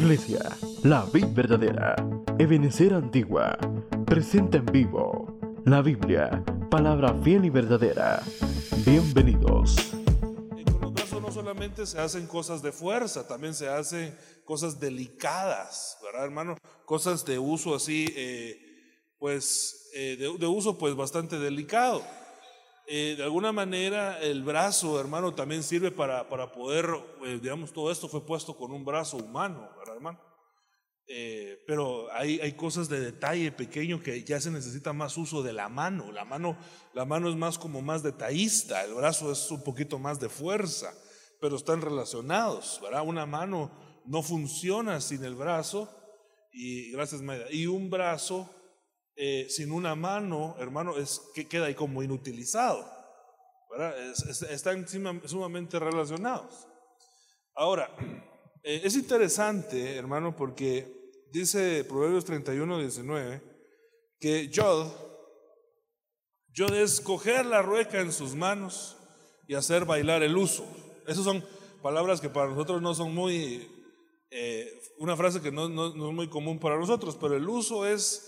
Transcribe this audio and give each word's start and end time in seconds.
Iglesia, 0.00 0.40
la 0.82 1.04
vid 1.12 1.26
verdadera, 1.34 1.94
Ebenecer 2.38 2.94
Antigua, 2.94 3.58
presenta 4.06 4.56
en 4.56 4.64
vivo 4.64 5.38
la 5.66 5.82
Biblia, 5.82 6.42
palabra 6.70 7.12
fiel 7.22 7.44
y 7.44 7.50
verdadera. 7.50 8.22
Bienvenidos. 8.86 9.76
Y 10.56 10.64
con 10.64 10.80
los 10.80 10.94
brazos 10.94 11.20
no 11.20 11.30
solamente 11.30 11.84
se 11.84 12.00
hacen 12.00 12.26
cosas 12.26 12.62
de 12.62 12.72
fuerza, 12.72 13.28
también 13.28 13.52
se 13.52 13.68
hacen 13.68 14.16
cosas 14.46 14.80
delicadas, 14.80 15.98
¿verdad, 16.02 16.24
hermano? 16.24 16.56
Cosas 16.86 17.22
de 17.26 17.38
uso 17.38 17.74
así, 17.74 18.06
eh, 18.16 18.58
pues, 19.18 19.90
eh, 19.92 20.16
de, 20.18 20.38
de 20.38 20.46
uso 20.46 20.78
pues 20.78 20.96
bastante 20.96 21.38
delicado. 21.38 22.02
Eh, 22.92 23.14
de 23.16 23.22
alguna 23.22 23.52
manera 23.52 24.18
el 24.20 24.42
brazo, 24.42 24.98
hermano, 24.98 25.32
también 25.32 25.62
sirve 25.62 25.92
para, 25.92 26.28
para 26.28 26.50
poder, 26.50 26.88
eh, 27.24 27.38
digamos, 27.40 27.72
todo 27.72 27.92
esto 27.92 28.08
fue 28.08 28.26
puesto 28.26 28.56
con 28.56 28.72
un 28.72 28.84
brazo 28.84 29.16
humano, 29.16 29.70
¿verdad, 29.78 29.94
hermano? 29.94 30.20
Eh, 31.06 31.62
pero 31.68 32.12
hay, 32.12 32.40
hay 32.40 32.54
cosas 32.54 32.88
de 32.88 32.98
detalle 32.98 33.52
pequeño 33.52 34.02
que 34.02 34.24
ya 34.24 34.40
se 34.40 34.50
necesita 34.50 34.92
más 34.92 35.16
uso 35.18 35.40
de 35.44 35.52
la 35.52 35.68
mano. 35.68 36.10
La 36.10 36.24
mano, 36.24 36.58
la 36.92 37.04
mano 37.04 37.28
es 37.28 37.36
más 37.36 37.60
como 37.60 37.80
más 37.80 38.02
detallista, 38.02 38.82
el 38.82 38.94
brazo 38.94 39.30
es 39.30 39.48
un 39.52 39.62
poquito 39.62 40.00
más 40.00 40.18
de 40.18 40.28
fuerza, 40.28 40.92
pero 41.40 41.54
están 41.54 41.82
relacionados, 41.82 42.80
¿verdad? 42.82 43.06
Una 43.06 43.24
mano 43.24 43.70
no 44.04 44.20
funciona 44.20 45.00
sin 45.00 45.22
el 45.22 45.36
brazo 45.36 45.88
y 46.52 46.90
gracias 46.90 47.22
Maida, 47.22 47.44
y 47.52 47.66
un 47.66 47.88
brazo 47.88 48.50
eh, 49.22 49.46
sin 49.50 49.70
una 49.70 49.94
mano, 49.94 50.56
hermano, 50.58 50.96
es 50.96 51.20
que 51.34 51.46
queda 51.46 51.66
ahí 51.66 51.74
como 51.74 52.02
inutilizado. 52.02 52.90
Es- 54.10 54.22
es- 54.24 54.42
están 54.50 54.88
suma- 54.88 55.20
sumamente 55.26 55.78
relacionados. 55.78 56.66
Ahora, 57.54 57.94
eh, 58.64 58.80
es 58.82 58.94
interesante, 58.96 59.94
hermano, 59.96 60.34
porque 60.34 60.90
dice 61.32 61.84
Proverbios 61.84 62.24
31, 62.24 62.78
19, 62.78 63.42
que 64.18 64.48
Yod, 64.48 64.90
Yod 66.54 66.74
es 66.74 67.00
coger 67.02 67.44
la 67.44 67.60
rueca 67.62 68.00
en 68.00 68.12
sus 68.12 68.34
manos 68.34 68.96
y 69.46 69.54
hacer 69.54 69.84
bailar 69.84 70.22
el 70.22 70.36
uso. 70.36 70.64
Esas 71.06 71.24
son 71.24 71.44
palabras 71.82 72.20
que 72.22 72.28
para 72.30 72.48
nosotros 72.48 72.80
no 72.82 72.94
son 72.94 73.14
muy, 73.14 73.68
eh, 74.30 74.80
una 74.98 75.14
frase 75.16 75.40
que 75.42 75.52
no, 75.52 75.68
no- 75.68 75.94
no 75.94 76.08
es 76.08 76.14
muy 76.14 76.28
común 76.28 76.58
para 76.58 76.78
nosotros, 76.78 77.16
pero 77.20 77.36
el 77.36 77.46
uso 77.48 77.86
es 77.86 78.26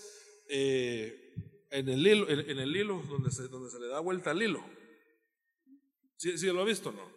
eh, 0.54 1.32
en, 1.70 1.88
el 1.88 2.06
hilo, 2.06 2.28
en, 2.28 2.58
el 2.58 2.76
hilo 2.76 3.02
donde 3.08 3.30
se, 3.30 3.48
donde 3.48 3.70
se 3.70 3.80
le 3.80 3.88
da 3.88 4.00
vuelta 4.00 4.32
al 4.32 4.42
hilo. 4.42 4.62
¿Sí, 6.18 6.46
lo 6.48 6.60
ha 6.60 6.64
visto 6.64 6.92
no? 6.92 7.10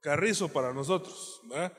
Carrizo 0.00 0.48
para 0.52 0.72
nosotros. 0.72 1.40
¿verdad? 1.50 1.76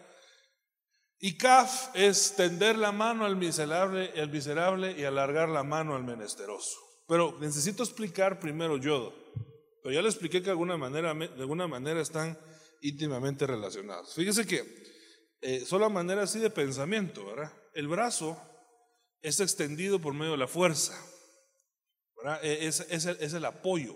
Y 1.19 1.37
kaf 1.37 1.95
es 1.95 2.35
tender 2.35 2.77
la 2.77 2.91
mano 2.91 3.25
al 3.25 3.37
miserable, 3.37 4.11
al 4.17 4.29
miserable 4.29 4.93
y 4.99 5.05
alargar 5.05 5.47
la 5.47 5.63
mano 5.63 5.95
al 5.95 6.03
menesteroso. 6.03 6.79
Pero 7.07 7.37
necesito 7.39 7.83
explicar 7.83 8.37
primero 8.41 8.75
yodo. 8.75 9.15
Pero 9.81 9.95
ya 9.95 10.01
le 10.01 10.09
expliqué 10.09 10.39
que 10.39 10.45
de 10.45 10.51
alguna 10.51 10.77
manera, 10.77 12.01
están 12.01 12.37
íntimamente 12.81 13.47
relacionados. 13.47 14.13
Fíjese 14.13 14.45
que 14.45 14.83
eh, 15.39 15.61
solo 15.61 15.89
manera 15.89 16.23
así 16.23 16.39
de 16.39 16.49
pensamiento, 16.49 17.25
¿verdad? 17.25 17.53
El 17.73 17.87
brazo 17.87 18.37
es 19.27 19.39
extendido 19.39 19.99
por 19.99 20.13
medio 20.13 20.33
de 20.33 20.37
la 20.37 20.47
fuerza. 20.47 20.93
E- 22.41 22.67
Es, 22.67 22.79
es 22.89 23.33
el, 23.33 23.45
apoyo. 23.45 23.95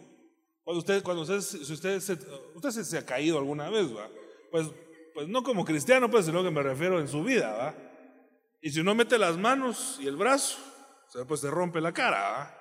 Cuando 0.63 0.79
usted, 0.79 1.03
cuando 1.03 1.23
usted, 1.23 1.41
si 1.41 1.73
usted, 1.73 1.99
se, 1.99 2.13
usted 2.55 2.71
se, 2.71 2.85
se 2.85 2.97
ha 2.97 3.05
caído 3.05 3.37
alguna 3.37 3.69
vez, 3.69 3.95
¿va? 3.95 4.09
Pues, 4.51 4.67
pues 5.13 5.27
no 5.27 5.43
como 5.43 5.65
cristiano, 5.65 6.09
pues, 6.09 6.25
sino 6.25 6.43
que 6.43 6.51
me 6.51 6.61
refiero 6.63 6.99
en 6.99 7.07
su 7.07 7.23
vida, 7.23 7.51
¿va? 7.51 7.75
Y 8.61 8.71
si 8.71 8.79
uno 8.81 8.93
mete 8.93 9.17
las 9.17 9.37
manos 9.37 9.97
y 10.01 10.07
el 10.07 10.15
brazo, 10.15 10.57
pues 11.27 11.41
se 11.41 11.49
rompe 11.49 11.81
la 11.81 11.93
cara, 11.93 12.21
¿va? 12.21 12.55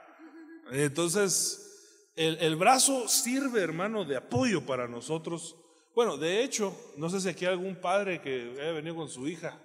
Entonces, 0.72 2.12
el, 2.16 2.38
el 2.40 2.56
brazo 2.56 3.08
sirve, 3.08 3.60
hermano, 3.62 4.04
de 4.04 4.16
apoyo 4.16 4.64
para 4.64 4.88
nosotros. 4.88 5.56
Bueno, 5.94 6.16
de 6.16 6.42
hecho, 6.44 6.74
no 6.96 7.10
sé 7.10 7.20
si 7.20 7.28
aquí 7.28 7.44
hay 7.44 7.52
algún 7.52 7.80
padre 7.80 8.20
que 8.20 8.56
haya 8.60 8.72
venido 8.72 8.94
con 8.94 9.08
su 9.08 9.26
hija, 9.26 9.60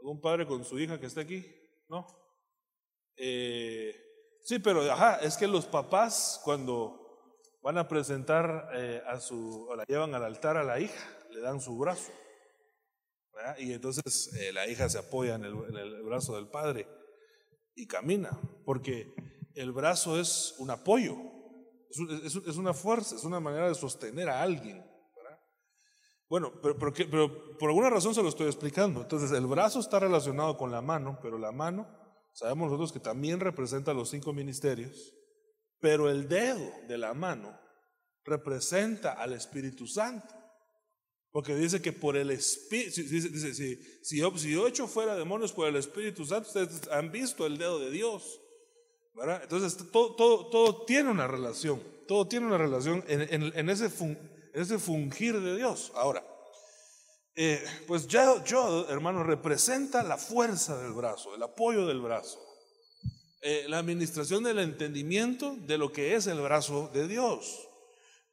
algún 0.00 0.20
padre 0.20 0.46
con 0.46 0.64
su 0.64 0.78
hija 0.78 0.98
que 0.98 1.06
esté 1.06 1.20
aquí, 1.20 1.44
¿no? 1.88 2.06
Eh, 3.16 3.94
sí, 4.42 4.58
pero 4.58 4.80
ajá, 4.90 5.16
es 5.16 5.36
que 5.36 5.46
los 5.46 5.66
papás 5.66 6.40
cuando 6.44 7.04
van 7.62 7.78
a 7.78 7.88
presentar 7.88 8.70
eh, 8.74 9.02
a 9.06 9.18
su, 9.20 9.66
o 9.68 9.76
la 9.76 9.84
llevan 9.84 10.14
al 10.14 10.24
altar 10.24 10.56
a 10.56 10.64
la 10.64 10.80
hija, 10.80 11.08
le 11.30 11.40
dan 11.40 11.60
su 11.60 11.76
brazo. 11.76 12.12
Y 13.58 13.72
entonces 13.72 14.32
eh, 14.34 14.52
la 14.52 14.66
hija 14.68 14.88
se 14.88 14.98
apoya 14.98 15.34
en 15.34 15.44
el, 15.44 16.02
brazo 16.02 16.36
del 16.36 16.48
padre 16.48 16.86
y 17.74 17.86
camina, 17.86 18.38
porque 18.64 19.12
el 19.54 19.72
brazo 19.72 20.18
es 20.20 20.54
un 20.58 20.70
apoyo, 20.70 21.16
es 21.90 22.56
una 22.56 22.72
fuerza, 22.72 23.16
es 23.16 23.24
una 23.24 23.40
manera 23.40 23.68
de 23.68 23.74
sostener 23.74 24.28
a 24.28 24.40
alguien. 24.40 24.84
Bueno, 26.34 26.52
pero, 26.60 26.76
pero 26.76 26.92
pero 26.92 27.56
por 27.58 27.68
alguna 27.68 27.90
razón 27.90 28.12
se 28.12 28.20
lo 28.20 28.28
estoy 28.28 28.46
explicando. 28.48 29.02
Entonces, 29.02 29.30
el 29.30 29.46
brazo 29.46 29.78
está 29.78 30.00
relacionado 30.00 30.56
con 30.56 30.72
la 30.72 30.82
mano, 30.82 31.16
pero 31.22 31.38
la 31.38 31.52
mano, 31.52 31.86
sabemos 32.32 32.66
nosotros 32.66 32.92
que 32.92 32.98
también 32.98 33.38
representa 33.38 33.94
los 33.94 34.10
cinco 34.10 34.32
ministerios, 34.32 35.14
pero 35.78 36.10
el 36.10 36.26
dedo 36.28 36.72
de 36.88 36.98
la 36.98 37.14
mano 37.14 37.56
representa 38.24 39.12
al 39.12 39.32
Espíritu 39.34 39.86
Santo. 39.86 40.34
Porque 41.30 41.54
dice 41.54 41.80
que 41.80 41.92
por 41.92 42.16
el 42.16 42.32
Espíritu, 42.32 43.02
dice, 43.02 43.28
dice, 43.28 43.54
si, 43.54 43.76
si, 44.02 44.18
yo, 44.18 44.36
si 44.36 44.50
yo 44.50 44.66
echo 44.66 44.88
fuera 44.88 45.14
demonios 45.14 45.52
por 45.52 45.68
el 45.68 45.76
Espíritu 45.76 46.26
Santo, 46.26 46.48
ustedes 46.48 46.88
han 46.90 47.12
visto 47.12 47.46
el 47.46 47.58
dedo 47.58 47.78
de 47.78 47.92
Dios. 47.92 48.40
¿verdad? 49.14 49.38
Entonces, 49.40 49.76
todo, 49.92 50.16
todo, 50.16 50.50
todo 50.50 50.84
tiene 50.84 51.12
una 51.12 51.28
relación, 51.28 51.80
todo 52.08 52.26
tiene 52.26 52.46
una 52.46 52.58
relación 52.58 53.04
en, 53.06 53.20
en- 53.20 53.52
en 53.56 53.70
ese, 53.70 53.88
fun- 53.88 54.18
ese 54.54 54.78
fungir 54.78 55.40
de 55.40 55.56
Dios. 55.56 55.92
Ahora, 55.94 56.24
eh, 57.34 57.62
pues 57.88 58.06
ya 58.06 58.42
yo, 58.44 58.88
hermano, 58.88 59.24
representa 59.24 60.04
la 60.04 60.16
fuerza 60.16 60.80
del 60.80 60.92
brazo, 60.92 61.34
el 61.34 61.42
apoyo 61.42 61.84
del 61.86 62.00
brazo, 62.00 62.40
eh, 63.42 63.66
la 63.68 63.78
administración 63.78 64.44
del 64.44 64.60
entendimiento 64.60 65.56
de 65.56 65.76
lo 65.76 65.92
que 65.92 66.14
es 66.14 66.28
el 66.28 66.40
brazo 66.40 66.90
de 66.94 67.08
Dios. 67.08 67.68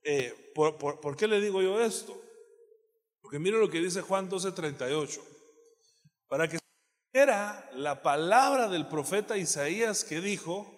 Eh, 0.03 0.51
¿por, 0.53 1.17
qué 1.17 1.27
le 1.27 1.41
digo 1.41 1.63
yo 1.63 1.81
esto? 1.81 2.21
Porque 3.21 3.39
mire 3.39 3.59
lo 3.59 3.69
que 3.69 3.79
dice 3.79 4.01
Juan 4.01 4.29
12:38. 4.29 5.19
Para 6.27 6.47
que 6.47 6.59
era 7.11 7.69
la 7.73 8.03
palabra 8.03 8.67
del 8.67 8.87
profeta 8.87 9.37
Isaías 9.37 10.03
que 10.03 10.21
dijo, 10.21 10.71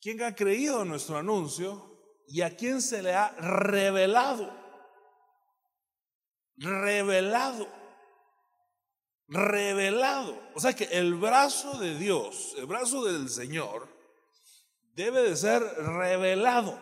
¿quién 0.00 0.22
ha 0.22 0.34
creído 0.34 0.82
en 0.82 0.88
nuestro 0.88 1.18
anuncio 1.18 2.00
y 2.26 2.40
a 2.40 2.56
quién 2.56 2.80
se 2.80 3.02
le 3.02 3.12
ha 3.12 3.28
revelado? 3.36 4.61
Revelado. 6.62 7.68
Revelado. 9.28 10.40
O 10.54 10.60
sea 10.60 10.74
que 10.74 10.84
el 10.84 11.14
brazo 11.14 11.78
de 11.78 11.98
Dios, 11.98 12.54
el 12.58 12.66
brazo 12.66 13.04
del 13.04 13.28
Señor, 13.28 13.88
debe 14.94 15.22
de 15.22 15.36
ser 15.36 15.62
revelado. 15.62 16.78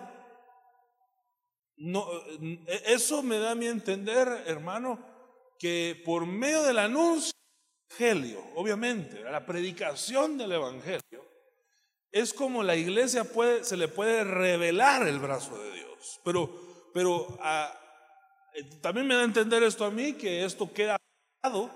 No, 1.76 2.06
eh, 2.42 2.82
eso 2.86 3.22
me 3.22 3.38
da 3.38 3.52
a 3.52 3.54
mi 3.54 3.66
entender, 3.66 4.28
hermano, 4.46 4.98
que 5.58 6.00
por 6.04 6.26
medio 6.26 6.62
del 6.62 6.78
anuncio 6.78 7.32
evangelio, 7.88 8.44
obviamente, 8.54 9.20
la 9.22 9.46
predicación 9.46 10.36
del 10.36 10.52
evangelio, 10.52 11.00
es 12.12 12.34
como 12.34 12.62
la 12.62 12.76
iglesia 12.76 13.24
puede, 13.24 13.64
se 13.64 13.76
le 13.76 13.88
puede 13.88 14.24
revelar 14.24 15.06
el 15.06 15.20
brazo 15.20 15.56
de 15.56 15.72
Dios. 15.72 16.20
Pero, 16.24 16.50
pero 16.92 17.38
eh, 17.42 17.66
también 18.80 19.06
me 19.06 19.14
da 19.14 19.22
a 19.22 19.24
entender 19.24 19.62
esto 19.62 19.84
a 19.84 19.90
mí, 19.90 20.14
que 20.14 20.44
esto 20.44 20.72
queda 20.72 20.96
dado, 21.42 21.70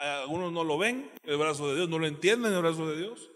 algunos 0.00 0.52
no 0.52 0.64
lo 0.64 0.78
ven, 0.78 1.10
el 1.24 1.36
brazo 1.36 1.68
de 1.68 1.76
Dios, 1.76 1.88
no 1.88 1.98
lo 1.98 2.06
entienden 2.06 2.52
el 2.52 2.62
brazo 2.62 2.88
de 2.88 2.96
Dios. 2.96 3.30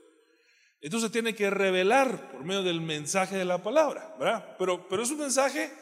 Entonces 0.81 1.10
tiene 1.10 1.34
que 1.34 1.50
revelar 1.50 2.31
por 2.31 2.44
medio 2.44 2.62
del 2.62 2.81
mensaje 2.81 3.37
de 3.37 3.44
la 3.44 3.62
palabra, 3.62 4.14
¿verdad? 4.19 4.56
Pero, 4.58 4.88
pero 4.88 5.02
es 5.02 5.10
un 5.10 5.19
mensaje 5.19 5.72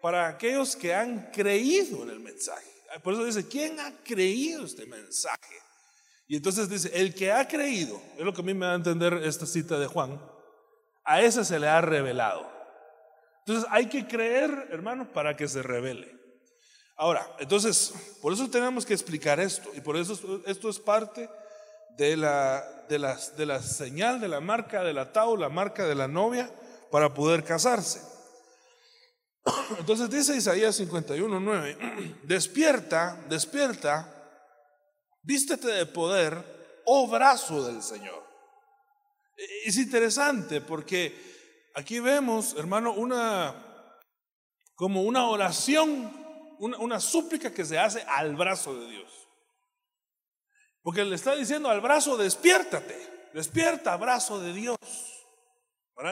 para 0.00 0.28
aquellos 0.28 0.76
que 0.76 0.94
han 0.94 1.30
creído 1.32 2.02
en 2.02 2.10
el 2.10 2.20
mensaje. 2.20 2.68
Por 3.02 3.14
eso 3.14 3.24
dice, 3.24 3.48
¿quién 3.48 3.80
ha 3.80 4.02
creído 4.04 4.64
este 4.64 4.84
mensaje? 4.86 5.56
Y 6.28 6.36
entonces 6.36 6.68
dice, 6.68 6.90
el 6.94 7.14
que 7.14 7.32
ha 7.32 7.46
creído, 7.48 8.00
es 8.16 8.24
lo 8.24 8.32
que 8.32 8.42
a 8.42 8.44
mí 8.44 8.54
me 8.54 8.66
da 8.66 8.72
a 8.72 8.76
entender 8.76 9.14
esta 9.24 9.46
cita 9.46 9.78
de 9.78 9.86
Juan, 9.86 10.20
a 11.04 11.20
ese 11.22 11.44
se 11.44 11.58
le 11.58 11.68
ha 11.68 11.80
revelado. 11.80 12.50
Entonces 13.40 13.68
hay 13.70 13.86
que 13.86 14.06
creer, 14.06 14.68
hermano, 14.70 15.10
para 15.12 15.36
que 15.36 15.48
se 15.48 15.62
revele. 15.62 16.21
Ahora, 17.02 17.28
entonces, 17.40 17.92
por 18.20 18.32
eso 18.32 18.48
tenemos 18.48 18.86
que 18.86 18.94
explicar 18.94 19.40
esto, 19.40 19.68
y 19.74 19.80
por 19.80 19.96
eso 19.96 20.12
esto, 20.46 20.68
es 20.68 20.78
parte 20.78 21.28
de 21.96 22.16
la, 22.16 22.64
de, 22.88 22.96
la, 23.00 23.16
de 23.36 23.44
la 23.44 23.60
señal, 23.60 24.20
de 24.20 24.28
la 24.28 24.38
marca 24.38 24.84
de 24.84 24.92
la 24.92 25.10
tau, 25.10 25.36
la 25.36 25.48
marca 25.48 25.84
de 25.84 25.96
la 25.96 26.06
novia, 26.06 26.48
para 26.92 27.12
poder 27.12 27.42
casarse. 27.42 28.00
Entonces 29.80 30.10
dice 30.10 30.36
Isaías 30.36 30.76
51, 30.76 31.40
9, 31.40 32.20
despierta, 32.22 33.20
despierta, 33.28 34.08
Vístete 35.24 35.66
de 35.66 35.86
poder, 35.86 36.80
oh 36.84 37.08
brazo 37.08 37.66
del 37.66 37.82
Señor. 37.82 38.22
E, 39.36 39.68
es 39.68 39.76
interesante 39.76 40.60
porque 40.60 41.68
aquí 41.74 41.98
vemos, 41.98 42.54
hermano, 42.56 42.92
una 42.92 43.56
como 44.76 45.02
una 45.02 45.26
oración, 45.26 46.21
una, 46.62 47.00
súplica 47.00 47.52
que 47.52 47.64
se 47.64 47.78
hace 47.78 48.02
al 48.02 48.36
brazo 48.36 48.78
de 48.78 48.90
Dios. 48.90 49.28
Porque 50.82 51.04
le 51.04 51.16
está 51.16 51.34
diciendo 51.34 51.68
al 51.68 51.80
brazo, 51.80 52.16
despiértate, 52.16 53.30
despierta, 53.34 53.96
brazo 53.96 54.40
de 54.40 54.52
Dios. 54.52 54.76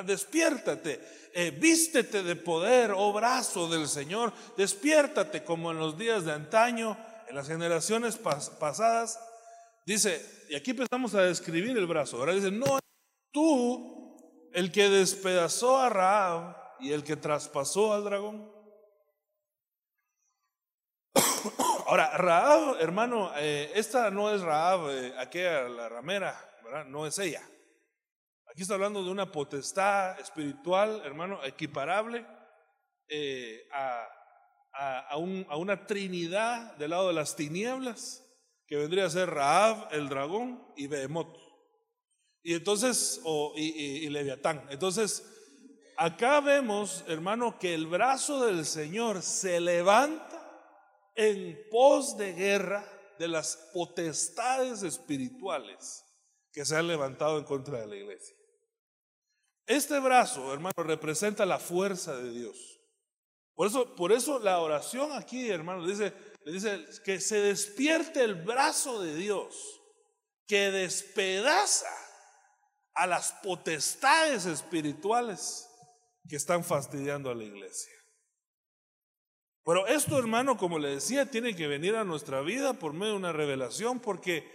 Despiértate, 0.05 1.01
eh, 1.35 1.51
vístete 1.51 2.23
de 2.23 2.37
poder, 2.37 2.93
oh 2.95 3.13
brazo 3.13 3.69
del 3.69 3.89
Señor, 3.89 4.33
despiértate 4.57 5.43
como 5.43 5.73
en 5.73 5.79
los 5.79 5.99
días 5.99 6.25
de 6.25 6.33
antaño, 6.33 6.97
en 7.29 7.35
las 7.35 7.49
generaciones 7.49 8.17
pasadas. 8.17 9.19
Dice, 9.85 10.47
y 10.49 10.55
aquí 10.55 10.71
empezamos 10.71 11.15
a 11.15 11.23
describir 11.23 11.77
el 11.77 11.87
brazo. 11.87 12.19
Ahora 12.19 12.35
dice, 12.35 12.53
no, 12.53 12.79
tú, 13.33 14.17
el 14.53 14.71
que 14.71 14.89
despedazó 14.89 15.79
a 15.79 15.89
Raab 15.89 16.57
y 16.79 16.93
el 16.93 17.03
que 17.03 17.17
traspasó 17.17 17.93
al 17.93 18.05
dragón. 18.05 18.60
Ahora, 21.87 22.17
Raab, 22.17 22.81
hermano, 22.81 23.33
eh, 23.37 23.73
esta 23.75 24.11
no 24.11 24.33
es 24.33 24.41
Raab, 24.41 24.91
eh, 24.91 25.15
aquella 25.19 25.69
la 25.69 25.89
ramera, 25.89 26.39
¿verdad? 26.65 26.85
No 26.87 27.07
es 27.07 27.19
ella. 27.19 27.43
Aquí 28.47 28.63
está 28.63 28.75
hablando 28.75 29.03
de 29.05 29.11
una 29.11 29.31
potestad 29.31 30.19
espiritual, 30.21 31.03
hermano, 31.05 31.43
equiparable 31.45 32.27
eh, 33.09 33.69
a, 33.73 34.07
a, 35.09 35.17
una 35.17 35.87
trinidad 35.87 36.77
del 36.77 36.91
lado 36.91 37.09
de 37.09 37.15
las 37.15 37.37
tinieblas, 37.37 38.27
que 38.67 38.77
vendría 38.77 39.07
a 39.07 39.11
ser 39.11 39.31
Raab, 39.31 39.89
el 39.93 40.09
dragón, 40.09 40.65
y 40.77 40.87
Behemoth. 40.87 41.37
Y 42.43 42.55
entonces, 42.55 43.21
y, 43.57 44.09
Leviatán. 44.09 44.67
Entonces, 44.71 45.25
acá 45.97 46.41
vemos, 46.41 47.05
hermano, 47.09 47.59
que 47.59 47.75
el 47.75 47.87
brazo 47.87 48.47
del 48.47 48.65
Señor 48.65 49.23
se 49.23 49.61
levanta 49.61 50.40
en 51.21 51.69
pos 51.71 52.17
de 52.17 52.33
guerra 52.33 52.83
de 53.19 53.29
las 53.29 53.55
potestades 53.75 54.83
espirituales 54.83 56.03
que 56.51 56.65
se 56.65 56.75
han 56.75 56.89
levantado 56.89 57.37
en 57.37 57.45
contra 57.45 57.79
de 57.79 57.87
la 57.87 57.97
iglesia. 57.97 58.35
Este 59.67 60.01
brazo, 60.01 60.51
hermano, 60.51 60.73
representa 60.79 61.45
la 61.45 61.59
fuerza 61.59 62.17
de 62.17 62.31
Dios. 62.31 62.81
Por 63.55 63.67
eso, 63.67 63.95
por 63.97 64.13
eso 64.13 64.39
la 64.39 64.61
oración 64.61 65.13
aquí, 65.13 65.51
hermano, 65.51 65.87
dice, 65.87 66.15
dice 66.47 66.87
que 67.05 67.21
se 67.21 67.43
despierte 67.43 68.25
el 68.25 68.37
brazo 68.37 69.03
de 69.03 69.15
Dios 69.15 69.55
que 70.47 70.71
despedaza 70.71 71.95
a 72.95 73.07
las 73.07 73.33
potestades 73.43 74.47
espirituales 74.47 75.69
que 76.27 76.37
están 76.37 76.65
fastidiando 76.65 77.31
a 77.31 77.35
la 77.35 77.45
iglesia. 77.45 78.00
Pero 79.65 79.87
esto, 79.87 80.19
hermano, 80.19 80.57
como 80.57 80.79
le 80.79 80.89
decía, 80.89 81.31
tiene 81.31 81.55
que 81.55 81.67
venir 81.67 81.95
a 81.97 82.05
nuestra 82.05 82.41
vida 82.41 82.75
por 82.75 82.93
medio 82.93 83.13
de 83.13 83.19
una 83.19 83.33
revelación, 83.33 84.01
porque 84.01 84.51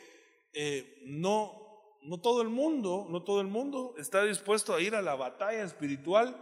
eh, 0.54 1.02
no, 1.06 2.00
no 2.04 2.20
todo 2.20 2.42
el 2.42 2.50
mundo, 2.50 3.06
no 3.10 3.24
todo 3.24 3.42
el 3.42 3.48
mundo 3.48 3.94
está 3.98 4.24
dispuesto 4.24 4.74
a 4.74 4.82
ir 4.82 4.96
a 4.96 5.02
la 5.02 5.16
batalla 5.16 5.64
espiritual 5.64 6.36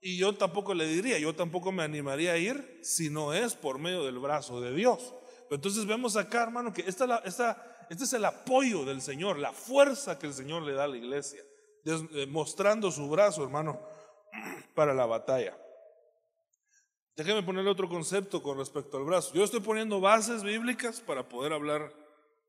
y 0.00 0.18
yo 0.18 0.34
tampoco 0.34 0.74
le 0.74 0.86
diría, 0.86 1.18
yo 1.18 1.34
tampoco 1.34 1.72
me 1.72 1.82
animaría 1.82 2.32
a 2.32 2.38
ir 2.38 2.78
si 2.82 3.10
no 3.10 3.32
es 3.32 3.54
por 3.54 3.78
medio 3.78 4.04
del 4.04 4.18
brazo 4.18 4.60
de 4.60 4.72
Dios. 4.74 5.14
entonces 5.50 5.86
vemos 5.86 6.16
acá, 6.16 6.42
hermano, 6.44 6.72
que 6.72 6.82
esta, 6.82 7.18
esta, 7.24 7.86
este 7.90 8.04
es 8.04 8.12
el 8.12 8.24
apoyo 8.24 8.84
del 8.84 9.00
Señor, 9.00 9.38
la 9.38 9.52
fuerza 9.52 10.18
que 10.18 10.26
el 10.26 10.34
Señor 10.34 10.62
le 10.62 10.74
da 10.74 10.84
a 10.84 10.88
la 10.88 10.96
iglesia, 10.96 11.42
eh, 11.84 12.26
mostrando 12.28 12.90
su 12.90 13.08
brazo, 13.08 13.42
hermano, 13.42 13.80
para 14.74 14.94
la 14.94 15.06
batalla. 15.06 15.56
Déjeme 17.18 17.42
ponerle 17.42 17.68
otro 17.68 17.88
concepto 17.88 18.40
con 18.40 18.58
respecto 18.58 18.96
al 18.96 19.02
brazo. 19.02 19.34
Yo 19.34 19.42
estoy 19.42 19.58
poniendo 19.58 20.00
bases 20.00 20.44
bíblicas 20.44 21.00
para 21.00 21.28
poder 21.28 21.52
hablar 21.52 21.92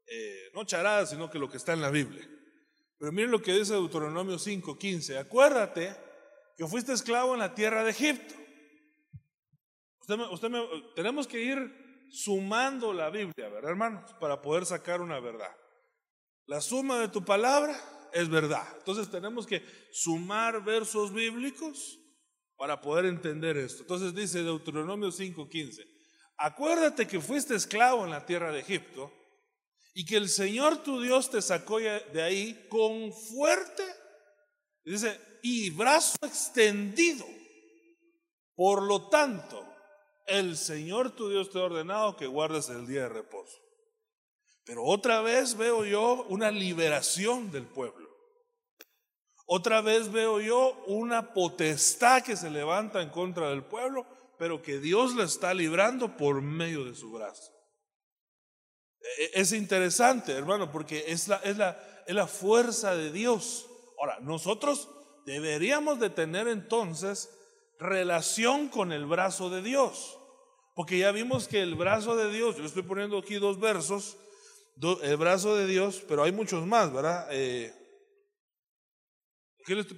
eh, 0.06 0.52
no 0.54 0.64
charadas, 0.64 1.10
sino 1.10 1.28
que 1.28 1.40
lo 1.40 1.50
que 1.50 1.58
está 1.58 1.74
en 1.74 1.82
la 1.82 1.90
Biblia. 1.90 2.30
Pero 3.00 3.12
miren 3.12 3.32
lo 3.32 3.42
que 3.42 3.52
dice 3.52 3.74
Deuteronomio 3.74 4.38
5:15. 4.38 5.18
Acuérdate 5.18 5.96
que 6.56 6.68
fuiste 6.68 6.94
esclavo 6.94 7.34
en 7.34 7.40
la 7.40 7.56
tierra 7.56 7.84
de 7.84 7.90
Egipto. 7.90 8.36
Usted 10.02 10.20
tenemos 10.96 11.26
que 11.26 11.42
ir 11.42 12.08
sumando 12.12 12.94
la 12.94 13.10
Biblia, 13.10 13.50
¿verdad, 13.50 13.72
hermanos? 13.72 14.14
Para 14.20 14.40
poder 14.40 14.68
sacar 14.68 15.02
una 15.02 15.20
verdad. 15.20 15.56
La 16.46 16.62
suma 16.62 17.00
de 17.00 17.08
tu 17.08 17.26
palabra 17.26 17.76
es 18.14 18.30
verdad. 18.30 18.68
Entonces 18.78 19.10
tenemos 19.10 19.48
que 19.48 19.66
sumar 19.92 20.64
versos 20.64 21.12
bíblicos 21.12 21.99
para 22.60 22.82
poder 22.82 23.06
entender 23.06 23.56
esto. 23.56 23.84
Entonces 23.84 24.14
dice 24.14 24.44
Deuteronomio 24.44 25.12
5:15. 25.12 25.88
Acuérdate 26.36 27.08
que 27.08 27.22
fuiste 27.22 27.56
esclavo 27.56 28.04
en 28.04 28.12
la 28.12 28.26
tierra 28.26 28.52
de 28.52 28.60
Egipto 28.60 29.14
y 29.94 30.06
que 30.06 30.18
el 30.18 30.28
Señor 30.28 30.84
tu 30.84 31.02
Dios 31.02 31.32
te 31.32 31.42
sacó 31.42 31.80
de 31.80 32.22
ahí 32.22 32.68
con 32.70 33.14
fuerte, 33.14 33.84
dice, 34.84 35.20
y 35.42 35.70
brazo 35.70 36.18
extendido. 36.22 37.26
Por 38.56 38.84
lo 38.84 39.08
tanto, 39.08 39.66
el 40.28 40.58
Señor 40.58 41.16
tu 41.16 41.30
Dios 41.30 41.50
te 41.50 41.60
ha 41.60 41.64
ordenado 41.64 42.18
que 42.18 42.28
guardes 42.28 42.68
el 42.68 42.86
día 42.86 43.04
de 43.04 43.10
reposo. 43.10 43.58
Pero 44.66 44.84
otra 44.84 45.22
vez 45.22 45.56
veo 45.56 45.86
yo 45.86 46.26
una 46.28 46.52
liberación 46.52 47.52
del 47.52 47.66
pueblo. 47.66 48.09
Otra 49.52 49.82
vez 49.82 50.12
veo 50.12 50.40
yo 50.40 50.84
una 50.86 51.34
potestad 51.34 52.22
que 52.22 52.38
se 52.38 52.52
levanta 52.52 53.02
en 53.02 53.10
contra 53.10 53.50
del 53.50 53.64
pueblo, 53.64 54.06
pero 54.38 54.62
que 54.62 54.78
Dios 54.80 55.16
la 55.16 55.24
está 55.24 55.56
librando 55.56 56.16
por 56.18 56.44
medio 56.44 56.86
de 56.86 56.94
su 56.94 57.12
brazo. 57.12 57.52
E, 59.18 59.42
es 59.42 59.52
interesante, 59.52 60.34
hermano, 60.34 60.72
porque 60.72 61.06
es 61.08 61.28
la, 61.28 61.38
es 61.38 61.58
la, 61.58 62.04
es 62.06 62.14
la 62.14 62.28
fuerza 62.28 62.96
de 62.96 63.12
Dios. 63.12 63.66
Ahora, 64.00 64.20
nosotros 64.20 64.88
deberíamos 65.26 66.00
de 66.00 66.12
tener 66.12 66.48
entonces 66.48 67.36
relación 67.80 68.70
con 68.70 68.92
el 68.92 69.08
brazo 69.08 69.50
de 69.50 69.64
Dios. 69.64 70.20
Porque 70.76 71.00
ya 71.00 71.12
vimos 71.12 71.48
que 71.48 71.64
el 71.64 71.74
brazo 71.74 72.16
de 72.16 72.32
Dios, 72.32 72.56
yo 72.56 72.66
estoy 72.66 72.84
poniendo 72.84 73.18
aquí 73.18 73.40
dos 73.40 73.60
versos, 73.60 74.16
el 75.02 75.18
brazo 75.18 75.56
de 75.56 75.66
Dios, 75.66 76.04
pero 76.08 76.22
hay 76.22 76.32
muchos 76.32 76.68
más, 76.68 76.94
¿verdad? 76.94 77.28
Eh, 77.32 77.74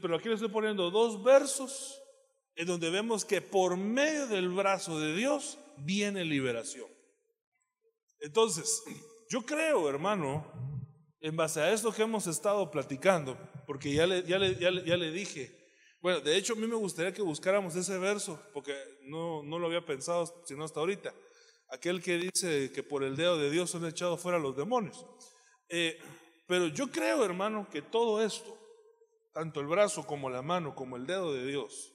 pero 0.01 0.15
aquí 0.15 0.27
le 0.27 0.35
estoy 0.35 0.49
poniendo 0.49 0.91
dos 0.91 1.23
versos 1.23 2.01
en 2.55 2.67
donde 2.67 2.89
vemos 2.89 3.25
que 3.25 3.41
por 3.41 3.77
medio 3.77 4.27
del 4.27 4.49
brazo 4.49 4.99
de 4.99 5.15
Dios 5.15 5.57
viene 5.77 6.25
liberación. 6.25 6.87
Entonces, 8.19 8.83
yo 9.29 9.45
creo, 9.45 9.89
hermano, 9.89 10.45
en 11.21 11.35
base 11.35 11.61
a 11.61 11.71
esto 11.71 11.91
que 11.91 12.01
hemos 12.01 12.27
estado 12.27 12.69
platicando, 12.69 13.37
porque 13.65 13.93
ya 13.93 14.05
le, 14.05 14.23
ya 14.23 14.37
le, 14.37 14.55
ya 14.59 14.97
le, 14.97 15.11
dije, 15.11 15.57
bueno, 16.01 16.19
de 16.19 16.35
hecho 16.35 16.53
a 16.53 16.55
mí 16.55 16.67
me 16.67 16.75
gustaría 16.75 17.13
que 17.13 17.21
buscáramos 17.21 17.75
ese 17.75 17.97
verso, 17.97 18.41
porque 18.53 18.75
no, 19.03 19.41
no 19.43 19.57
lo 19.57 19.67
había 19.67 19.85
pensado 19.85 20.43
sino 20.45 20.63
hasta 20.63 20.79
ahorita. 20.79 21.13
Aquel 21.69 22.03
que 22.03 22.17
dice 22.17 22.71
que 22.73 22.83
por 22.83 23.03
el 23.03 23.15
dedo 23.15 23.37
de 23.37 23.49
Dios 23.49 23.69
son 23.69 23.85
echados 23.85 24.19
fuera 24.19 24.37
los 24.37 24.57
demonios. 24.57 25.05
Eh, 25.69 25.97
pero 26.45 26.67
yo 26.67 26.91
creo, 26.91 27.23
hermano, 27.23 27.67
que 27.71 27.81
todo 27.81 28.21
esto, 28.21 28.57
tanto 29.33 29.59
el 29.59 29.67
brazo 29.67 30.05
como 30.05 30.29
la 30.29 30.41
mano, 30.41 30.75
como 30.75 30.97
el 30.97 31.05
dedo 31.05 31.33
de 31.33 31.45
Dios, 31.45 31.93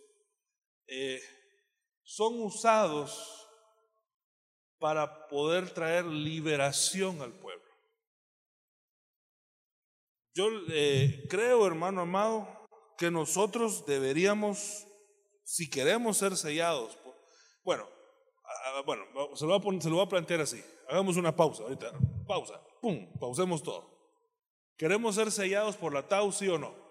eh, 0.86 1.20
son 2.02 2.40
usados 2.40 3.48
para 4.78 5.26
poder 5.28 5.70
traer 5.70 6.04
liberación 6.04 7.20
al 7.22 7.32
pueblo. 7.38 7.64
Yo 10.34 10.48
eh, 10.68 11.24
creo, 11.30 11.66
hermano 11.66 12.02
amado, 12.02 12.66
que 12.98 13.10
nosotros 13.10 13.86
deberíamos, 13.86 14.86
si 15.44 15.68
queremos 15.70 16.18
ser 16.18 16.36
sellados, 16.36 16.98
bueno, 17.64 17.88
bueno, 18.84 19.04
se 19.34 19.46
lo, 19.46 19.58
voy 19.58 19.76
a 19.76 19.80
se 19.80 19.88
lo 19.88 19.96
voy 19.96 20.04
a 20.04 20.08
plantear 20.08 20.40
así. 20.40 20.62
Hagamos 20.88 21.16
una 21.16 21.34
pausa 21.34 21.64
ahorita. 21.64 21.92
Pausa. 22.26 22.60
Pum, 22.80 23.18
pausemos 23.18 23.62
todo. 23.62 23.90
¿Queremos 24.76 25.14
ser 25.14 25.32
sellados 25.32 25.76
por 25.76 25.92
la 25.92 26.06
Tau, 26.06 26.30
sí 26.32 26.48
o 26.48 26.58
no? 26.58 26.85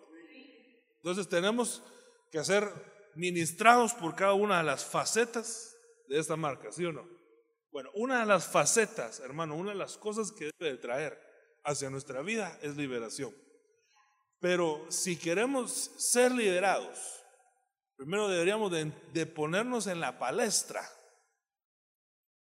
Entonces 1.05 1.29
tenemos 1.29 1.83
que 2.31 2.43
ser 2.43 2.67
ministrados 3.13 3.93
por 3.93 4.15
cada 4.15 4.33
una 4.33 4.57
de 4.57 4.63
las 4.63 4.83
facetas 4.83 5.77
de 6.07 6.17
esta 6.17 6.35
marca, 6.35 6.71
¿sí 6.71 6.83
o 6.83 6.91
no? 6.91 7.07
Bueno, 7.71 7.91
una 7.93 8.21
de 8.21 8.25
las 8.25 8.47
facetas, 8.47 9.19
hermano, 9.19 9.55
una 9.55 9.69
de 9.69 9.77
las 9.77 9.97
cosas 9.97 10.31
que 10.31 10.49
debe 10.57 10.79
traer 10.79 11.15
hacia 11.63 11.91
nuestra 11.91 12.23
vida 12.23 12.57
es 12.63 12.75
liberación. 12.75 13.35
Pero 14.39 14.83
si 14.89 15.15
queremos 15.15 15.91
ser 15.95 16.31
liderados, 16.31 16.97
primero 17.97 18.27
deberíamos 18.27 18.71
de, 18.71 19.25
ponernos 19.27 19.85
en 19.85 19.99
la 19.99 20.17
palestra 20.17 20.89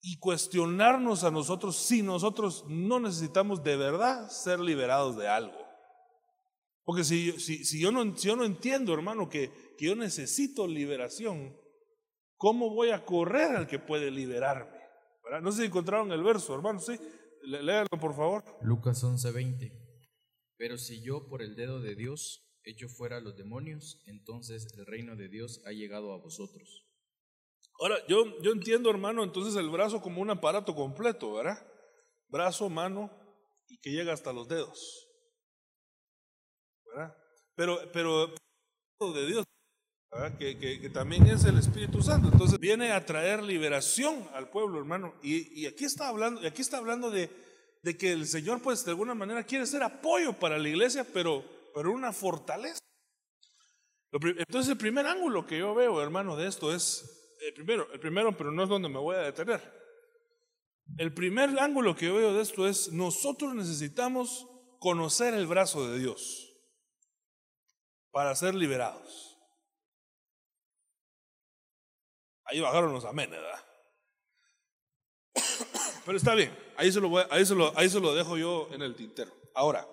y 0.01 0.19
cuestionarnos 0.19 1.25
a 1.25 1.31
nosotros 1.31 1.77
si 1.77 2.01
nosotros 2.01 2.65
no 2.69 3.01
necesitamos 3.01 3.63
de 3.63 3.77
verdad 3.77 4.31
ser 4.31 4.61
liberados 4.61 5.15
de 5.19 5.29
algo. 5.29 5.66
Porque 6.87 7.03
si, 7.03 7.33
si, 7.41 7.65
si 7.65 7.81
yo, 7.81 7.91
no, 7.91 8.17
si 8.17 8.29
yo 8.29 8.37
no 8.37 8.45
entiendo, 8.45 8.95
hermano, 8.95 9.29
que, 9.29 9.51
que 9.77 9.87
yo 9.87 9.97
necesito 9.97 10.69
liberación, 10.69 11.57
¿cómo 12.37 12.71
voy 12.71 12.91
a 12.91 13.05
correr 13.05 13.57
al 13.57 13.67
que 13.67 13.81
puede 13.81 14.13
liberarme? 14.13 14.79
No 15.43 15.51
sé 15.51 15.63
si 15.63 15.67
encontraron 15.67 16.13
el 16.13 16.23
verso, 16.23 16.55
hermano, 16.55 16.79
sí. 16.79 16.97
Léalo, 17.43 17.89
por 17.89 18.15
favor. 18.15 18.45
Lucas 18.63 19.03
11:20. 19.03 19.73
Pero 20.57 20.79
si 20.79 21.03
yo 21.03 21.29
por 21.29 21.43
el 21.43 21.57
dedo 21.57 21.81
de 21.81 21.97
Dios 21.97 22.45
echo 22.63 22.89
fuera 22.89 23.17
a 23.17 23.21
los 23.21 23.37
demonios, 23.37 24.01
entonces 24.07 24.69
el 24.79 24.87
reino 24.87 25.17
de 25.17 25.29
Dios 25.29 25.63
ha 25.67 25.73
llegado 25.73 26.13
a 26.13 26.19
vosotros. 26.19 26.87
Ahora, 27.81 27.97
yo, 28.07 28.41
yo 28.43 28.53
entiendo, 28.53 28.91
hermano, 28.91 29.25
entonces 29.25 29.57
el 29.57 29.71
brazo 29.71 30.01
como 30.01 30.23
un 30.23 30.31
aparato 30.31 30.77
completo, 30.77 31.35
¿verdad? 31.35 31.67
Brazo, 32.29 32.71
mano 32.71 33.11
y 33.67 33.79
que 33.81 33.91
llega 33.91 34.13
hasta 34.13 34.33
los 34.33 34.47
dedos. 34.47 35.06
¿Verdad? 36.97 37.15
Pero, 37.55 37.79
pero 37.93 38.29
de 39.15 39.27
Dios, 39.27 39.45
Que, 40.39 40.59
que, 40.59 40.89
también 40.89 41.27
es 41.27 41.45
el 41.45 41.59
Espíritu 41.59 42.03
Santo. 42.03 42.29
Entonces 42.33 42.59
viene 42.59 42.93
a 42.93 43.05
traer 43.05 43.43
liberación 43.43 44.27
al 44.33 44.49
pueblo, 44.49 44.79
hermano. 44.79 45.15
Y, 45.23 45.61
y 45.61 45.67
aquí 45.67 45.85
está 45.85 46.09
hablando, 46.09 46.47
aquí 46.47 46.63
está 46.63 46.79
hablando 46.79 47.11
de, 47.11 47.31
de, 47.83 47.97
que 47.99 48.13
el 48.13 48.27
Señor, 48.27 48.63
pues, 48.63 48.83
de 48.85 48.93
alguna 48.93 49.15
manera 49.15 49.45
quiere 49.45 49.67
ser 49.67 49.83
apoyo 49.83 50.33
para 50.33 50.57
la 50.57 50.69
iglesia, 50.69 51.07
pero, 51.13 51.45
pero 51.75 51.93
una 51.93 52.15
fortaleza. 52.15 52.79
Entonces, 54.11 54.71
el 54.71 54.79
primer 54.79 55.07
ángulo 55.07 55.47
que 55.47 55.59
yo 55.59 55.75
veo, 55.75 56.01
hermano, 56.01 56.35
de 56.35 56.49
esto 56.49 56.75
es 56.75 57.37
el 57.47 57.53
primero, 57.53 57.93
el 57.93 58.01
primero, 58.01 58.35
pero 58.35 58.51
no 58.53 58.63
es 58.63 58.71
donde 58.71 58.89
me 58.89 58.99
voy 58.99 59.17
a 59.17 59.21
detener. 59.21 59.61
El 60.97 61.13
primer 61.13 61.59
ángulo 61.59 61.95
que 61.95 62.11
veo 62.11 62.33
de 62.33 62.41
esto 62.41 62.67
es, 62.67 62.91
nosotros 62.91 63.55
necesitamos 63.55 64.47
conocer 64.79 65.35
el 65.35 65.47
brazo 65.47 65.91
de 65.91 65.99
Dios 65.99 66.46
para 68.17 68.35
ser 68.35 68.55
liberados. 68.55 69.37
Ahí 72.45 72.61
bajaron 72.61 72.95
los 72.95 73.05
amén, 73.05 73.29
¿verdad? 73.31 73.63
Pero 76.07 76.17
está 76.17 76.35
bien, 76.35 76.59
ahí 76.79 76.91
se, 76.91 76.99
lo 76.99 77.11
ahí, 77.31 77.45
se 77.45 77.55
lo, 77.55 77.77
ahí 77.79 77.91
se 77.91 78.01
lo 78.01 78.15
dejo 78.15 78.39
yo 78.39 78.71
en 78.73 78.81
el 78.81 78.97
tintero. 78.97 79.31
Ahora, 79.55 79.87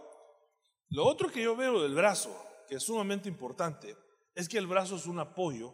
lo 0.87 1.05
otro 1.05 1.29
que 1.29 1.41
yo 1.41 1.57
veo 1.57 1.81
del 1.81 1.95
brazo, 1.95 2.33
que 2.69 2.75
es 2.75 2.83
sumamente 2.83 3.27
importante, 3.27 3.93
es 4.35 4.47
que 4.47 4.57
el 4.57 4.67
brazo 4.67 4.95
es 4.95 5.05
un 5.05 5.19
apoyo 5.19 5.73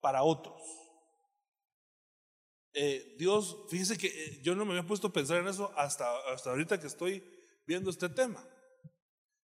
para 0.00 0.24
otros. 0.24 0.60
Eh, 2.72 3.14
Dios, 3.16 3.58
fíjese 3.68 3.96
que 3.96 4.08
eh, 4.08 4.40
yo 4.42 4.56
no 4.56 4.64
me 4.64 4.72
había 4.72 4.88
puesto 4.88 5.06
a 5.06 5.12
pensar 5.12 5.36
en 5.36 5.46
eso 5.46 5.72
hasta, 5.76 6.18
hasta 6.32 6.50
ahorita 6.50 6.80
que 6.80 6.88
estoy 6.88 7.22
viendo 7.64 7.90
este 7.90 8.08
tema. 8.08 8.44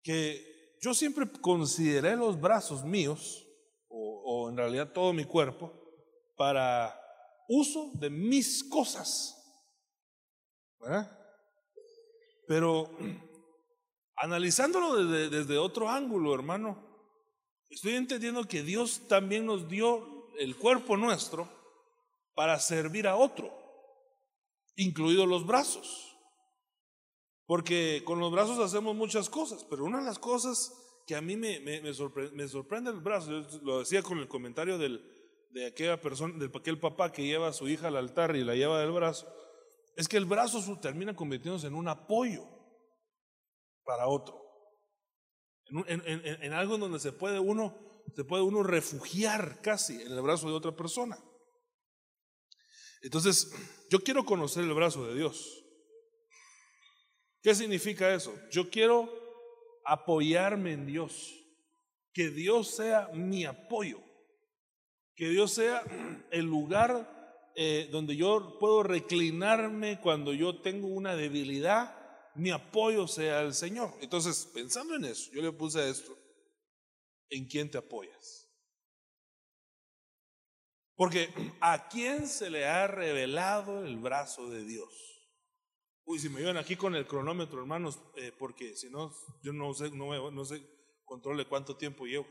Que 0.03 0.52
yo 0.83 0.93
siempre 0.95 1.31
consideré 1.41 2.17
los 2.17 2.41
brazos 2.41 2.85
míos, 2.85 3.47
o, 3.89 4.49
en 4.51 4.57
realidad 4.57 4.93
todo 4.93 5.13
mi 5.13 5.25
cuerpo, 5.25 5.73
para 6.37 6.99
uso 7.49 7.93
de 7.95 8.11
mis 8.11 8.65
cosas. 8.65 9.39
Pero 12.49 12.91
analizándolo 14.17 15.07
desde, 15.07 15.57
otro 15.57 15.89
ángulo, 15.89 16.35
hermano, 16.35 16.85
estoy 17.69 17.95
entendiendo 17.95 18.45
que 18.49 18.65
Dios 18.65 19.03
también 19.07 19.47
nos 19.47 19.69
dio 19.69 20.35
el 20.39 20.57
cuerpo 20.57 20.97
nuestro 20.97 21.49
para 22.35 22.59
servir 22.59 23.07
a 23.07 23.15
otro, 23.15 23.53
incluidos 24.75 25.29
los 25.29 25.47
brazos. 25.47 26.12
Porque 27.47 28.03
con 28.05 28.21
los 28.21 28.31
brazos 28.31 28.59
hacemos 28.59 28.95
muchas 28.95 29.29
cosas, 29.29 29.65
pero 29.69 29.85
una 29.85 29.99
de 29.99 30.05
las 30.05 30.19
cosas 30.19 30.73
que 31.07 31.17
a 31.17 31.21
mí 31.21 31.37
me, 31.37 31.61
me, 31.61 31.93
sorprende, 31.93 32.91
el 32.91 33.01
brazo, 33.01 33.31
yo 33.31 33.59
lo 33.63 33.79
decía 33.81 34.03
con 34.03 34.19
el 34.19 34.29
comentario 34.29 34.79
del, 34.79 35.05
de 35.51 35.67
aquella 35.67 36.01
persona, 36.01 36.39
de 36.39 36.51
aquel 36.57 36.79
papá 36.79 37.13
que 37.13 37.25
lleva 37.25 37.49
a 37.49 37.53
su 37.53 37.69
hija 37.69 37.89
al 37.89 37.97
altar 37.97 38.37
y 38.37 38.45
la 38.45 38.55
lleva 38.55 38.81
del 38.81 38.93
brazo, 38.93 39.27
es 39.97 40.09
que 40.09 40.17
el 40.17 40.25
brazo 40.25 40.79
termina 40.81 41.15
convirtiéndose 41.15 41.67
en 41.67 41.75
un 41.75 41.89
apoyo 41.89 42.45
para 43.85 44.07
otro. 44.07 44.41
En, 45.87 46.03
en, 46.07 46.43
en, 46.43 46.53
algo 46.53 46.77
donde 46.79 46.99
se 46.99 47.13
puede 47.13 47.41
uno, 47.41 47.79
se 48.15 48.25
puede 48.25 48.43
uno 48.43 48.63
refugiar 48.63 49.61
casi 49.63 50.01
en 50.01 50.13
el 50.13 50.21
brazo 50.21 50.49
de 50.49 50.55
otra 50.55 50.77
persona. 50.77 51.19
Entonces, 53.03 53.53
yo 53.91 54.01
quiero 54.01 54.25
conocer 54.25 54.65
el 54.65 54.75
brazo 54.75 55.07
de 55.07 55.15
Dios. 55.15 55.62
¿Qué 57.43 57.55
significa 57.55 58.15
eso? 58.15 58.39
Yo 58.51 58.71
quiero 58.71 59.11
apoyarme 59.85 60.73
en 60.73 60.87
Dios. 60.87 61.35
Que 62.13 62.31
Dios 62.31 62.69
sea 62.69 63.09
mi 63.13 63.45
apoyo. 63.45 64.01
Que 65.17 65.29
Dios 65.29 65.53
sea 65.53 65.83
el 66.31 66.45
lugar 66.47 67.51
eh, 67.57 67.89
donde 67.91 68.17
yo 68.17 68.59
puedo 68.61 68.83
reclinarme 68.83 70.01
cuando 70.01 70.33
yo 70.33 70.63
tengo 70.63 70.87
una 70.87 71.17
debilidad. 71.17 71.99
Mi 72.37 72.51
apoyo 72.51 73.09
sea 73.09 73.43
el 73.43 73.55
Señor. 73.55 73.93
Entonces, 74.01 74.49
pensando 74.55 74.95
en 74.95 75.05
eso, 75.05 75.31
yo 75.33 75.43
le 75.43 75.53
puse 75.53 75.91
esto. 75.91 76.17
¿En 77.29 77.47
quién 77.47 77.71
te 77.71 77.79
apoyas? 77.79 78.49
Porque 80.95 81.29
¿a 81.61 81.89
quién 81.89 82.29
se 82.29 82.51
le 82.51 82.67
ha 82.67 82.87
revelado 82.87 83.85
el 83.85 83.97
brazo 83.97 84.49
de 84.49 84.65
Dios? 84.65 85.12
Uy, 86.05 86.19
si 86.19 86.29
me 86.29 86.41
llevan 86.41 86.57
aquí 86.57 86.77
con 86.77 86.95
el 86.95 87.07
cronómetro, 87.07 87.61
hermanos, 87.61 87.99
eh, 88.17 88.33
porque 88.39 88.77
si 88.77 88.91
no, 88.91 89.15
yo 89.43 89.53
no 89.53 89.73
sé, 89.73 89.91
no, 89.91 90.31
no 90.31 90.45
sé, 90.45 90.63
controle 91.05 91.47
cuánto 91.47 91.77
tiempo 91.77 92.07
llevo. 92.07 92.27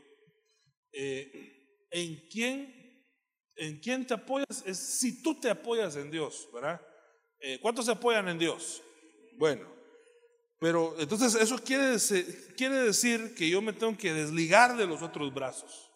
Eh, 0.92 1.86
¿En 1.90 2.28
quién 2.28 2.82
¿En 3.56 3.78
quién 3.80 4.06
te 4.06 4.14
apoyas? 4.14 4.62
Es 4.66 4.78
si 4.78 5.22
tú 5.22 5.38
te 5.38 5.50
apoyas 5.50 5.96
en 5.96 6.10
Dios, 6.10 6.48
¿verdad? 6.52 6.80
Eh, 7.40 7.58
¿Cuántos 7.60 7.86
se 7.86 7.92
apoyan 7.92 8.28
en 8.28 8.38
Dios? 8.38 8.82
Bueno, 9.36 9.66
pero 10.58 10.94
entonces 10.98 11.34
eso 11.34 11.58
quiere 11.58 11.86
decir 11.88 13.34
que 13.34 13.48
yo 13.48 13.60
me 13.60 13.72
tengo 13.72 13.96
que 13.96 14.12
desligar 14.12 14.76
de 14.76 14.86
los 14.86 15.02
otros 15.02 15.32
brazos. 15.34 15.90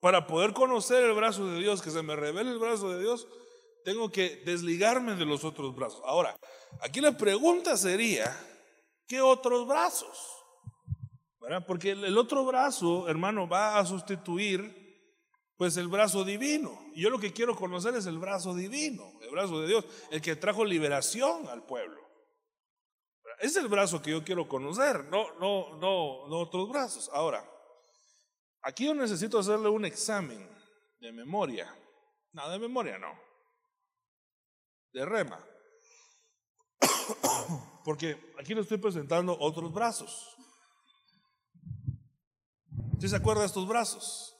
Para 0.00 0.26
poder 0.26 0.52
conocer 0.52 1.04
el 1.04 1.14
brazo 1.14 1.46
de 1.46 1.60
Dios, 1.60 1.82
que 1.82 1.90
se 1.90 2.02
me 2.02 2.16
revele 2.16 2.50
el 2.50 2.58
brazo 2.58 2.90
de 2.92 3.00
Dios, 3.00 3.28
tengo 3.84 4.10
que 4.10 4.42
desligarme 4.44 5.14
de 5.14 5.24
los 5.24 5.44
otros 5.44 5.74
brazos. 5.74 6.00
Ahora, 6.04 6.36
aquí 6.80 7.00
la 7.00 7.16
pregunta 7.16 7.76
sería, 7.76 8.36
¿qué 9.06 9.20
otros 9.20 9.66
brazos? 9.66 10.36
Porque 11.66 11.90
el 11.90 12.16
otro 12.16 12.44
brazo, 12.44 13.08
hermano, 13.08 13.48
va 13.48 13.78
a 13.78 13.86
sustituir 13.86 14.78
pues 15.56 15.76
el 15.76 15.88
brazo 15.88 16.24
divino. 16.24 16.80
Y 16.94 17.02
yo 17.02 17.10
lo 17.10 17.18
que 17.18 17.32
quiero 17.32 17.56
conocer 17.56 17.94
es 17.94 18.06
el 18.06 18.18
brazo 18.18 18.54
divino, 18.54 19.12
el 19.20 19.30
brazo 19.30 19.60
de 19.60 19.68
Dios, 19.68 19.84
el 20.10 20.22
que 20.22 20.36
trajo 20.36 20.64
liberación 20.64 21.48
al 21.48 21.64
pueblo. 21.64 22.00
Es 23.40 23.56
el 23.56 23.68
brazo 23.68 24.00
que 24.00 24.10
yo 24.10 24.22
quiero 24.22 24.46
conocer, 24.46 25.04
no, 25.06 25.34
no, 25.40 25.76
no, 25.78 26.28
no 26.28 26.38
otros 26.38 26.68
brazos. 26.68 27.10
Ahora, 27.12 27.44
Aquí 28.62 28.84
yo 28.84 28.94
necesito 28.94 29.38
hacerle 29.38 29.68
un 29.68 29.84
examen 29.84 30.46
de 31.00 31.12
memoria. 31.12 31.74
No, 32.32 32.48
de 32.50 32.58
memoria 32.58 32.98
no. 32.98 33.18
De 34.92 35.04
rema. 35.04 35.44
Porque 37.84 38.18
aquí 38.38 38.54
le 38.54 38.62
estoy 38.62 38.78
presentando 38.78 39.36
otros 39.38 39.72
brazos. 39.72 40.36
¿Sí 43.00 43.08
se 43.08 43.16
acuerda 43.16 43.40
de 43.42 43.46
estos 43.46 43.66
brazos? 43.66 44.36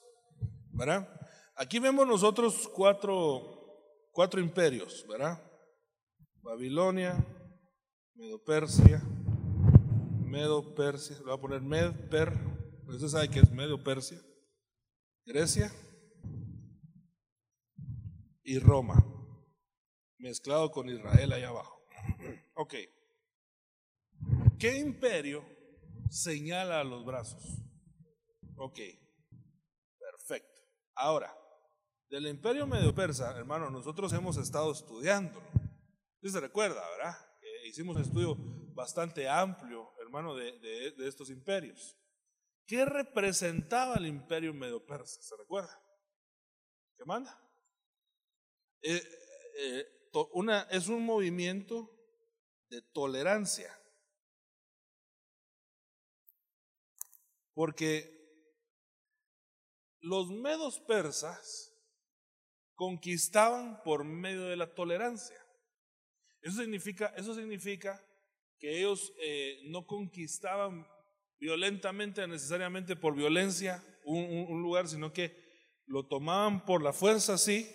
¿Verdad? 0.73 1.09
Aquí 1.57 1.79
vemos 1.79 2.07
nosotros 2.07 2.69
cuatro, 2.75 3.43
cuatro 4.13 4.41
imperios, 4.41 5.05
¿verdad? 5.09 5.43
Babilonia, 6.43 7.15
Medo 8.15 8.43
Persia, 8.43 9.03
Medo 10.25 10.75
Persia, 10.75 11.17
le 11.19 11.25
voy 11.25 11.35
a 11.35 11.41
poner 11.41 11.61
Med, 11.61 12.09
Per, 12.09 12.33
usted 12.87 13.09
sabe 13.09 13.29
que 13.29 13.41
es 13.41 13.51
medio 13.51 13.83
Persia, 13.83 14.21
Grecia 15.25 15.73
y 18.43 18.59
Roma, 18.59 19.05
mezclado 20.21 20.71
con 20.71 20.89
Israel 20.89 21.33
ahí 21.33 21.43
abajo. 21.43 21.81
Ok. 22.55 22.75
¿Qué 24.59 24.77
imperio 24.77 25.43
señala 26.11 26.81
a 26.81 26.85
los 26.85 27.07
brazos? 27.07 27.43
Ok. 28.57 28.79
Perfecto. 29.99 30.61
Ahora, 30.95 31.35
del 32.11 32.27
imperio 32.27 32.67
medio 32.67 32.95
persa, 32.95 33.35
hermano, 33.39 33.71
nosotros 33.71 34.13
hemos 34.13 34.37
estado 34.37 34.73
estudiándolo. 34.73 35.47
Usted 36.17 36.29
se 36.29 36.41
recuerda, 36.41 36.83
¿verdad? 36.91 37.17
hicimos 37.65 37.97
un 37.97 38.03
estudio 38.03 38.37
bastante 38.75 39.27
amplio, 39.27 39.91
hermano, 40.03 40.35
de, 40.35 40.59
de 40.59 41.09
estos 41.09 41.31
imperios. 41.31 41.97
¿Qué 42.67 42.85
representaba 42.85 43.97
el 43.97 44.07
imperio 44.07 44.53
medo 44.53 44.85
persa? 44.85 45.23
¿Se 45.23 45.35
recuerda? 45.37 45.83
¿Qué 46.97 47.05
manda? 47.07 47.41
eh, 48.83 49.03
eh, 49.59 50.00
una, 50.33 50.63
es 50.71 50.89
un 50.89 51.05
movimiento 51.05 51.91
de 52.69 52.83
tolerancia. 52.93 53.77
Porque 57.55 58.21
los 60.01 60.31
medos 60.31 60.81
persas 60.81 61.71
conquistaban 62.75 63.83
por 63.83 64.05
medio 64.05 64.45
de 64.45 64.57
la 64.57 64.75
tolerancia. 64.75 65.37
Eso 66.41 66.63
significa, 66.63 67.13
eso 67.17 67.35
significa 67.35 68.03
que 68.59 68.79
ellos 68.79 69.13
eh, 69.21 69.61
no 69.65 69.87
conquistaban 69.87 70.87
violentamente, 71.39 72.27
necesariamente 72.27 72.97
por 72.97 73.15
violencia, 73.15 73.85
un, 74.05 74.63
lugar, 74.63 74.89
sino 74.89 75.13
que 75.13 75.37
lo 75.87 76.07
tomaban 76.07 76.65
por 76.65 76.83
la 76.83 76.93
fuerza, 76.93 77.39
sí, 77.39 77.69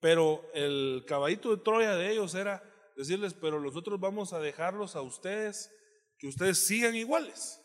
pero 0.00 0.48
el 0.54 1.04
caballito 1.06 1.50
de 1.54 1.62
Troya 1.62 1.94
de 1.96 2.10
ellos 2.10 2.34
era 2.34 2.62
decirles, 2.96 3.34
pero 3.34 3.60
nosotros 3.60 4.00
vamos 4.00 4.32
a 4.32 4.40
dejarlos 4.40 4.96
a 4.96 5.02
ustedes, 5.02 5.70
que 6.18 6.26
ustedes 6.26 6.66
sigan 6.66 6.94
iguales. 6.94 7.60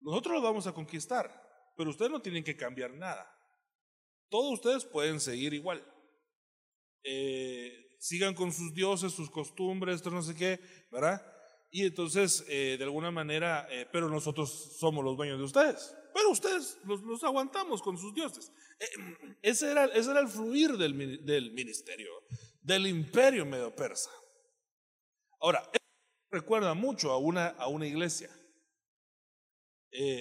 Nosotros 0.00 0.34
los 0.34 0.42
vamos 0.42 0.66
a 0.66 0.72
conquistar, 0.72 1.30
pero 1.76 1.90
ustedes 1.90 2.10
no 2.10 2.20
tienen 2.20 2.44
que 2.44 2.56
cambiar 2.56 2.92
nada. 2.92 3.30
Todos 4.28 4.54
ustedes 4.54 4.84
pueden 4.84 5.20
seguir 5.20 5.54
igual. 5.54 5.84
Eh, 7.02 7.96
sigan 7.98 8.34
con 8.34 8.52
sus 8.52 8.74
dioses, 8.74 9.12
sus 9.12 9.30
costumbres, 9.30 9.96
esto 9.96 10.10
no 10.10 10.22
sé 10.22 10.34
qué, 10.34 10.60
¿verdad? 10.90 11.24
Y 11.70 11.86
entonces, 11.86 12.44
eh, 12.48 12.76
de 12.78 12.84
alguna 12.84 13.10
manera, 13.10 13.66
eh, 13.70 13.88
pero 13.90 14.08
nosotros 14.08 14.76
somos 14.78 15.04
los 15.04 15.16
dueños 15.16 15.38
de 15.38 15.44
ustedes. 15.44 15.94
Pero 16.14 16.30
ustedes 16.30 16.78
los, 16.84 17.24
aguantamos 17.24 17.82
con 17.82 17.98
sus 17.98 18.14
dioses. 18.14 18.52
ese, 19.42 19.72
era, 19.72 19.86
ese 19.86 20.12
era 20.12 20.20
el 20.20 20.28
fluir 20.28 20.76
del, 20.76 20.94
ministerio, 20.94 22.08
del 22.62 22.86
imperio 22.86 23.44
medio 23.44 23.74
persa. 23.74 24.10
Ahora, 25.40 25.68
recuerda 26.30 26.72
mucho 26.72 27.10
a 27.10 27.18
una, 27.18 27.48
a 27.48 27.66
una 27.66 27.88
iglesia. 27.88 28.30
Eh, 29.90 30.20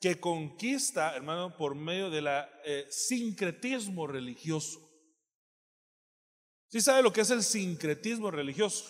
que 0.00 0.20
conquista, 0.20 1.16
hermano, 1.16 1.56
por 1.56 1.74
medio 1.74 2.08
del 2.08 2.28
eh, 2.64 2.86
sincretismo 2.90 4.06
religioso. 4.06 4.80
¿Sí 6.68 6.80
sabe 6.80 7.02
lo 7.02 7.12
que 7.12 7.22
es 7.22 7.30
el 7.30 7.42
sincretismo 7.42 8.30
religioso? 8.30 8.88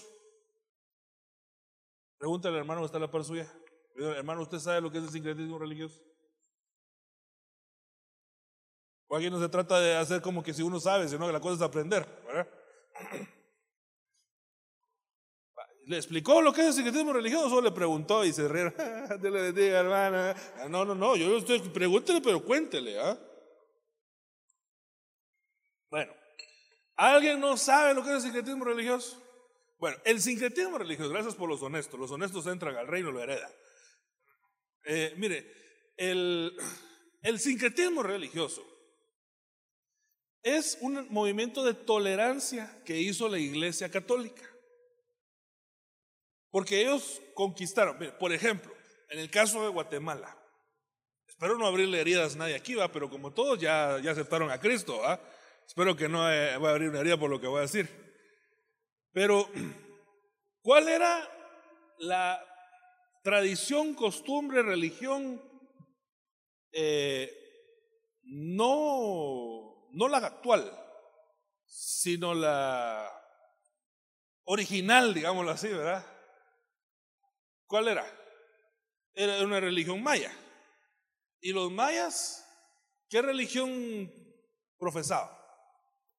Pregúntale, 2.19 2.59
hermano, 2.59 2.85
¿está 2.85 2.99
la 2.99 3.11
par 3.11 3.25
suya? 3.25 3.51
Hermano, 3.97 4.43
¿usted 4.43 4.59
sabe 4.59 4.81
lo 4.81 4.91
que 4.91 4.99
es 4.99 5.05
el 5.05 5.11
sincretismo 5.11 5.59
religioso? 5.59 6.01
O 9.09 9.17
aquí 9.17 9.29
no 9.29 9.41
se 9.41 9.49
trata 9.49 9.79
de 9.79 9.97
hacer 9.97 10.23
como 10.23 10.43
que 10.43 10.55
si 10.55 10.63
uno 10.63 10.81
sabe, 10.81 11.09
sino 11.09 11.27
que 11.27 11.33
la 11.33 11.41
cosa 11.41 11.57
es 11.57 11.63
aprender, 11.63 12.07
¿verdad? 12.27 12.49
¿Le 15.87 15.97
explicó 15.97 16.41
lo 16.41 16.53
que 16.53 16.61
es 16.63 16.69
el 16.69 16.75
secretismo 16.75 17.13
religioso 17.13 17.61
le 17.61 17.73
preguntó 17.73 18.25
y 18.25 18.33
se 18.33 18.49
rieron? 18.49 18.75
Le 19.21 19.69
hermana. 19.69 20.35
No, 20.69 20.85
no, 20.85 20.95
no, 20.95 21.17
yo 21.17 21.37
estoy, 21.37 21.61
pregúntele, 21.61 22.21
pero 22.21 22.43
cuéntele, 22.43 23.01
¿ah? 23.01 23.19
Bueno, 25.91 26.15
¿alguien 26.97 27.41
no 27.41 27.57
sabe 27.57 27.95
lo 27.95 28.03
que 28.03 28.11
es 28.11 28.17
el 28.17 28.23
sincretismo 28.23 28.65
religioso? 28.65 29.21
Bueno, 29.79 29.99
el 30.05 30.23
sincretismo 30.23 30.79
religioso, 30.79 31.11
gracias 31.11 31.35
por 31.35 31.49
los 31.49 31.61
honestos, 31.63 31.99
los 31.99 32.11
honestos 32.13 32.47
entran 32.47 32.77
al 32.77 32.87
reino 32.87 33.11
lo 33.11 33.21
heredan. 33.21 33.51
Eh, 34.85 35.15
mire, 35.17 35.93
el, 35.97 36.57
el 37.23 37.39
sincretismo 37.39 38.03
religioso 38.03 38.67
es 40.43 40.77
un 40.81 41.07
movimiento 41.11 41.65
de 41.65 41.75
tolerancia 41.75 42.83
que 42.85 42.99
hizo 42.99 43.29
la 43.29 43.39
Iglesia 43.39 43.91
Católica. 43.91 44.43
Porque 46.51 46.83
ellos 46.83 47.23
conquistaron, 47.35 47.97
por 48.19 48.33
ejemplo, 48.33 48.75
en 49.09 49.21
el 49.21 49.31
caso 49.31 49.63
de 49.63 49.69
Guatemala, 49.69 50.37
espero 51.27 51.57
no 51.57 51.67
abrirle 51.67 52.01
heridas 52.01 52.35
a 52.35 52.39
nadie 52.39 52.57
aquí, 52.57 52.75
va, 52.75 52.91
pero 52.91 53.09
como 53.09 53.33
todos 53.33 53.59
ya, 53.59 53.99
ya 54.03 54.11
aceptaron 54.11 54.51
a 54.51 54.61
Cristo, 54.61 55.01
espero 55.67 55.97
que 55.97 56.09
no 56.09 56.31
eh, 56.31 56.57
voy 56.59 56.69
a 56.69 56.73
abrir 56.73 56.91
una 56.91 57.01
herida 57.01 57.17
por 57.17 57.31
lo 57.31 57.41
que 57.41 57.47
voy 57.47 57.59
a 57.59 57.63
decir. 57.63 57.89
Pero, 59.13 59.49
¿cuál 60.63 60.89
era 60.89 61.27
la 61.99 62.52
tradición, 63.23 63.95
costumbre, 63.95 64.63
religión? 64.63 65.41
Eh, 66.73 67.31
no, 68.25 69.89
no 69.93 70.09
la 70.09 70.19
actual, 70.19 70.71
sino 71.67 72.35
la 72.35 73.11
original, 74.45 75.15
digámoslo 75.15 75.51
así, 75.51 75.69
¿verdad? 75.69 76.07
¿Cuál 77.67 77.89
era? 77.89 78.07
Era 79.15 79.45
una 79.45 79.61
religión 79.61 80.03
maya. 80.03 80.33
¿Y 81.41 81.53
los 81.53 81.71
mayas 81.71 82.47
qué 83.09 83.21
religión 83.21 84.11
profesaban? 84.79 85.43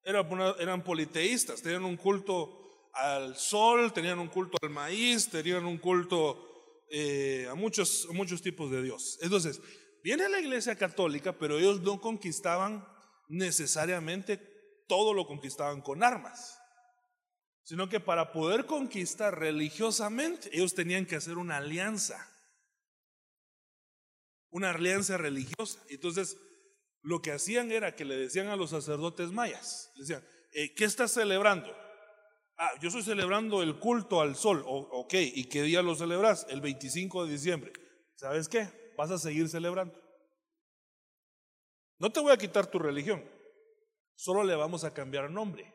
eran 0.05 0.83
politeístas, 0.83 1.61
tenían 1.61 1.85
un 1.85 1.95
culto 1.95 2.89
al 2.93 3.37
sol, 3.37 3.93
tenían 3.93 4.19
un 4.19 4.27
culto 4.27 4.57
al 4.61 4.69
maíz, 4.69 5.29
tenían 5.29 5.65
un 5.65 5.77
culto 5.77 6.52
eh, 6.95 7.47
a, 7.49 7.55
muchos, 7.55 8.07
muchos 8.13 8.41
tipos 8.41 8.69
de 8.71 8.83
Dios. 8.83 9.17
Entonces, 9.21 9.59
viene 10.03 10.29
la 10.29 10.39
iglesia 10.39 10.75
católica, 10.75 11.37
pero 11.37 11.57
ellos 11.57 11.81
no 11.81 11.99
conquistaban 11.99 12.87
necesariamente 13.27 14.37
todo 14.87 15.13
lo 15.13 15.25
conquistaban 15.25 15.81
con 15.81 16.03
armas 16.03 16.59
sino 17.63 17.87
que 17.87 17.99
para 17.99 18.31
poder 18.31 18.65
conquistar 18.65 19.39
religiosamente, 19.39 20.49
ellos 20.53 20.75
tenían 20.75 21.05
que 21.05 21.15
hacer 21.15 21.37
una 21.37 21.57
alianza, 21.57 22.29
una 24.49 24.71
alianza 24.71 25.17
religiosa. 25.17 25.81
Entonces, 25.89 26.37
lo 27.01 27.21
que 27.21 27.31
hacían 27.31 27.71
era 27.71 27.95
que 27.95 28.05
le 28.05 28.17
decían 28.17 28.47
a 28.47 28.57
los 28.57 28.71
sacerdotes 28.71 29.31
mayas, 29.31 29.91
decían, 29.95 30.23
eh, 30.51 30.73
¿qué 30.75 30.83
estás 30.83 31.13
celebrando? 31.13 31.73
Ah, 32.57 32.71
yo 32.81 32.89
estoy 32.89 33.03
celebrando 33.03 33.63
el 33.63 33.79
culto 33.79 34.21
al 34.21 34.35
sol. 34.35 34.63
ok, 34.65 35.13
¿y 35.13 35.45
qué 35.45 35.63
día 35.63 35.81
lo 35.81 35.95
celebras? 35.95 36.45
El 36.49 36.61
25 36.61 37.25
de 37.25 37.31
diciembre. 37.31 37.73
¿Sabes 38.15 38.47
qué? 38.47 38.69
Vas 38.97 39.11
a 39.11 39.17
seguir 39.17 39.49
celebrando. 39.49 39.99
No 41.99 42.11
te 42.11 42.19
voy 42.19 42.31
a 42.31 42.37
quitar 42.37 42.67
tu 42.67 42.79
religión, 42.79 43.23
solo 44.15 44.43
le 44.43 44.55
vamos 44.55 44.83
a 44.83 44.93
cambiar 44.93 45.31
nombre. 45.31 45.73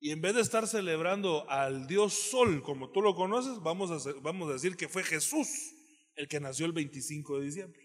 Y 0.00 0.10
en 0.10 0.20
vez 0.20 0.34
de 0.34 0.40
estar 0.40 0.66
celebrando 0.66 1.48
al 1.48 1.86
Dios 1.86 2.12
Sol 2.12 2.62
como 2.62 2.90
tú 2.90 3.00
lo 3.00 3.14
conoces, 3.14 3.60
vamos 3.62 3.90
a, 3.90 4.12
vamos 4.20 4.50
a 4.50 4.54
decir 4.54 4.76
que 4.76 4.88
fue 4.88 5.02
Jesús 5.04 5.48
el 6.16 6.28
que 6.28 6.40
nació 6.40 6.66
el 6.66 6.72
25 6.72 7.38
de 7.38 7.44
diciembre. 7.44 7.80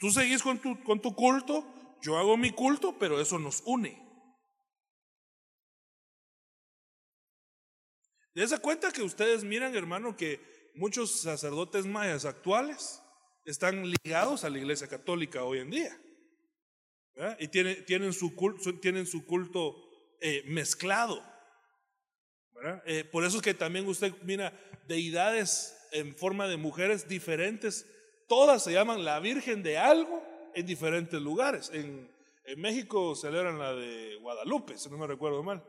tú 0.00 0.10
seguís 0.10 0.42
con 0.42 0.58
tu, 0.58 0.82
con 0.82 1.00
tu 1.00 1.14
culto, 1.14 1.64
yo 2.02 2.18
hago 2.18 2.36
mi 2.36 2.50
culto, 2.50 2.96
pero 2.98 3.20
eso 3.20 3.38
nos 3.38 3.62
une. 3.64 4.11
Dese 8.34 8.58
cuenta 8.58 8.90
que 8.92 9.02
ustedes 9.02 9.44
miran, 9.44 9.74
hermano, 9.74 10.16
que 10.16 10.40
muchos 10.74 11.20
sacerdotes 11.20 11.86
mayas 11.86 12.24
actuales 12.24 13.02
están 13.44 13.84
ligados 14.04 14.44
a 14.44 14.50
la 14.50 14.58
iglesia 14.58 14.88
católica 14.88 15.44
hoy 15.44 15.58
en 15.58 15.70
día. 15.70 16.00
Y 17.38 17.48
tienen, 17.48 17.84
tienen, 17.84 18.12
su 18.12 18.34
culto, 18.34 18.78
tienen 18.80 19.06
su 19.06 19.26
culto 19.26 19.76
eh, 20.20 20.44
mezclado. 20.46 21.22
Eh, 22.86 23.04
por 23.04 23.24
eso 23.24 23.38
es 23.38 23.42
que 23.42 23.54
también 23.54 23.86
usted 23.86 24.14
mira 24.22 24.52
deidades 24.86 25.76
en 25.92 26.14
forma 26.14 26.48
de 26.48 26.56
mujeres 26.56 27.06
diferentes, 27.06 27.86
todas 28.28 28.64
se 28.64 28.72
llaman 28.72 29.04
la 29.04 29.20
Virgen 29.20 29.62
de 29.62 29.76
algo 29.76 30.22
en 30.54 30.64
diferentes 30.64 31.20
lugares. 31.20 31.70
En, 31.74 32.10
en 32.44 32.60
México 32.60 33.14
celebran 33.14 33.58
la 33.58 33.74
de 33.74 34.16
Guadalupe, 34.16 34.78
si 34.78 34.88
no 34.88 34.96
me 34.96 35.06
recuerdo 35.06 35.42
mal. 35.42 35.62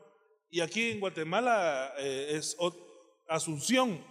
Y 0.54 0.62
aquí 0.62 0.92
en 0.92 1.00
Guatemala 1.00 1.96
eh, 1.98 2.28
es 2.38 2.56
Asunción. 3.28 4.06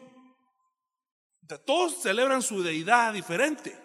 Todos 1.65 2.03
celebran 2.03 2.43
su 2.43 2.65
deidad 2.65 3.13
diferente, 3.13 3.79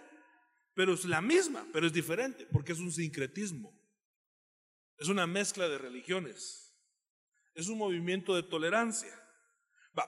pero 0.74 0.96
es 0.96 1.06
la 1.06 1.22
misma, 1.22 1.68
pero 1.72 1.86
es 1.86 1.94
diferente, 1.94 2.48
porque 2.52 2.72
es 2.72 2.80
un 2.80 2.92
sincretismo. 2.92 3.80
Es 4.98 5.08
una 5.08 5.28
mezcla 5.28 5.70
de 5.70 5.78
religiones. 5.78 6.76
Es 7.54 7.68
un 7.68 7.78
movimiento 7.78 8.36
de 8.36 8.42
tolerancia. 8.42 9.14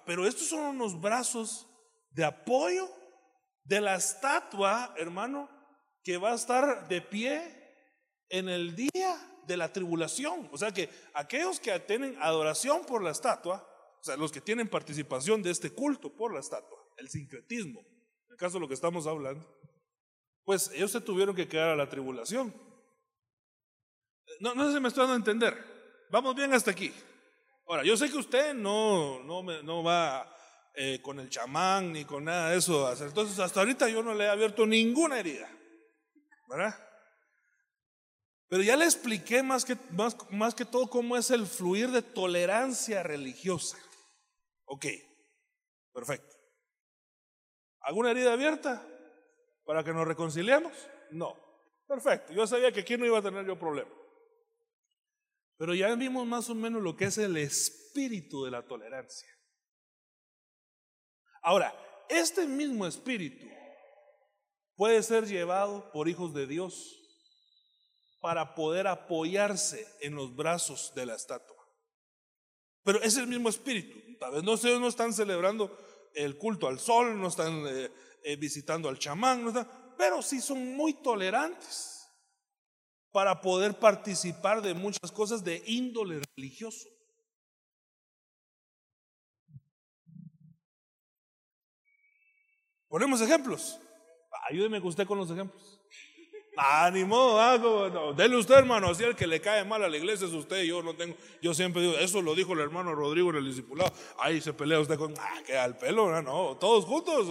pero 0.08 0.26
estos 0.26 0.48
son 0.48 0.76
unos 0.76 1.00
brazos 1.00 1.68
de 2.10 2.26
apoyo 2.26 2.90
de 3.64 3.80
la 3.80 3.94
estatua, 3.94 4.96
hermano, 4.98 5.48
que 6.04 6.18
va 6.18 6.32
a 6.32 6.36
estar 6.36 6.88
de 6.88 7.00
pie 7.00 7.44
en 8.28 8.50
el 8.50 8.76
día 8.76 9.39
de 9.50 9.58
la 9.58 9.74
tribulación. 9.74 10.48
O 10.54 10.58
sea 10.58 10.72
que 10.72 10.90
aquellos 11.14 11.60
que 11.60 11.78
tienen 11.82 12.16
adoración 12.22 12.86
por 12.86 13.04
la 13.04 13.12
estatua, 13.12 13.68
o 14.00 14.04
sea, 14.04 14.16
los 14.16 14.32
que 14.32 14.40
tienen 14.40 14.70
participación 14.70 15.42
de 15.44 15.52
este 15.52 15.72
culto 15.72 16.16
por 16.16 16.34
la 16.34 16.40
estatua, 16.40 16.78
el 16.98 17.10
sincretismo, 17.10 17.82
en 17.82 18.32
el 18.32 18.38
caso 18.38 18.54
de 18.54 18.62
lo 18.62 18.68
que 18.68 18.76
estamos 18.76 19.08
hablando, 19.08 19.46
pues 20.46 20.72
ellos 20.74 20.92
se 20.92 21.02
tuvieron 21.02 21.36
que 21.36 21.50
quedar 21.50 21.70
a 21.70 21.76
la 21.76 21.90
tribulación. 21.90 22.54
No, 24.40 24.54
no 24.54 24.68
sé 24.68 24.76
si 24.76 24.80
me 24.80 24.88
estoy 24.88 25.02
dando 25.02 25.16
a 25.16 25.18
entender. 25.18 26.08
Vamos 26.12 26.36
bien 26.36 26.54
hasta 26.54 26.72
aquí. 26.72 26.94
Ahora, 27.68 27.84
yo 27.84 27.98
sé 27.98 28.10
que 28.10 28.18
usted 28.18 28.54
no, 28.54 29.22
no, 29.24 29.84
va 29.84 30.36
eh, 30.76 31.02
con 31.02 31.20
el 31.20 31.30
chamán 31.30 31.92
ni 31.92 32.06
con 32.06 32.24
nada 32.24 32.52
de 32.52 32.58
eso. 32.58 32.92
Entonces, 33.04 33.38
hasta 33.40 33.60
ahorita 33.60 33.90
yo 33.90 34.02
no 34.02 34.14
le 34.14 34.26
he 34.26 34.30
abierto 34.30 34.66
ninguna 34.66 35.20
herida. 35.20 35.50
¿Verdad? 36.48 36.89
Pero 38.50 38.64
ya 38.64 38.76
le 38.76 38.86
expliqué 38.86 39.44
más 39.44 39.64
que, 39.64 39.78
más, 39.92 40.18
más 40.32 40.56
que 40.56 40.66
todo 40.66 40.90
cómo 40.90 41.16
es 41.16 41.30
el 41.30 41.46
fluir 41.46 41.92
de 41.92 42.02
tolerancia 42.02 43.04
religiosa. 43.04 43.78
Ok, 44.66 44.88
perfecto. 45.94 46.36
¿Alguna 47.82 48.12
herida 48.12 48.34
abierta 48.34 48.86
para 49.64 49.84
que 49.84 49.94
nos 49.94 50.08
reconciliemos? 50.08 50.74
No. 51.12 51.50
Perfecto. 51.90 52.34
Yo 52.34 52.46
sabía 52.46 52.72
que 52.72 52.82
aquí 52.82 52.98
no 52.98 53.06
iba 53.06 53.18
a 53.18 53.22
tener 53.22 53.46
yo 53.48 53.58
problema. 53.58 53.90
Pero 55.58 55.74
ya 55.74 55.94
vimos 55.96 56.26
más 56.28 56.48
o 56.50 56.56
menos 56.56 56.84
lo 56.84 56.96
que 56.96 57.06
es 57.06 57.18
el 57.18 57.36
espíritu 57.36 58.46
de 58.46 58.52
la 58.52 58.68
tolerancia. 58.68 59.28
Ahora, 61.42 61.74
este 62.08 62.46
mismo 62.46 62.86
espíritu 62.86 63.48
puede 64.76 65.02
ser 65.02 65.26
llevado 65.26 65.92
por 65.92 66.08
hijos 66.08 66.34
de 66.34 66.46
Dios 66.46 66.96
para 68.20 68.56
poder 68.56 68.88
apoyarse 68.88 69.88
en 70.02 70.16
los 70.16 70.36
brazos 70.36 70.92
de 70.96 71.06
la 71.06 71.16
estatua. 71.16 71.58
Pero 72.84 73.02
es 73.02 73.18
el 73.18 73.28
mismo 73.28 73.50
espíritu. 73.50 74.18
Tal 74.20 74.34
vez 74.34 74.44
no, 74.44 74.80
no 74.80 74.88
están 74.88 75.14
celebrando 75.14 75.78
el 76.14 76.38
culto 76.38 76.68
al 76.68 76.80
sol, 76.80 77.20
no 77.20 77.28
están 77.28 77.66
eh, 77.68 77.92
eh, 78.24 78.36
visitando 78.36 78.90
al 78.90 79.00
chamán, 79.00 79.44
no 79.44 79.50
están, 79.50 79.68
pero 79.98 80.22
sí 80.22 80.42
son 80.42 80.76
muy 80.76 80.94
tolerantes 80.94 82.10
para 83.12 83.42
poder 83.42 83.80
participar 83.80 84.62
de 84.62 84.74
muchas 84.74 85.12
cosas 85.12 85.44
de 85.44 85.64
índole 85.66 86.22
religioso. 86.36 86.90
Ponemos 92.88 93.22
ejemplos. 93.22 93.80
Ayúdeme 94.50 94.80
usted 94.80 95.06
con 95.06 95.20
los 95.20 95.30
ejemplos. 95.30 95.79
Ánimo, 96.62 97.40
ah, 97.40 97.58
no, 97.58 98.10
usted, 98.38 98.56
hermano. 98.56 98.94
Si 98.94 99.02
el 99.04 99.16
que 99.16 99.26
le 99.26 99.40
cae 99.40 99.64
mal 99.64 99.82
a 99.82 99.88
la 99.88 99.96
iglesia 99.96 100.28
es 100.28 100.34
usted. 100.34 100.64
Yo 100.64 100.84
no 100.84 100.94
tengo, 100.94 101.16
yo 101.42 101.54
siempre 101.54 101.82
digo, 101.82 101.94
eso 101.98 102.22
lo 102.22 102.36
dijo 102.36 102.52
el 102.52 102.60
hermano 102.60 102.94
Rodrigo 102.94 103.30
en 103.30 103.38
el 103.38 103.46
discipulado. 103.46 103.94
Ahí 104.18 104.42
se 104.42 104.52
pelea 104.52 104.80
usted 104.80 104.98
con, 104.98 105.14
ah, 105.18 105.42
que 105.46 105.58
al 105.58 105.78
pelo, 105.78 106.22
no, 106.22 106.58
todos 106.58 106.84
juntos 106.84 107.28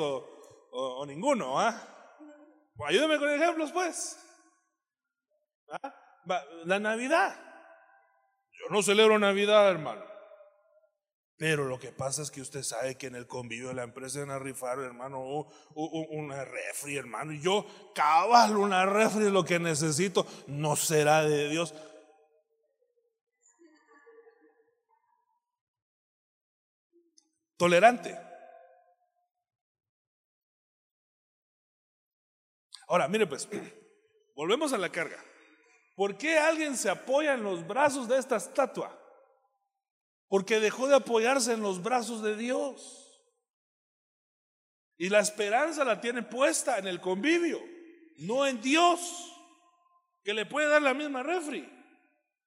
o, 0.70 1.04
ninguno, 1.06 1.60
ah. 1.60 1.78
Ayúdeme 2.86 3.18
con 3.18 3.28
ejemplos, 3.28 3.70
pues. 3.70 4.18
¿Ah? 5.70 5.94
La 6.64 6.78
Navidad. 6.78 7.36
Yo 8.52 8.70
no 8.70 8.82
celebro 8.82 9.18
Navidad, 9.18 9.70
hermano. 9.70 10.17
Pero 11.38 11.68
lo 11.68 11.78
que 11.78 11.92
pasa 11.92 12.20
es 12.22 12.32
que 12.32 12.40
usted 12.40 12.64
sabe 12.64 12.96
que 12.96 13.06
en 13.06 13.14
el 13.14 13.28
convivio 13.28 13.68
de 13.68 13.74
la 13.74 13.84
empresa 13.84 14.18
van 14.18 14.30
a 14.30 14.40
rifar, 14.40 14.80
hermano, 14.80 15.46
una 15.74 16.44
refri, 16.44 16.96
hermano. 16.96 17.32
Y 17.32 17.40
yo, 17.40 17.64
cabal, 17.94 18.56
una 18.56 18.84
refri 18.84 19.26
es 19.26 19.32
lo 19.32 19.44
que 19.44 19.60
necesito. 19.60 20.26
No 20.48 20.74
será 20.74 21.22
de 21.22 21.48
Dios. 21.48 21.72
Tolerante. 27.56 28.18
Ahora, 32.88 33.06
mire 33.06 33.28
pues, 33.28 33.48
volvemos 34.34 34.72
a 34.72 34.78
la 34.78 34.90
carga. 34.90 35.22
¿Por 35.94 36.18
qué 36.18 36.36
alguien 36.36 36.76
se 36.76 36.90
apoya 36.90 37.34
en 37.34 37.44
los 37.44 37.64
brazos 37.64 38.08
de 38.08 38.18
esta 38.18 38.36
estatua? 38.36 39.07
Porque 40.28 40.60
dejó 40.60 40.88
de 40.88 40.96
apoyarse 40.96 41.52
en 41.52 41.62
los 41.62 41.82
brazos 41.82 42.22
de 42.22 42.36
Dios. 42.36 43.04
Y 44.98 45.08
la 45.08 45.20
esperanza 45.20 45.84
la 45.84 46.00
tiene 46.00 46.22
puesta 46.22 46.78
en 46.78 46.86
el 46.86 47.00
convivio, 47.00 47.60
no 48.18 48.46
en 48.46 48.60
Dios, 48.60 49.32
que 50.24 50.34
le 50.34 50.44
puede 50.44 50.68
dar 50.68 50.82
la 50.82 50.92
misma 50.92 51.22
refri. 51.22 51.68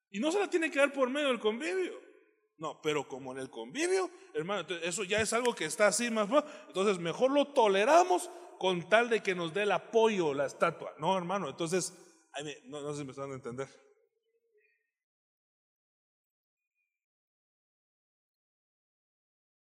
Y 0.09 0.19
no 0.19 0.31
se 0.31 0.39
la 0.39 0.49
tiene 0.49 0.69
que 0.69 0.79
dar 0.79 0.91
por 0.91 1.09
medio 1.09 1.29
del 1.29 1.39
convivio. 1.39 1.93
No, 2.57 2.79
pero 2.81 3.07
como 3.07 3.31
en 3.31 3.39
el 3.39 3.49
convivio, 3.49 4.11
hermano, 4.33 4.67
eso 4.83 5.03
ya 5.03 5.21
es 5.21 5.33
algo 5.33 5.55
que 5.55 5.65
está 5.65 5.87
así 5.87 6.11
más. 6.11 6.29
Entonces, 6.67 6.99
mejor 6.99 7.31
lo 7.31 7.47
toleramos 7.53 8.29
con 8.59 8.87
tal 8.87 9.09
de 9.09 9.23
que 9.23 9.33
nos 9.33 9.53
dé 9.53 9.63
el 9.63 9.71
apoyo 9.71 10.33
la 10.33 10.45
estatua. 10.45 10.93
No, 10.99 11.17
hermano, 11.17 11.49
entonces 11.49 11.93
no, 12.65 12.81
no 12.81 12.93
sé 12.93 12.99
si 12.99 13.05
me 13.05 13.11
están 13.11 13.31
a 13.31 13.35
entender. 13.35 13.67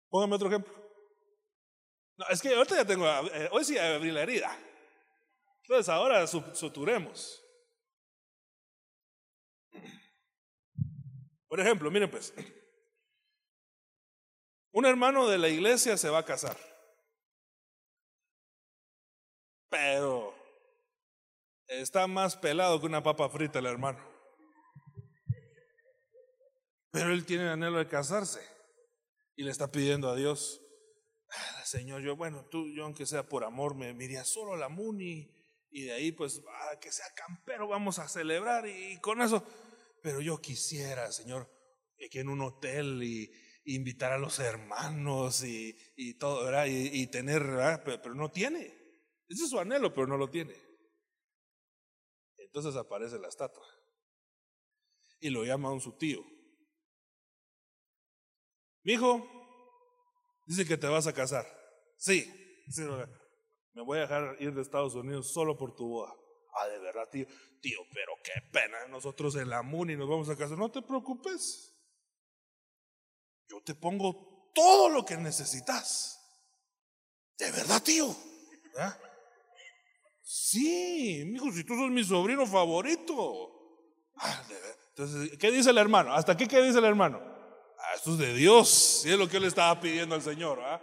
Póngame 0.09 0.35
otro 0.35 0.47
ejemplo. 0.47 0.73
No, 2.17 2.25
es 2.29 2.41
que 2.41 2.53
ahorita 2.53 2.75
ya 2.75 2.85
tengo, 2.85 3.07
eh, 3.07 3.49
hoy 3.51 3.63
sí 3.63 3.77
abrí 3.77 4.11
la 4.11 4.23
herida. 4.23 4.57
Entonces 5.61 5.89
ahora 5.89 6.25
suturemos. 6.27 7.43
Por 11.47 11.59
ejemplo, 11.59 11.91
miren 11.91 12.09
pues, 12.09 12.33
un 14.71 14.85
hermano 14.85 15.27
de 15.27 15.37
la 15.37 15.49
iglesia 15.49 15.97
se 15.97 16.09
va 16.09 16.19
a 16.19 16.25
casar, 16.25 16.57
pero 19.69 20.37
Está 21.67 22.07
más 22.07 22.37
pelado 22.37 22.79
que 22.79 22.85
una 22.85 23.03
papa 23.03 23.27
frita 23.27 23.59
el 23.59 23.65
hermano. 23.65 23.99
Pero 26.91 27.11
él 27.11 27.25
tiene 27.25 27.43
el 27.43 27.49
anhelo 27.49 27.77
de 27.77 27.87
casarse 27.87 28.56
y 29.37 29.43
le 29.43 29.51
está 29.51 29.71
pidiendo 29.71 30.09
a 30.09 30.15
Dios, 30.15 30.61
ah, 31.29 31.63
Señor, 31.63 32.01
yo, 32.01 32.15
bueno, 32.15 32.45
tú, 32.49 32.67
yo 32.73 32.85
aunque 32.85 33.05
sea 33.05 33.29
por 33.29 33.43
amor, 33.43 33.75
me, 33.75 33.91
iría 34.03 34.25
solo 34.25 34.55
a 34.55 34.57
la 34.57 34.67
Muni 34.67 35.31
y 35.69 35.83
de 35.83 35.93
ahí 35.93 36.11
pues, 36.11 36.41
que 36.81 36.91
sea 36.91 37.05
campero, 37.15 37.67
vamos 37.67 37.99
a 37.99 38.09
celebrar 38.09 38.67
y, 38.67 38.99
con 38.99 39.21
eso. 39.21 39.45
Pero 40.01 40.21
yo 40.21 40.41
quisiera, 40.41 41.11
Señor, 41.11 41.47
que 42.09 42.19
en 42.19 42.29
un 42.29 42.41
hotel 42.41 43.03
y, 43.03 43.31
invitar 43.69 44.13
a 44.13 44.17
los 44.17 44.39
hermanos 44.39 45.43
y, 45.43 46.17
todo, 46.17 46.45
¿verdad? 46.45 46.65
Y, 46.67 47.05
tener, 47.07 47.43
pero 47.83 48.15
no 48.15 48.31
tiene. 48.31 48.61
Ese 49.27 49.43
es 49.43 49.49
su 49.49 49.59
anhelo, 49.59 49.93
pero 49.93 50.07
no 50.07 50.17
lo 50.17 50.31
tiene. 50.31 50.55
Entonces 52.37 52.75
aparece 52.75 53.19
la 53.19 53.27
estatua. 53.27 53.67
Y 55.19 55.29
lo 55.29 55.43
llama 55.43 55.69
a 55.69 55.73
un 55.73 55.81
su 55.81 55.97
tío. 55.97 56.25
Mi 58.87 58.93
hijo, 58.93 59.21
dice 60.45 60.65
que 60.65 60.77
te 60.77 60.87
vas 60.87 61.07
a 61.07 61.13
casar. 61.13 61.45
Sí, 61.97 62.25
me 63.73 63.81
voy 63.81 63.97
a 63.97 64.01
dejar 64.03 64.37
ir 64.39 64.53
de 64.53 64.61
Estados 64.61 64.95
Unidos 64.95 65.33
solo 65.33 65.57
por 65.57 65.75
tu 65.75 65.89
boda. 65.89 66.13
Ah, 66.53 66.69
de 66.69 66.79
verdad, 66.79 67.03
tío. 67.11 67.27
Tío, 67.59 67.79
pero 67.93 68.13
qué 68.23 68.31
pena. 68.49 68.87
Nosotros 68.87 69.35
en 69.35 69.49
la 69.49 69.61
MUNI 69.61 69.97
nos 69.97 70.07
vamos 70.07 70.29
a 70.29 70.37
casar. 70.37 70.57
No 70.57 70.71
te 70.71 70.81
preocupes. 70.81 71.77
Yo 73.49 73.61
te 73.61 73.75
pongo 73.75 74.53
todo 74.55 74.87
lo 74.87 75.03
que 75.03 75.17
necesitas. 75.17 76.17
De 77.37 77.51
verdad, 77.51 77.83
tío. 77.83 78.15
¿Ah? 78.79 78.97
Sí, 80.21 81.29
hijo, 81.35 81.51
si 81.51 81.65
tú 81.65 81.75
sos 81.75 81.91
mi 81.91 82.05
sobrino 82.05 82.47
favorito. 82.47 83.83
Ah, 84.15 84.47
entonces, 84.91 85.37
¿qué 85.37 85.51
dice 85.51 85.71
el 85.71 85.77
hermano? 85.77 86.13
¿Hasta 86.13 86.31
aquí 86.31 86.47
qué 86.47 86.61
dice 86.61 86.79
el 86.79 86.85
hermano? 86.85 87.36
Ah, 87.79 87.93
esto 87.95 88.11
es 88.11 88.17
de 88.17 88.33
Dios, 88.33 88.69
si 88.69 89.11
es 89.11 89.17
lo 89.17 89.29
que 89.29 89.37
él 89.37 89.43
estaba 89.43 89.79
pidiendo 89.79 90.15
al 90.15 90.21
Señor. 90.21 90.59
¿ah? 90.61 90.81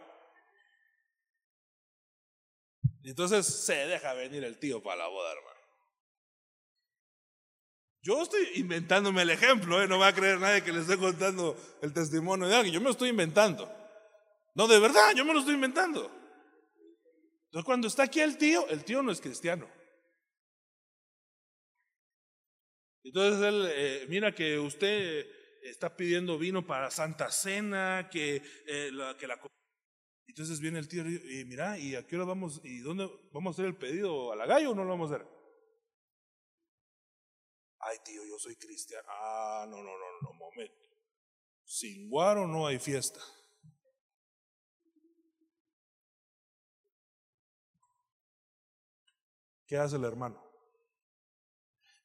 Y 3.03 3.11
entonces 3.11 3.47
se 3.47 3.75
deja 3.87 4.15
venir 4.15 4.45
el 4.45 4.59
tío 4.59 4.83
para 4.83 4.97
la 4.97 5.09
boda, 5.09 5.33
hermano. 5.33 5.55
Yo 8.03 8.23
estoy 8.23 8.47
inventándome 8.57 9.23
el 9.23 9.31
ejemplo, 9.31 9.83
¿eh? 9.83 9.89
no 9.89 9.99
va 9.99 10.09
a 10.09 10.15
creer 10.15 10.39
nadie 10.39 10.63
que 10.63 10.73
le 10.73 10.81
esté 10.81 10.99
contando 10.99 11.57
el 11.81 11.93
testimonio 11.93 12.47
de 12.47 12.55
alguien. 12.55 12.75
Yo 12.75 12.81
me 12.81 12.85
lo 12.85 12.91
estoy 12.91 13.09
inventando. 13.09 13.71
No, 14.55 14.69
de 14.69 14.79
verdad, 14.79 15.15
yo 15.17 15.25
me 15.25 15.33
lo 15.33 15.41
estoy 15.41 15.55
inventando. 15.55 16.11
Entonces 17.47 17.65
cuando 17.65 17.89
está 17.89 18.05
aquí 18.05 18.21
el 18.21 18.37
tío, 18.37 18.69
el 18.69 18.85
tío 18.85 19.03
no 19.03 19.11
es 19.11 19.21
cristiano. 19.21 19.69
Entonces 23.05 23.43
él, 23.43 23.69
eh, 23.71 24.07
mira 24.09 24.35
que 24.35 24.59
usted 24.59 25.27
está 25.65 25.97
pidiendo 25.97 26.39
vino 26.39 26.67
para 26.67 26.91
Santa 26.91 27.31
Cena, 27.31 28.09
que, 28.11 28.43
eh, 28.67 28.91
la, 28.93 29.17
que 29.17 29.27
la... 29.27 29.41
Entonces 30.27 30.61
viene 30.61 30.79
el 30.79 30.89
tío 30.89 31.05
y 31.09 31.45
mira, 31.45 31.79
¿y 31.79 31.95
a 31.95 32.07
qué 32.07 32.17
hora 32.17 32.25
vamos? 32.25 32.61
¿Y 32.65 32.81
dónde 32.81 33.09
vamos 33.33 33.53
a 33.53 33.55
hacer 33.55 33.67
el 33.67 33.77
pedido? 33.77 34.33
¿A 34.33 34.37
la 34.37 34.47
gallo 34.47 34.73
o 34.73 34.75
no 34.75 34.85
lo 34.85 34.91
vamos 34.91 35.11
a 35.11 35.17
hacer? 35.17 35.27
Ay, 37.81 37.99
tío, 38.05 38.25
yo 38.25 38.39
soy 38.39 38.57
cristiano. 38.57 39.07
Ah, 39.09 39.67
no, 39.69 39.77
no, 39.77 39.99
no, 39.99 40.21
no, 40.23 40.33
momento. 40.33 40.89
Sin 41.65 42.09
guaro 42.09 42.47
no 42.47 42.67
hay 42.67 42.79
fiesta. 42.79 43.21
¿Qué 49.67 49.77
hace 49.77 49.97
el 49.97 50.05
hermano? 50.05 50.43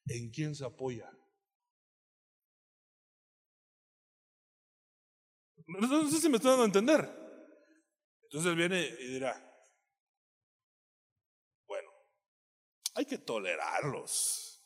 ¿En 0.06 0.30
quién 0.30 0.54
se 0.54 0.64
apoya? 0.64 1.10
No, 5.78 6.10
sé 6.10 6.20
si 6.20 6.28
me 6.28 6.36
estoy 6.36 6.50
dando 6.50 6.64
a 6.64 6.66
entender. 6.66 7.08
Entonces 8.24 8.56
viene 8.56 8.80
y 8.80 9.06
dirá, 9.06 9.34
bueno, 11.66 11.90
hay 12.94 13.04
que 13.04 13.18
tolerarlos. 13.18 14.62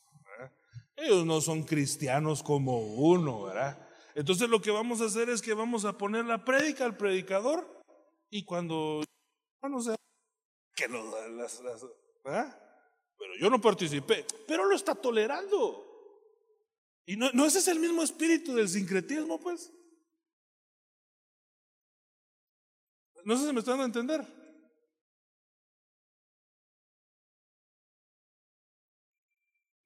Ellos 0.96 1.26
no 1.26 1.40
son 1.40 1.64
cristianos 1.64 2.42
como 2.42 2.78
uno, 2.78 3.44
¿verdad? 3.44 3.88
Entonces 4.14 4.48
lo 4.48 4.62
que 4.62 4.70
vamos 4.70 5.00
a 5.00 5.06
hacer 5.06 5.28
es 5.28 5.42
que 5.42 5.54
vamos 5.54 5.84
a 5.84 5.98
poner 5.98 6.24
la 6.24 6.44
prédica 6.44 6.84
al 6.84 6.96
predicador 6.96 7.82
y 8.30 8.44
cuando, 8.44 9.02
bueno, 9.60 9.78
o 9.78 9.96
que 10.74 10.88
lo, 10.88 11.28
las, 11.30 11.60
las-. 11.60 11.86
Pero 12.22 13.36
yo 13.40 13.50
no 13.50 13.60
participé, 13.60 14.24
pero 14.46 14.66
lo 14.66 14.74
está 14.74 14.94
tolerando. 14.94 15.84
Y 17.06 17.16
no, 17.16 17.30
no 17.32 17.44
ese 17.44 17.58
es 17.58 17.68
el 17.68 17.80
mismo 17.80 18.02
espíritu 18.02 18.54
del 18.54 18.68
sincretismo, 18.68 19.40
pues. 19.40 19.72
No 23.24 23.36
sé 23.36 23.46
si 23.46 23.52
me 23.52 23.60
están 23.60 23.78
dando 23.78 23.98
a 23.98 24.02
entender. 24.02 24.44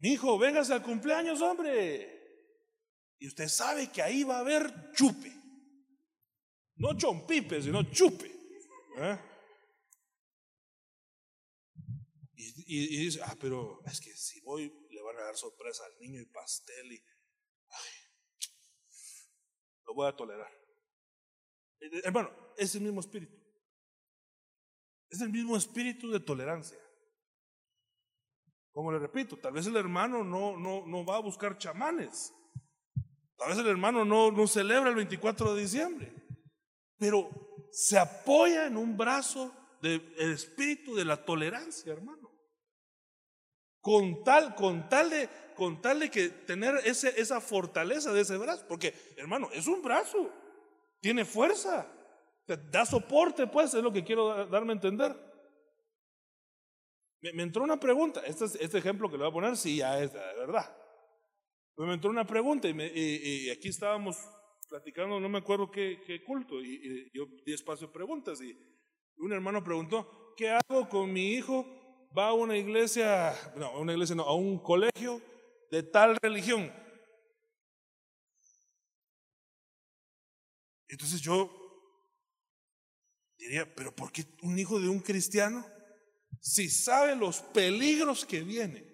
Mi 0.00 0.10
hijo, 0.10 0.38
véngase 0.38 0.72
al 0.72 0.82
cumpleaños, 0.82 1.40
hombre. 1.42 2.18
Y 3.18 3.26
usted 3.26 3.48
sabe 3.48 3.90
que 3.90 4.02
ahí 4.02 4.22
va 4.22 4.36
a 4.36 4.40
haber 4.40 4.92
chupe. 4.92 5.32
No 6.76 6.96
chompipe, 6.96 7.60
sino 7.60 7.82
chupe. 7.90 8.26
¿eh? 8.98 9.18
Y, 12.36 13.04
dice, 13.04 13.20
ah, 13.24 13.36
pero 13.40 13.82
es 13.86 14.00
que 14.00 14.14
si 14.14 14.40
voy 14.40 14.72
le 14.90 15.02
van 15.02 15.16
a 15.16 15.24
dar 15.24 15.36
sorpresa 15.36 15.84
al 15.86 15.98
niño 15.98 16.20
y 16.20 16.26
pastel 16.26 16.92
y 16.92 17.02
lo 19.86 19.94
voy 19.94 20.06
a 20.06 20.14
tolerar. 20.14 20.57
Eh, 21.80 21.86
eh, 21.92 22.00
Hermano, 22.04 22.30
es 22.56 22.74
el 22.74 22.82
mismo 22.82 23.00
espíritu. 23.00 23.36
Es 25.10 25.20
el 25.20 25.30
mismo 25.30 25.56
espíritu 25.56 26.10
de 26.10 26.20
tolerancia. 26.20 26.78
Como 28.72 28.92
le 28.92 28.98
repito, 28.98 29.36
tal 29.36 29.54
vez 29.54 29.66
el 29.66 29.76
hermano 29.76 30.22
no, 30.22 30.56
no, 30.56 30.86
no 30.86 31.04
va 31.04 31.16
a 31.16 31.20
buscar 31.20 31.58
chamanes. 31.58 32.32
Tal 33.36 33.48
vez 33.50 33.58
el 33.58 33.66
hermano 33.66 34.04
no, 34.04 34.30
no 34.30 34.46
celebra 34.46 34.90
el 34.90 34.96
24 34.96 35.54
de 35.54 35.60
diciembre. 35.62 36.12
Pero 36.98 37.30
se 37.70 37.98
apoya 37.98 38.66
en 38.66 38.76
un 38.76 38.96
brazo 38.96 39.52
del 39.80 40.02
espíritu 40.18 40.94
de 40.94 41.04
la 41.04 41.24
tolerancia, 41.24 41.92
hermano. 41.92 42.30
Con 43.80 44.24
tal, 44.24 44.54
con 44.54 44.88
tal 44.88 45.10
de, 45.10 45.28
con 45.56 45.80
tal 45.80 46.00
de 46.00 46.10
que 46.10 46.28
tener 46.28 46.76
ese, 46.84 47.20
esa 47.20 47.40
fortaleza 47.40 48.12
de 48.12 48.20
ese 48.20 48.36
brazo. 48.36 48.66
Porque, 48.68 48.94
hermano, 49.16 49.48
es 49.52 49.66
un 49.66 49.82
brazo. 49.82 50.32
Tiene 51.00 51.24
fuerza. 51.24 51.86
Da 52.70 52.86
soporte, 52.86 53.46
pues, 53.46 53.74
es 53.74 53.82
lo 53.82 53.92
que 53.92 54.02
quiero 54.04 54.28
da- 54.28 54.46
darme 54.46 54.72
a 54.72 54.76
entender. 54.76 55.14
Me, 57.20 57.42
entró 57.42 57.64
una 57.64 57.78
pregunta. 57.78 58.22
Este, 58.26 58.44
es- 58.46 58.54
este 58.56 58.78
ejemplo 58.78 59.08
que 59.10 59.16
le 59.16 59.24
voy 59.24 59.30
a 59.30 59.34
poner, 59.34 59.56
sí, 59.56 59.76
ya 59.78 60.00
es 60.00 60.12
de 60.12 60.18
verdad. 60.18 60.74
Me 61.76 61.94
entró 61.94 62.10
una 62.10 62.26
pregunta 62.26 62.68
y, 62.68 62.74
me- 62.74 62.90
y- 62.92 63.50
aquí 63.50 63.68
estábamos 63.68 64.16
platicando, 64.68 65.18
no 65.20 65.28
me 65.28 65.38
acuerdo 65.38 65.70
qué, 65.70 66.00
qué 66.06 66.22
culto, 66.24 66.60
y, 66.60 66.74
y 66.74 67.10
yo 67.16 67.24
di 67.46 67.54
espacio 67.54 67.86
a 67.88 67.92
preguntas 67.92 68.40
y 68.42 68.54
un 69.16 69.32
hermano 69.32 69.64
preguntó, 69.64 70.34
¿qué 70.36 70.50
hago 70.50 70.88
con 70.88 71.12
mi 71.12 71.32
hijo? 71.34 71.64
Va 72.16 72.28
a 72.28 72.32
una 72.34 72.56
iglesia, 72.56 73.32
no, 73.56 73.66
a 73.66 73.78
una 73.78 73.92
iglesia 73.92 74.14
no, 74.16 74.24
a 74.24 74.34
un 74.34 74.58
colegio 74.62 75.20
de 75.70 75.82
tal 75.82 76.16
religión. 76.22 76.72
Entonces 80.88 81.20
yo 81.20 81.50
diría, 83.36 83.72
pero 83.74 83.94
¿por 83.94 84.10
qué 84.10 84.24
un 84.42 84.58
hijo 84.58 84.80
de 84.80 84.88
un 84.88 85.00
cristiano? 85.00 85.64
Si 86.40 86.68
sabe 86.68 87.14
los 87.16 87.40
peligros 87.40 88.24
que 88.24 88.42
vienen, 88.42 88.86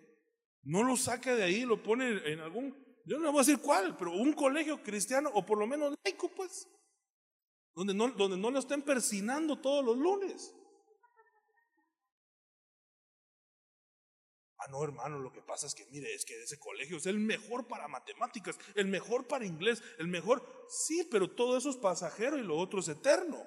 no 0.63 0.83
lo 0.83 0.97
saca 0.97 1.35
de 1.35 1.45
ahí, 1.45 1.65
lo 1.65 1.83
pone 1.83 2.33
en 2.33 2.41
algún, 2.41 2.77
yo 3.05 3.19
no 3.19 3.31
voy 3.31 3.41
a 3.41 3.45
decir 3.45 3.61
cuál, 3.61 3.97
pero 3.97 4.13
un 4.13 4.33
colegio 4.33 4.83
cristiano 4.83 5.31
o 5.35 5.45
por 5.45 5.59
lo 5.59 5.67
menos 5.67 5.95
laico, 6.05 6.29
pues, 6.35 6.67
donde 7.75 7.95
no, 7.95 8.09
donde 8.09 8.37
no 8.37 8.51
lo 8.51 8.59
estén 8.59 8.83
persinando 8.83 9.61
todos 9.61 9.85
los 9.85 9.97
lunes. 9.97 10.55
Ah, 14.65 14.71
no, 14.71 14.83
hermano, 14.83 15.19
lo 15.19 15.31
que 15.31 15.43
pasa 15.43 15.67
es 15.67 15.75
que, 15.75 15.85
mire, 15.91 16.15
es 16.15 16.25
que 16.25 16.43
ese 16.43 16.59
colegio 16.59 16.97
es 16.97 17.05
el 17.05 17.19
mejor 17.19 17.67
para 17.67 17.87
matemáticas, 17.87 18.59
el 18.75 18.87
mejor 18.87 19.27
para 19.27 19.45
inglés, 19.45 19.83
el 19.99 20.09
mejor, 20.09 20.43
sí, 20.69 21.07
pero 21.11 21.29
todo 21.31 21.59
eso 21.59 21.69
es 21.69 21.77
pasajero 21.77 22.39
y 22.39 22.43
lo 22.43 22.57
otro 22.57 22.81
es 22.81 22.89
eterno. 22.89 23.45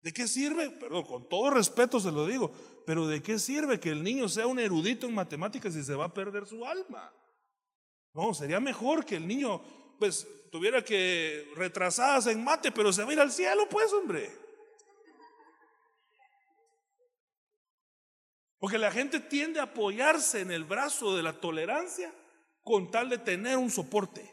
¿De 0.00 0.12
qué 0.12 0.28
sirve? 0.28 0.70
Perdón, 0.70 1.04
con 1.04 1.28
todo 1.28 1.50
respeto 1.50 1.98
se 1.98 2.12
lo 2.12 2.24
digo, 2.24 2.52
pero 2.86 3.08
¿de 3.08 3.20
qué 3.20 3.38
sirve 3.38 3.80
que 3.80 3.90
el 3.90 4.04
niño 4.04 4.28
sea 4.28 4.46
un 4.46 4.60
erudito 4.60 5.06
en 5.06 5.14
matemáticas 5.14 5.74
y 5.74 5.82
se 5.82 5.94
va 5.94 6.04
a 6.04 6.14
perder 6.14 6.46
su 6.46 6.64
alma? 6.64 7.12
No, 8.14 8.32
sería 8.32 8.60
mejor 8.60 9.04
que 9.04 9.16
el 9.16 9.26
niño, 9.26 9.60
pues, 9.98 10.26
tuviera 10.52 10.84
que 10.84 11.50
retrasarse 11.56 12.30
en 12.30 12.44
mate, 12.44 12.70
pero 12.70 12.92
se 12.92 13.02
va 13.02 13.10
a 13.10 13.12
ir 13.12 13.20
al 13.20 13.32
cielo, 13.32 13.68
pues, 13.68 13.92
hombre. 13.92 14.30
Porque 18.60 18.76
la 18.76 18.92
gente 18.92 19.20
tiende 19.20 19.58
a 19.58 19.64
apoyarse 19.64 20.42
en 20.42 20.52
el 20.52 20.64
brazo 20.64 21.16
de 21.16 21.22
la 21.22 21.32
tolerancia 21.32 22.14
con 22.62 22.90
tal 22.90 23.08
de 23.08 23.16
tener 23.16 23.56
un 23.56 23.70
soporte. 23.70 24.30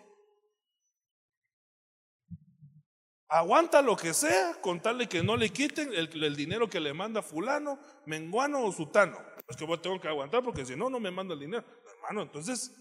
Aguanta 3.30 3.82
lo 3.82 3.96
que 3.96 4.14
sea 4.14 4.60
con 4.62 4.82
tal 4.82 4.98
de 4.98 5.08
que 5.08 5.24
no 5.24 5.38
le 5.38 5.50
quiten 5.50 5.94
el, 5.94 6.36
dinero 6.36 6.70
que 6.70 6.82
le 6.82 6.94
manda 6.94 7.22
fulano, 7.22 7.80
menguano 8.06 8.66
o 8.66 8.72
sutano. 8.72 9.18
Es 9.48 9.56
que 9.56 9.66
yo 9.66 9.80
tengo 9.80 10.00
que 10.00 10.10
aguantar 10.10 10.44
porque 10.44 10.66
si 10.66 10.76
no, 10.76 10.90
no 10.90 11.00
me 11.00 11.10
manda 11.10 11.34
el 11.34 11.40
dinero. 11.40 11.66
Hermano, 11.96 12.24
entonces, 12.24 12.74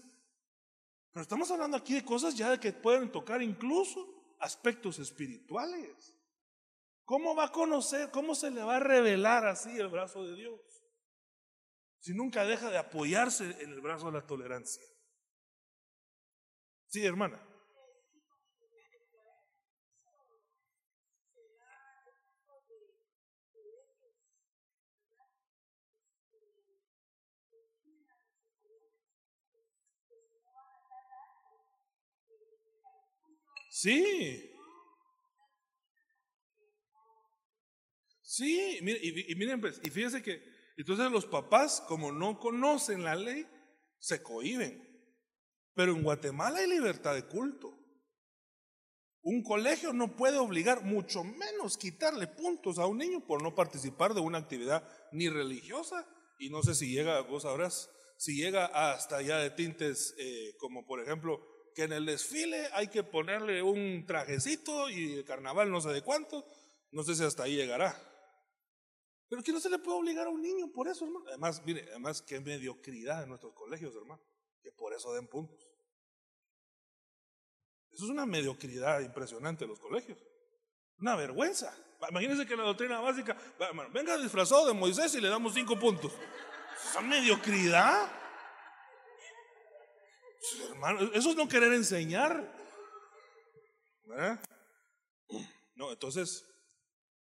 pero 1.13 1.21
estamos 1.21 1.49
hablando 1.49 1.77
aquí 1.77 1.95
de 1.95 2.03
cosas 2.03 2.35
ya 2.35 2.59
que 2.59 2.73
pueden 2.73 3.09
tocar 3.09 3.41
incluso 3.41 4.05
aspectos 4.39 4.99
espirituales. 4.99 6.13
¿Cómo 7.05 7.35
va 7.35 7.45
a 7.45 7.51
conocer, 7.53 8.11
cómo 8.11 8.35
se 8.35 8.51
le 8.51 8.61
va 8.63 8.75
a 8.75 8.81
revelar 8.81 9.45
así 9.47 9.77
el 9.77 9.87
brazo 9.87 10.25
de 10.25 10.35
Dios? 10.35 10.76
Si 11.99 12.13
nunca 12.13 12.45
deja 12.45 12.69
de 12.69 12.77
apoyarse 12.77 13.43
en 13.61 13.71
el 13.71 13.81
brazo 13.81 14.07
de 14.07 14.13
la 14.13 14.25
tolerancia. 14.25 14.83
Sí, 16.87 17.05
hermana. 17.05 17.41
Sí. 33.69 34.53
Sí, 38.21 38.79
y 38.81 39.35
miren, 39.35 39.61
pues, 39.61 39.79
y 39.83 39.89
fíjense 39.89 40.21
que 40.21 40.56
entonces 40.77 41.11
los 41.11 41.25
papás, 41.25 41.83
como 41.87 42.11
no 42.11 42.39
conocen 42.39 43.03
la 43.03 43.15
ley, 43.15 43.47
se 43.99 44.21
cohiben. 44.21 44.87
Pero 45.73 45.91
en 45.91 46.03
Guatemala 46.03 46.59
hay 46.59 46.67
libertad 46.67 47.15
de 47.15 47.25
culto. 47.25 47.77
Un 49.21 49.43
colegio 49.43 49.91
no 49.91 50.15
puede 50.15 50.37
obligar, 50.37 50.83
mucho 50.83 51.23
menos 51.23 51.77
quitarle 51.77 52.27
puntos 52.27 52.79
a 52.79 52.85
un 52.85 52.99
niño 52.99 53.25
por 53.25 53.41
no 53.41 53.55
participar 53.55 54.13
de 54.13 54.21
una 54.21 54.37
actividad 54.37 54.87
ni 55.11 55.27
religiosa. 55.27 56.07
Y 56.39 56.49
no 56.49 56.63
sé 56.63 56.75
si 56.75 56.91
llega, 56.93 57.21
vos 57.21 57.43
sabrás, 57.43 57.89
si 58.17 58.35
llega 58.35 58.65
hasta 58.67 59.17
allá 59.17 59.37
de 59.39 59.49
tintes, 59.49 60.15
eh, 60.17 60.55
como 60.59 60.85
por 60.85 61.01
ejemplo, 61.01 61.41
que 61.75 61.83
en 61.83 61.93
el 61.93 62.05
desfile 62.05 62.69
hay 62.73 62.87
que 62.87 63.03
ponerle 63.03 63.61
un 63.61 64.05
trajecito 64.05 64.89
y 64.89 65.13
el 65.13 65.25
carnaval 65.25 65.69
no 65.69 65.81
sé 65.81 65.89
de 65.89 66.01
cuánto. 66.01 66.45
No 66.91 67.03
sé 67.03 67.15
si 67.15 67.23
hasta 67.23 67.43
ahí 67.43 67.55
llegará. 67.55 67.95
Pero 69.29 69.43
que 69.43 69.51
no 69.51 69.59
se 69.59 69.69
le 69.69 69.79
puede 69.79 69.97
obligar 69.97 70.27
a 70.27 70.29
un 70.29 70.41
niño 70.41 70.71
por 70.71 70.87
eso, 70.87 71.05
hermano. 71.05 71.25
Además, 71.27 71.61
mire, 71.65 71.85
además 71.89 72.21
qué 72.21 72.39
mediocridad 72.39 73.23
en 73.23 73.29
nuestros 73.29 73.53
colegios, 73.53 73.95
hermano, 73.95 74.21
que 74.61 74.71
por 74.71 74.93
eso 74.93 75.13
den 75.13 75.27
puntos. 75.27 75.67
Eso 77.91 78.05
es 78.05 78.11
una 78.11 78.25
mediocridad 78.25 79.01
impresionante 79.01 79.65
en 79.65 79.71
los 79.71 79.79
colegios. 79.79 80.17
Una 80.99 81.15
vergüenza. 81.15 81.75
Imagínense 82.09 82.45
que 82.45 82.55
la 82.55 82.63
doctrina 82.63 82.99
básica, 82.99 83.35
hermano, 83.59 83.89
venga 83.91 84.17
disfrazado 84.17 84.67
de 84.67 84.73
Moisés 84.73 85.13
y 85.15 85.21
le 85.21 85.29
damos 85.29 85.53
cinco 85.53 85.77
puntos. 85.77 86.13
Esa 86.89 87.01
mediocridad. 87.01 88.09
Hermano, 90.69 91.11
eso 91.13 91.31
es 91.31 91.35
no 91.35 91.47
querer 91.47 91.73
enseñar. 91.73 92.55
¿Verdad? 94.05 94.39
No, 95.75 95.91
entonces, 95.91 96.45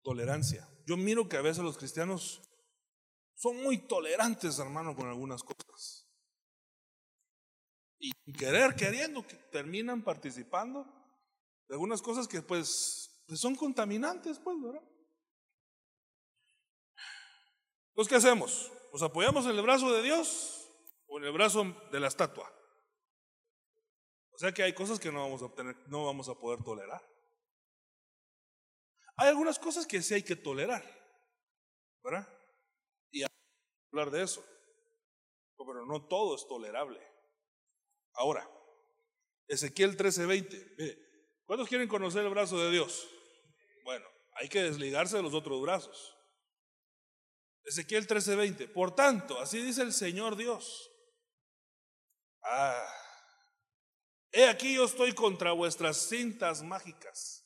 tolerancia. 0.03 0.68
Yo 0.88 0.96
miro 0.96 1.29
que 1.29 1.37
a 1.37 1.42
veces 1.42 1.62
los 1.62 1.77
cristianos 1.77 2.40
son 3.35 3.62
muy 3.62 3.77
tolerantes, 3.77 4.59
hermano, 4.59 4.96
con 4.96 5.07
algunas 5.07 5.42
cosas. 5.42 6.09
Y 7.98 8.11
querer, 8.33 8.74
queriendo, 8.74 9.27
que 9.27 9.37
terminan 9.53 10.03
participando 10.03 10.87
de 11.68 11.74
algunas 11.74 12.01
cosas 12.01 12.27
que 12.27 12.40
pues, 12.40 13.22
pues 13.27 13.38
son 13.38 13.55
contaminantes, 13.55 14.38
pues, 14.38 14.57
¿verdad? 14.62 14.83
Entonces, 17.88 18.09
¿qué 18.09 18.16
hacemos? 18.16 18.72
¿Nos 18.90 19.03
apoyamos 19.03 19.44
en 19.44 19.51
el 19.51 19.62
brazo 19.62 19.92
de 19.92 20.03
Dios 20.03 20.70
o 21.07 21.18
en 21.18 21.24
el 21.24 21.33
brazo 21.33 21.64
de 21.92 22.01
la 22.01 22.09
estatua? 22.09 22.51
O 24.31 24.38
sea 24.38 24.53
que 24.53 24.62
hay 24.62 24.72
cosas 24.72 24.98
que 24.98 25.12
no 25.12 25.20
vamos 25.20 25.42
a 25.42 25.46
obtener, 25.46 25.77
no 25.88 26.07
vamos 26.07 26.31
a 26.31 26.35
poder 26.35 26.64
tolerar. 26.64 27.03
Hay 29.18 29.28
algunas 29.28 29.59
cosas 29.59 29.87
que 29.87 30.00
sí 30.00 30.14
hay 30.14 30.22
que 30.22 30.37
tolerar, 30.37 30.83
¿verdad? 32.02 32.28
Y 33.11 33.24
hablar 33.92 34.11
de 34.11 34.22
eso. 34.22 34.44
Pero 35.57 35.85
no 35.85 36.07
todo 36.07 36.37
es 36.37 36.46
tolerable. 36.46 37.00
Ahora, 38.14 38.48
Ezequiel 39.48 39.96
13:20. 39.96 41.44
¿Cuántos 41.44 41.68
quieren 41.68 41.88
conocer 41.88 42.24
el 42.24 42.31
brazo 42.31 42.59
de 42.59 42.70
Dios? 42.70 43.09
Bueno, 43.85 44.07
hay 44.35 44.48
que 44.48 44.62
desligarse 44.62 45.16
de 45.16 45.22
los 45.22 45.35
otros 45.35 45.61
brazos. 45.62 46.16
Ezequiel 47.64 48.07
13:20. 48.07 48.68
Por 48.68 48.94
tanto, 48.94 49.40
así 49.40 49.61
dice 49.61 49.83
el 49.83 49.92
Señor 49.92 50.37
Dios. 50.37 50.90
Ah, 52.42 52.87
he 54.33 54.48
aquí 54.48 54.74
yo 54.74 54.85
estoy 54.85 55.12
contra 55.12 55.52
vuestras 55.52 56.09
cintas 56.09 56.62
mágicas, 56.62 57.38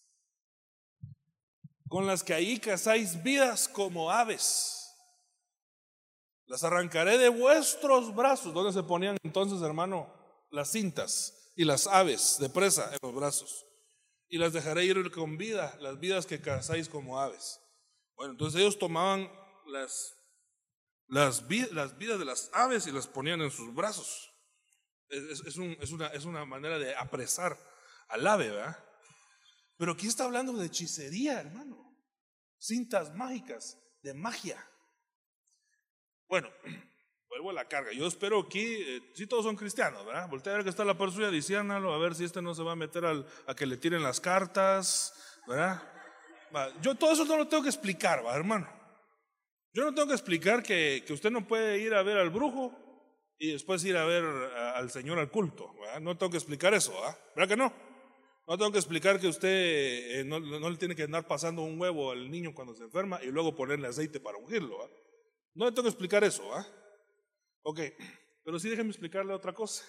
con 1.92 2.06
las 2.06 2.22
que 2.24 2.32
ahí 2.32 2.58
cazáis 2.58 3.22
vidas 3.22 3.68
como 3.68 4.10
aves. 4.10 4.96
Las 6.46 6.64
arrancaré 6.64 7.18
de 7.18 7.28
vuestros 7.28 8.14
brazos. 8.14 8.54
¿Dónde 8.54 8.72
se 8.72 8.82
ponían 8.82 9.18
entonces, 9.22 9.60
hermano, 9.60 10.10
las 10.50 10.72
cintas 10.72 11.52
y 11.54 11.66
las 11.66 11.86
aves 11.86 12.38
de 12.40 12.48
presa 12.48 12.90
en 12.90 12.98
los 13.02 13.14
brazos? 13.14 13.66
Y 14.26 14.38
las 14.38 14.54
dejaré 14.54 14.86
ir 14.86 15.10
con 15.10 15.36
vida, 15.36 15.76
las 15.82 16.00
vidas 16.00 16.24
que 16.24 16.40
cazáis 16.40 16.88
como 16.88 17.20
aves. 17.20 17.60
Bueno, 18.16 18.32
entonces 18.32 18.58
ellos 18.58 18.78
tomaban 18.78 19.30
las, 19.66 20.14
las, 21.08 21.46
vidas 21.46 22.18
de 22.18 22.24
las 22.24 22.48
aves 22.54 22.86
y 22.86 22.92
las 22.92 23.06
ponían 23.06 23.42
en 23.42 23.50
sus 23.50 23.74
brazos. 23.74 24.32
Es, 25.10 25.58
una, 25.58 26.06
es 26.06 26.24
una 26.24 26.46
manera 26.46 26.78
de 26.78 26.96
apresar 26.96 27.54
al 28.08 28.26
ave, 28.26 28.48
¿verdad? 28.48 28.82
Pero 29.82 29.94
aquí 29.94 30.06
está 30.06 30.22
hablando 30.22 30.52
de 30.52 30.66
hechicería, 30.66 31.40
hermano. 31.40 31.92
Cintas 32.56 33.12
mágicas, 33.16 33.76
de 34.00 34.14
magia. 34.14 34.64
Bueno, 36.28 36.48
vuelvo 37.28 37.50
a 37.50 37.52
la 37.52 37.66
carga. 37.66 37.90
Yo 37.90 38.06
espero 38.06 38.38
aquí, 38.38 38.62
eh, 38.64 39.10
si 39.12 39.26
todos 39.26 39.44
son 39.44 39.56
cristianos, 39.56 40.06
¿verdad? 40.06 40.28
Voltea 40.28 40.52
a 40.52 40.56
ver 40.58 40.62
que 40.62 40.70
está 40.70 40.84
la 40.84 40.96
par 40.96 41.10
suya, 41.10 41.26
a 41.26 41.98
ver 41.98 42.14
si 42.14 42.22
este 42.22 42.40
no 42.40 42.54
se 42.54 42.62
va 42.62 42.70
a 42.70 42.76
meter 42.76 43.04
al, 43.04 43.26
a 43.48 43.56
que 43.56 43.66
le 43.66 43.76
tiren 43.76 44.04
las 44.04 44.20
cartas, 44.20 45.40
¿verdad? 45.48 45.82
yo 46.80 46.94
todo 46.94 47.10
eso 47.10 47.24
no 47.24 47.36
lo 47.36 47.48
tengo 47.48 47.64
que 47.64 47.70
explicar, 47.70 48.24
¿va, 48.24 48.36
hermano? 48.36 48.68
Yo 49.72 49.82
no 49.82 49.92
tengo 49.92 50.06
que 50.06 50.14
explicar 50.14 50.62
que, 50.62 51.02
que, 51.04 51.12
usted 51.12 51.32
no 51.32 51.48
puede 51.48 51.80
ir 51.80 51.92
a 51.94 52.04
ver 52.04 52.18
al 52.18 52.30
brujo 52.30 52.72
y 53.36 53.50
después 53.50 53.84
ir 53.84 53.96
a 53.96 54.04
ver 54.04 54.22
al 54.22 54.92
Señor 54.92 55.18
al 55.18 55.28
culto, 55.32 55.74
¿verdad? 55.80 56.00
No 56.00 56.16
tengo 56.16 56.30
que 56.30 56.38
explicar 56.38 56.72
eso. 56.72 56.94
¿Verdad 57.34 57.48
que 57.48 57.56
no? 57.56 57.91
No 58.46 58.58
tengo 58.58 58.72
que 58.72 58.78
explicar 58.78 59.20
que 59.20 59.28
usted 59.28 59.48
eh, 60.20 60.24
no, 60.24 60.40
le 60.40 60.76
tiene 60.76 60.96
que 60.96 61.04
andar 61.04 61.26
pasando 61.26 61.62
un 61.62 61.80
huevo 61.80 62.10
al 62.10 62.30
niño 62.30 62.52
cuando 62.54 62.74
se 62.74 62.82
enferma 62.82 63.22
y 63.22 63.26
luego 63.26 63.54
ponerle 63.54 63.86
aceite 63.86 64.18
para 64.18 64.38
ungirlo, 64.38 64.78
¿verdad? 64.78 64.96
No 65.54 65.64
le 65.66 65.72
tengo 65.72 65.84
que 65.84 65.90
explicar 65.90 66.24
eso, 66.24 66.52
¿ah? 66.54 66.66
Ok, 67.62 67.80
pero 68.44 68.58
sí 68.58 68.68
déjenme 68.68 68.90
explicarle 68.90 69.32
otra 69.32 69.52
cosa. 69.52 69.84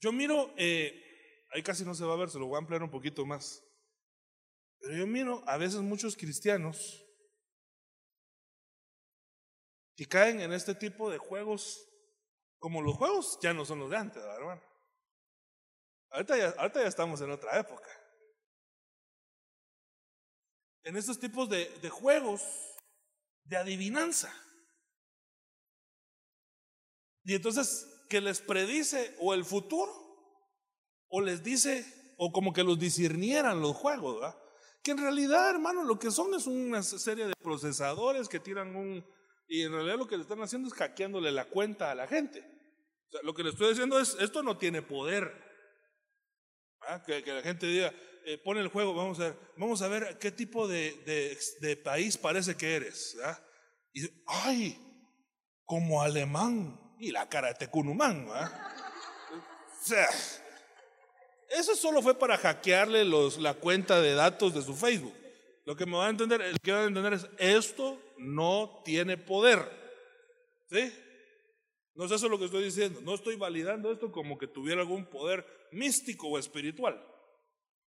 Yo 0.00 0.12
miro, 0.12 0.54
eh, 0.56 1.46
ahí 1.52 1.62
casi 1.62 1.84
no 1.84 1.94
se 1.94 2.04
va 2.04 2.14
a 2.14 2.18
ver, 2.18 2.30
se 2.30 2.38
lo 2.38 2.46
voy 2.46 2.54
a 2.54 2.58
ampliar 2.58 2.82
un 2.82 2.90
poquito 2.90 3.26
más. 3.26 3.62
Pero 4.80 4.96
yo 4.96 5.06
miro 5.06 5.42
a 5.46 5.58
veces 5.58 5.80
muchos 5.80 6.16
cristianos 6.16 7.04
que 9.96 10.06
caen 10.06 10.40
en 10.40 10.52
este 10.52 10.74
tipo 10.74 11.10
de 11.10 11.18
juegos, 11.18 11.84
como 12.58 12.80
los 12.80 12.96
juegos 12.96 13.38
ya 13.42 13.52
no 13.52 13.64
son 13.64 13.80
los 13.80 13.90
de 13.90 13.96
antes, 13.96 14.22
¿verdad, 14.22 14.38
hermano? 14.38 14.67
Ahorita 16.10 16.36
ya, 16.36 16.86
estamos 16.86 17.20
en 17.20 17.30
otra 17.30 17.58
época. 17.58 17.88
En 20.84 20.96
estos 20.96 21.18
tipos 21.18 21.48
de, 21.48 21.90
juegos, 21.90 22.42
de 23.44 23.56
adivinanza. 23.56 24.32
Y 27.24 27.34
entonces 27.34 27.86
que 28.08 28.22
les 28.22 28.40
predice 28.40 29.14
o 29.20 29.34
el 29.34 29.44
futuro, 29.44 29.92
o 31.08 31.20
les 31.20 31.42
dice, 31.42 32.14
o 32.16 32.32
como 32.32 32.54
que 32.54 32.64
los 32.64 32.78
discernieran 32.78 33.60
los 33.60 33.76
juegos, 33.76 34.18
¿verdad? 34.18 34.38
Que 34.82 34.92
en 34.92 34.98
realidad, 34.98 35.50
hermano, 35.50 35.84
lo 35.84 35.98
que 35.98 36.10
son 36.10 36.32
es 36.34 36.46
una 36.46 36.82
serie 36.82 37.26
de 37.26 37.34
procesadores 37.42 38.28
que 38.28 38.40
tiran 38.40 38.74
un... 38.74 39.04
Y 39.46 39.62
en 39.62 39.72
realidad 39.72 39.98
lo 39.98 40.06
que 40.06 40.16
le 40.16 40.22
están 40.22 40.40
haciendo 40.40 40.68
es 40.68 40.74
hackeándole 40.74 41.30
la 41.32 41.46
cuenta 41.46 41.90
a 41.90 41.94
la 41.94 42.06
gente. 42.06 42.46
Lo 43.22 43.34
que 43.34 43.42
le 43.42 43.50
estoy 43.50 43.70
diciendo 43.70 43.98
es, 43.98 44.16
esto 44.20 44.42
no 44.42 44.56
tiene 44.56 44.82
poder. 44.82 45.47
Que, 47.06 47.22
que, 47.22 47.32
la 47.32 47.42
gente 47.42 47.66
diga, 47.66 47.92
eh, 48.24 48.38
pone 48.38 48.60
el 48.60 48.68
juego, 48.68 48.94
vamos 48.94 49.20
a 49.20 49.24
ver, 49.24 49.38
vamos 49.56 49.82
a 49.82 49.88
ver 49.88 50.18
qué 50.18 50.30
tipo 50.30 50.66
de, 50.66 51.80
país 51.84 52.16
parece 52.16 52.56
que 52.56 52.76
eres. 52.76 53.16
Y 53.92 54.00
dice, 54.02 54.14
ay, 54.26 54.78
como 55.64 56.02
alemán. 56.02 56.80
Y 56.98 57.10
la 57.12 57.28
cara 57.28 57.48
de 57.48 57.54
Tecunumán. 57.54 58.28
O 58.28 59.84
sea, 59.84 60.08
eso 61.50 61.76
solo 61.76 62.02
fue 62.02 62.18
para 62.18 62.36
hackearle 62.36 63.04
la 63.04 63.54
cuenta 63.54 64.00
de 64.00 64.14
datos 64.14 64.54
de 64.54 64.62
su 64.62 64.74
Facebook. 64.74 65.14
Lo 65.64 65.76
que 65.76 65.86
me 65.86 65.96
va 65.96 66.06
a 66.06 66.10
entender, 66.10 66.40
el 66.40 66.58
que 66.60 66.72
va 66.72 66.80
a 66.80 66.84
entender 66.84 67.12
es, 67.12 67.26
esto 67.38 68.00
no 68.16 68.82
tiene 68.84 69.16
poder. 69.16 69.60
¿Sí? 70.70 70.92
No 71.98 72.04
es 72.04 72.12
eso 72.12 72.28
lo 72.28 72.38
que 72.38 72.44
estoy 72.44 72.62
diciendo. 72.62 73.00
No 73.00 73.12
estoy 73.12 73.34
validando 73.34 73.90
esto 73.90 74.12
como 74.12 74.38
que 74.38 74.46
tuviera 74.46 74.82
algún 74.82 75.06
poder 75.06 75.44
místico 75.72 76.28
o 76.28 76.38
espiritual. 76.38 77.04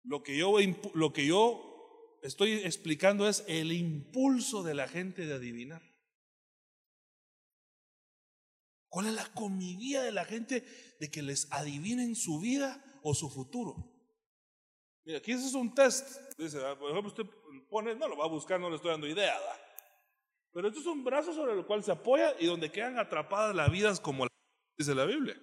Lo 0.02 0.24
que 0.24 0.36
yo, 0.36 0.56
lo 0.94 1.12
que 1.12 1.24
yo 1.24 2.18
estoy 2.20 2.54
explicando 2.54 3.28
es 3.28 3.44
el 3.46 3.70
impulso 3.70 4.64
de 4.64 4.74
la 4.74 4.88
gente 4.88 5.24
de 5.24 5.34
adivinar. 5.34 5.82
¿Cuál 8.88 9.06
es 9.06 9.12
la 9.12 9.32
comidía 9.34 10.02
de 10.02 10.10
la 10.10 10.24
gente 10.24 10.64
de 10.98 11.08
que 11.08 11.22
les 11.22 11.46
adivinen 11.52 12.16
su 12.16 12.40
vida 12.40 12.84
o 13.04 13.14
su 13.14 13.30
futuro? 13.30 13.76
Mira, 15.04 15.18
aquí 15.18 15.30
ese 15.30 15.46
es 15.46 15.54
un 15.54 15.72
test. 15.72 16.18
Dice, 16.36 16.58
ah, 16.66 16.76
por 16.76 16.90
ejemplo, 16.90 17.08
usted 17.08 17.24
pone, 17.70 17.94
no 17.94 18.08
lo 18.08 18.16
va 18.16 18.24
a 18.24 18.28
buscar, 18.28 18.58
no 18.58 18.68
le 18.68 18.76
estoy 18.76 18.90
dando 18.90 19.06
idea. 19.06 19.38
Pero 20.52 20.68
esto 20.68 20.80
es 20.80 20.86
un 20.86 21.02
brazo 21.02 21.32
sobre 21.32 21.54
el 21.54 21.64
cual 21.64 21.82
se 21.82 21.92
apoya 21.92 22.34
y 22.38 22.46
donde 22.46 22.70
quedan 22.70 22.98
atrapadas 22.98 23.54
las 23.54 23.70
vidas 23.70 24.00
como 24.00 24.26
dice 24.76 24.94
la 24.94 25.06
Biblia. 25.06 25.40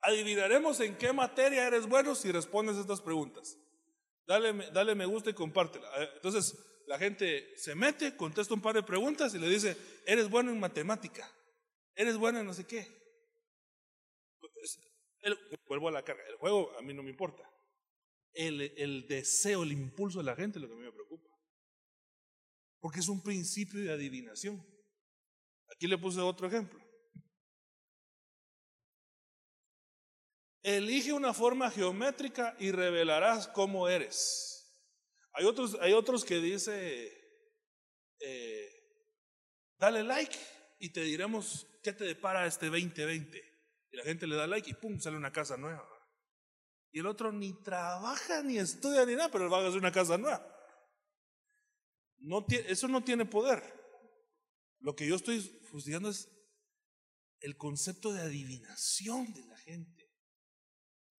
Adivinaremos 0.00 0.80
en 0.80 0.96
qué 0.96 1.12
materia 1.12 1.66
eres 1.66 1.86
bueno 1.86 2.14
si 2.14 2.32
respondes 2.32 2.76
estas 2.76 3.00
preguntas. 3.00 3.58
Dale, 4.26 4.70
dale 4.72 4.94
me 4.94 5.06
gusta 5.06 5.30
y 5.30 5.34
compártela. 5.34 5.88
Entonces, 6.14 6.56
la 6.86 6.98
gente 6.98 7.56
se 7.56 7.74
mete, 7.74 8.16
contesta 8.16 8.54
un 8.54 8.62
par 8.62 8.74
de 8.74 8.82
preguntas 8.82 9.34
y 9.34 9.38
le 9.38 9.48
dice, 9.48 9.76
eres 10.06 10.28
bueno 10.28 10.50
en 10.50 10.58
matemática, 10.58 11.30
eres 11.94 12.16
bueno 12.16 12.40
en 12.40 12.46
no 12.46 12.54
sé 12.54 12.66
qué. 12.66 12.86
vuelvo 15.66 15.88
a 15.88 15.92
la 15.92 16.02
carga, 16.02 16.22
el 16.28 16.36
juego 16.36 16.76
a 16.78 16.82
mí 16.82 16.94
no 16.94 17.02
me 17.02 17.10
importa. 17.10 17.48
El, 18.32 18.62
el 18.78 19.06
deseo, 19.06 19.62
el 19.62 19.72
impulso 19.72 20.18
de 20.18 20.24
la 20.24 20.34
gente 20.34 20.58
es 20.58 20.62
lo 20.62 20.68
que 20.68 20.74
a 20.74 20.78
mí 20.78 20.84
me 20.84 20.92
preocupa. 20.92 21.11
Porque 22.82 22.98
es 22.98 23.08
un 23.08 23.22
principio 23.22 23.80
de 23.80 23.92
adivinación. 23.92 24.60
Aquí 25.72 25.86
le 25.86 25.96
puse 25.96 26.20
otro 26.20 26.48
ejemplo. 26.48 26.82
Elige 30.64 31.12
una 31.12 31.32
forma 31.32 31.70
geométrica 31.70 32.56
y 32.58 32.72
revelarás 32.72 33.46
cómo 33.46 33.88
eres. 33.88 34.76
Hay 35.32 35.44
otros, 35.44 35.78
hay 35.80 35.92
otros 35.92 36.24
que 36.24 36.40
dice, 36.40 37.12
eh, 38.18 38.68
dale 39.78 40.02
like 40.02 40.36
y 40.80 40.90
te 40.90 41.02
diremos 41.02 41.68
qué 41.84 41.92
te 41.92 42.02
depara 42.02 42.46
este 42.46 42.66
2020. 42.66 43.38
Y 43.92 43.96
la 43.96 44.02
gente 44.02 44.26
le 44.26 44.34
da 44.34 44.48
like 44.48 44.68
y 44.68 44.74
pum, 44.74 44.98
sale 44.98 45.16
una 45.16 45.30
casa 45.30 45.56
nueva. 45.56 45.88
Y 46.90 46.98
el 46.98 47.06
otro 47.06 47.30
ni 47.30 47.52
trabaja, 47.62 48.42
ni 48.42 48.58
estudia, 48.58 49.06
ni 49.06 49.14
nada, 49.14 49.30
pero 49.30 49.48
va 49.48 49.58
a 49.58 49.68
hacer 49.68 49.78
una 49.78 49.92
casa 49.92 50.18
nueva. 50.18 50.51
Eso 52.66 52.88
no 52.88 53.02
tiene 53.02 53.24
poder. 53.24 53.62
Lo 54.80 54.94
que 54.94 55.06
yo 55.06 55.16
estoy 55.16 55.40
fusilando 55.70 56.08
es 56.08 56.28
el 57.40 57.56
concepto 57.56 58.12
de 58.12 58.20
adivinación 58.20 59.32
de 59.32 59.44
la 59.46 59.56
gente. 59.58 60.10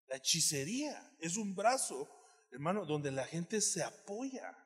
La 0.06 0.16
hechicería 0.16 1.16
es 1.18 1.36
un 1.36 1.54
brazo, 1.54 2.08
hermano, 2.50 2.86
donde 2.86 3.10
la 3.10 3.26
gente 3.26 3.60
se 3.60 3.82
apoya. 3.82 4.56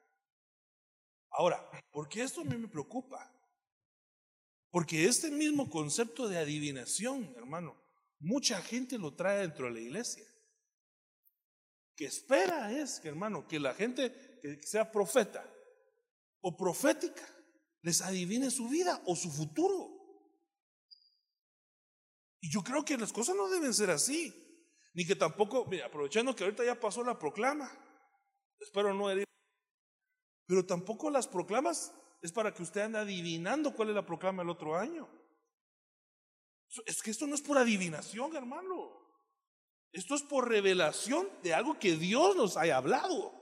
Ahora, 1.30 1.68
¿por 1.90 2.08
qué 2.08 2.22
esto 2.22 2.42
a 2.42 2.44
mí 2.44 2.56
me 2.56 2.68
preocupa? 2.68 3.34
Porque 4.70 5.06
este 5.06 5.30
mismo 5.30 5.68
concepto 5.68 6.28
de 6.28 6.38
adivinación, 6.38 7.34
hermano, 7.36 7.76
mucha 8.18 8.60
gente 8.62 8.98
lo 8.98 9.14
trae 9.14 9.40
dentro 9.40 9.66
de 9.66 9.72
la 9.72 9.80
iglesia. 9.80 10.26
Que 11.96 12.06
espera 12.06 12.72
es, 12.72 13.04
hermano, 13.04 13.48
que 13.48 13.58
la 13.58 13.74
gente 13.74 14.40
que 14.42 14.62
sea 14.62 14.92
profeta 14.92 15.44
o 16.40 16.56
profética 16.56 17.26
les 17.82 18.00
adivine 18.02 18.50
su 18.50 18.68
vida 18.68 19.00
o 19.06 19.16
su 19.16 19.30
futuro. 19.30 19.98
Y 22.40 22.52
yo 22.52 22.62
creo 22.62 22.84
que 22.84 22.96
las 22.96 23.12
cosas 23.12 23.36
no 23.36 23.48
deben 23.48 23.74
ser 23.74 23.90
así. 23.90 24.44
Ni 24.94 25.06
que 25.06 25.16
tampoco, 25.16 25.66
mira, 25.66 25.86
aprovechando 25.86 26.34
que 26.34 26.44
ahorita 26.44 26.64
ya 26.64 26.78
pasó 26.78 27.04
la 27.04 27.18
proclama, 27.18 27.70
espero 28.58 28.92
no 28.94 29.10
herir, 29.10 29.24
pero 30.46 30.64
tampoco 30.64 31.10
las 31.10 31.28
proclamas 31.28 31.92
es 32.22 32.32
para 32.32 32.52
que 32.52 32.62
usted 32.62 32.80
ande 32.80 32.98
adivinando 32.98 33.74
cuál 33.74 33.90
es 33.90 33.94
la 33.94 34.06
proclama 34.06 34.42
el 34.42 34.50
otro 34.50 34.76
año. 34.76 35.08
Es 36.86 37.02
que 37.02 37.10
esto 37.10 37.26
no 37.26 37.34
es 37.34 37.42
por 37.42 37.58
adivinación, 37.58 38.34
hermano. 38.34 38.98
Esto 39.92 40.14
es 40.14 40.22
por 40.22 40.48
revelación 40.48 41.28
de 41.42 41.54
algo 41.54 41.78
que 41.78 41.96
Dios 41.96 42.34
nos 42.36 42.56
haya 42.56 42.76
hablado. 42.76 43.32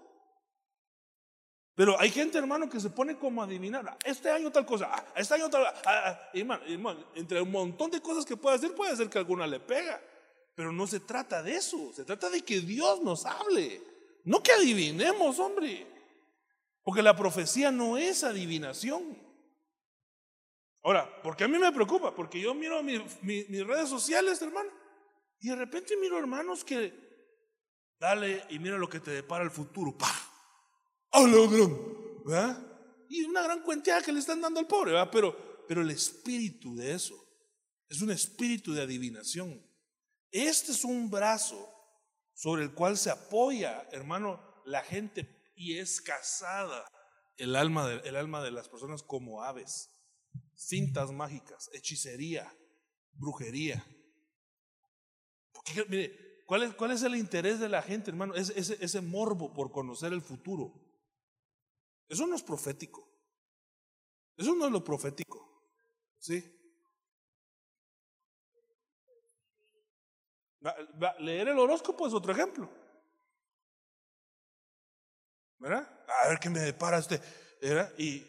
Pero 1.77 2.01
hay 2.01 2.11
gente, 2.11 2.39
hermano, 2.39 2.71
que 2.71 2.81
se 2.81 2.89
pone 2.89 3.19
como 3.19 3.43
a 3.43 3.45
adivinar. 3.45 3.99
Este 4.03 4.31
año 4.31 4.51
tal 4.51 4.65
cosa, 4.65 4.89
ah, 4.91 5.05
este 5.15 5.35
año 5.35 5.51
tal. 5.51 5.67
Ah, 5.67 5.83
ah, 5.85 6.31
hermano, 6.33 7.05
entre 7.15 7.43
un 7.43 7.53
montón 7.53 7.91
de 7.91 8.01
cosas 8.01 8.25
que 8.25 8.35
puede 8.35 8.57
hacer, 8.57 8.75
puede 8.75 8.97
ser 8.97 9.11
que 9.11 9.19
alguna 9.19 9.47
le 9.47 9.61
pega. 9.61 10.01
Pero 10.55 10.73
no 10.73 10.87
se 10.87 11.01
trata 11.01 11.43
de 11.43 11.55
eso. 11.55 11.93
Se 11.93 12.07
trata 12.07 12.31
de 12.31 12.43
que 12.43 12.61
Dios 12.61 13.03
nos 13.03 13.27
hable. 13.27 13.83
No 14.25 14.43
que 14.43 14.53
adivinemos, 14.53 15.39
hombre. 15.39 15.87
Porque 16.83 17.03
la 17.03 17.15
profecía 17.15 17.71
no 17.71 17.99
es 17.99 18.25
adivinación. 18.25 19.19
Ahora, 20.83 21.21
porque 21.23 21.45
a 21.45 21.49
mí 21.49 21.59
me 21.59 21.73
preocupa, 21.73 22.15
porque 22.15 22.41
yo 22.41 22.55
miro 22.55 22.83
mis 22.83 23.67
redes 23.67 23.91
sociales, 23.91 24.41
hermano, 24.41 24.71
y 25.41 25.49
de 25.49 25.57
repente 25.57 25.97
miro 25.97 26.19
hermanos 26.19 26.65
que, 26.65 26.95
dale 27.99 28.45
y 28.49 28.59
mira 28.59 28.79
lo 28.79 28.89
que 28.89 29.01
te 29.01 29.11
depara 29.11 29.45
el 29.45 29.51
futuro. 29.51 29.97
¡Pah! 29.97 30.26
Y 33.09 33.25
una 33.25 33.43
gran 33.43 33.63
cuantía 33.63 34.03
que 34.03 34.13
le 34.13 34.21
están 34.21 34.41
dando 34.41 34.61
al 34.61 34.67
pobre. 34.67 34.93
Pero, 35.13 35.65
pero 35.69 35.83
el 35.83 35.91
espíritu 35.91 36.75
de 36.75 36.95
eso 36.95 37.15
es 37.89 38.03
un 38.03 38.11
espíritu 38.11 38.73
de 38.73 38.83
adivinación. 38.83 39.65
Este 40.31 40.73
es 40.73 40.85
un 40.85 41.09
brazo 41.09 41.73
sobre 42.35 42.65
el 42.65 42.75
cual 42.75 42.99
se 42.99 43.11
apoya, 43.11 43.89
hermano, 43.93 44.63
la 44.67 44.83
gente 44.83 45.53
y 45.55 45.79
es 45.79 46.01
casada 46.01 46.87
el 47.37 47.57
alma 47.57 47.89
de, 47.89 48.19
alma 48.19 48.43
de 48.43 48.51
las 48.51 48.69
personas 48.69 49.03
como 49.03 49.43
aves 49.43 49.91
cintas 50.55 51.13
mágicas, 51.13 51.71
hechicería, 51.73 52.53
brujería. 53.13 53.85
Porque, 55.53 55.85
mire, 55.89 56.45
¿cuál 56.47 56.65
es, 56.65 56.75
¿cuál 56.75 56.91
es, 56.91 57.03
el 57.03 57.17
interés 57.17 57.61
de 57.61 57.69
la 57.69 57.83
gente, 57.83 58.11
hermano? 58.11 58.35
Es, 58.35 58.51
ese 58.51 59.01
morbo 59.01 59.53
por 59.55 59.71
conocer 59.71 60.13
el 60.13 60.23
futuro. 60.23 60.86
Eso 62.09 62.27
no 62.27 62.37
es 62.37 62.43
profético. 62.43 63.09
Eso 64.37 64.55
no 64.55 64.67
es 64.67 64.73
lo 64.73 64.85
profético. 64.85 65.47
¿Sí? 66.19 66.53
Leer 71.21 71.49
el 71.49 71.59
horóscopo 71.59 72.07
es 72.07 72.15
otro 72.15 72.33
ejemplo. 72.33 72.69
¿Verdad? 75.59 76.05
A 76.25 76.29
ver 76.29 76.39
qué 76.39 76.51
me 76.51 76.61
depara 76.61 76.99
este. 76.99 77.21
¿verdad? 77.61 77.93
Y 77.99 78.25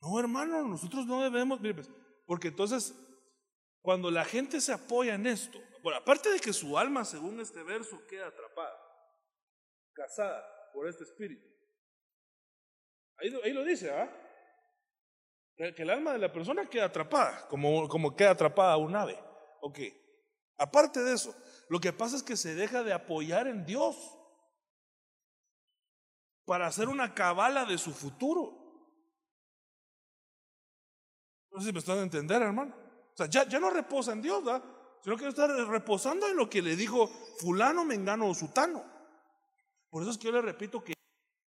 no, 0.00 0.18
hermano, 0.20 0.62
nosotros 0.62 1.06
no 1.06 1.22
debemos, 1.22 1.60
pues, 1.60 1.90
porque 2.26 2.48
entonces, 2.48 2.94
cuando 3.82 4.10
la 4.10 4.24
gente 4.24 4.60
se 4.60 4.72
apoya 4.72 5.14
en 5.14 5.26
esto, 5.26 5.58
bueno, 5.82 5.98
aparte 5.98 6.30
de 6.30 6.40
que 6.40 6.52
su 6.52 6.78
alma, 6.78 7.04
según 7.04 7.40
este 7.40 7.62
verso, 7.62 8.04
queda 8.06 8.28
atrapada, 8.28 8.76
casada 9.92 10.44
por 10.72 10.88
este 10.88 11.04
espíritu. 11.04 11.55
Ahí, 13.18 13.52
lo 13.52 13.64
dice, 13.64 13.90
¿ah? 13.90 14.10
Que 15.56 15.82
el 15.82 15.90
alma 15.90 16.12
de 16.12 16.18
la 16.18 16.32
persona 16.32 16.68
queda 16.68 16.84
atrapada, 16.86 17.48
como, 17.48 17.88
como 17.88 18.14
queda 18.14 18.32
atrapada 18.32 18.76
un 18.76 18.94
ave. 18.94 19.18
Ok. 19.62 19.78
Aparte 20.58 21.02
de 21.02 21.14
eso, 21.14 21.34
lo 21.68 21.80
que 21.80 21.92
pasa 21.92 22.16
es 22.16 22.22
que 22.22 22.36
se 22.36 22.54
deja 22.54 22.82
de 22.82 22.92
apoyar 22.92 23.46
en 23.46 23.64
Dios 23.64 23.96
para 26.44 26.66
hacer 26.66 26.88
una 26.88 27.14
cabala 27.14 27.64
de 27.64 27.78
su 27.78 27.92
futuro. 27.92 28.66
No 31.50 31.60
sé 31.60 31.68
si 31.68 31.72
me 31.72 31.78
están 31.78 31.98
a 31.98 32.02
entender, 32.02 32.42
hermano. 32.42 32.74
O 33.12 33.16
sea, 33.16 33.26
ya, 33.26 33.48
ya 33.48 33.58
no 33.58 33.70
reposa 33.70 34.12
en 34.12 34.20
Dios, 34.20 34.44
¿verdad? 34.44 34.62
Sino 35.02 35.16
que 35.16 35.26
está 35.26 35.46
reposando 35.46 36.28
en 36.28 36.36
lo 36.36 36.50
que 36.50 36.60
le 36.60 36.76
dijo 36.76 37.08
fulano, 37.38 37.84
mengano 37.84 38.28
o 38.28 38.34
sutano. 38.34 38.84
Por 39.88 40.02
eso 40.02 40.10
es 40.10 40.18
que 40.18 40.26
yo 40.26 40.32
le 40.32 40.42
repito 40.42 40.84
que 40.84 40.94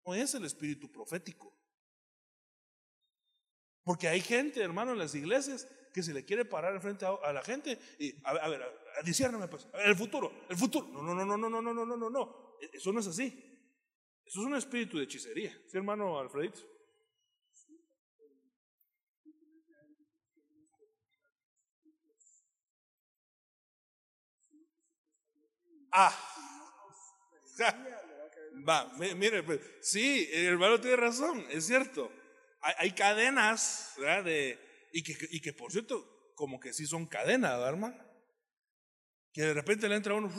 no 0.06 0.16
es 0.16 0.34
el 0.34 0.46
espíritu 0.46 0.92
profético. 0.92 1.59
Porque 3.84 4.08
hay 4.08 4.22
gente, 4.22 4.62
hermano, 4.62 4.92
en 4.92 5.00
las 5.00 5.16
iglesias 5.16 5.68
que 5.94 6.04
se 6.04 6.14
le 6.14 6.26
quiere 6.26 6.46
parar 6.46 6.80
frente 6.82 7.06
a, 7.06 7.34
la 7.34 7.42
gente 7.42 7.80
y, 7.98 8.16
a, 8.24 8.48
ver, 8.48 8.62
a, 8.64 9.50
pues, 9.50 9.68
el 9.86 9.96
futuro, 9.96 10.32
el 10.50 10.58
futuro. 10.58 10.88
No, 10.88 11.02
no, 11.02 11.14
no, 11.14 11.26
no, 11.26 11.50
no, 11.50 11.62
no, 11.62 11.74
no, 11.74 11.86
no, 11.86 11.98
no, 11.98 12.10
no. 12.10 12.58
Eso 12.74 12.92
no 12.92 13.00
es 13.00 13.08
así. 13.08 13.28
Eso 14.26 14.42
es 14.42 14.46
un 14.46 14.56
espíritu 14.56 14.98
de 14.98 15.06
hechicería. 15.06 15.52
¿Sí, 15.68 15.78
hermano 15.78 16.20
Alfredito? 16.20 16.60
Ah. 25.92 26.16
Va, 28.68 28.92
mire, 29.16 29.44
pues, 29.44 29.62
sí, 29.82 30.30
el 30.32 30.46
hermano 30.48 30.80
tiene 30.80 30.98
razón, 30.98 31.46
es 31.50 31.66
cierto. 31.66 32.12
Hay, 32.62 32.92
cadenas, 32.92 33.94
¿verdad? 33.98 34.24
De, 34.26 34.60
y, 34.92 35.04
que, 35.04 35.16
y 35.32 35.42
que 35.42 35.54
por 35.54 35.72
cierto, 35.72 36.34
como 36.36 36.60
que 36.60 36.74
sí 36.74 36.86
son 36.86 37.06
cadenas, 37.06 37.52
¿verdad, 37.52 37.70
hermano? 37.70 38.04
Que 39.34 39.44
de 39.44 39.54
repente 39.54 39.88
le 39.88 39.96
entra 39.96 40.14
uno, 40.14 40.30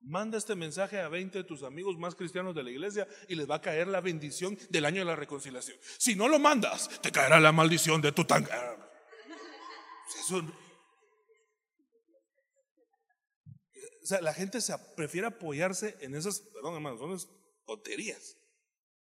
manda 0.00 0.38
este 0.38 0.54
mensaje 0.54 1.00
a 1.00 1.08
20 1.08 1.38
de 1.38 1.44
tus 1.44 1.62
amigos 1.62 1.98
más 1.98 2.14
cristianos 2.14 2.54
de 2.54 2.62
la 2.62 2.70
iglesia 2.70 3.06
y 3.28 3.34
les 3.34 3.48
va 3.48 3.56
a 3.56 3.60
caer 3.60 3.88
la 3.88 4.00
bendición 4.00 4.58
del 4.70 4.84
año 4.84 5.00
de 5.00 5.04
la 5.04 5.16
reconciliación. 5.16 5.76
Si 5.98 6.14
no 6.14 6.28
lo 6.28 6.38
mandas, 6.38 6.88
te 7.00 7.12
caerá 7.12 7.40
la 7.40 7.52
maldición 7.52 8.00
de 8.00 8.12
tu 8.12 8.24
tanga. 8.24 8.76
O 14.02 14.06
sea, 14.06 14.22
la 14.22 14.32
gente 14.32 14.60
se, 14.60 14.74
prefiere 14.96 15.26
apoyarse 15.26 15.96
en 16.00 16.14
esas, 16.14 16.40
perdón 16.40 16.74
hermano, 16.74 16.96
son 16.96 17.12
esas 17.12 17.28
tonterías. 17.66 18.37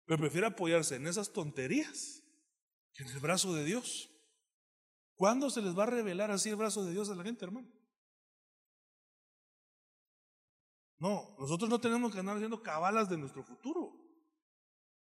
Pero 0.05 0.19
prefiere 0.19 0.47
apoyarse 0.47 0.95
en 0.95 1.07
esas 1.07 1.31
tonterías 1.31 2.23
que 2.93 3.03
en 3.03 3.09
el 3.09 3.19
brazo 3.19 3.53
de 3.53 3.63
Dios. 3.63 4.09
¿Cuándo 5.15 5.49
se 5.49 5.61
les 5.61 5.77
va 5.77 5.83
a 5.83 5.87
revelar 5.87 6.31
así 6.31 6.49
el 6.49 6.55
brazo 6.55 6.83
de 6.83 6.91
Dios 6.91 7.09
a 7.09 7.15
la 7.15 7.23
gente, 7.23 7.45
hermano? 7.45 7.71
No, 10.97 11.35
nosotros 11.39 11.69
no 11.69 11.79
tenemos 11.79 12.13
que 12.13 12.19
andar 12.19 12.35
haciendo 12.35 12.61
cabalas 12.61 13.09
de 13.09 13.17
nuestro 13.17 13.43
futuro. 13.43 13.91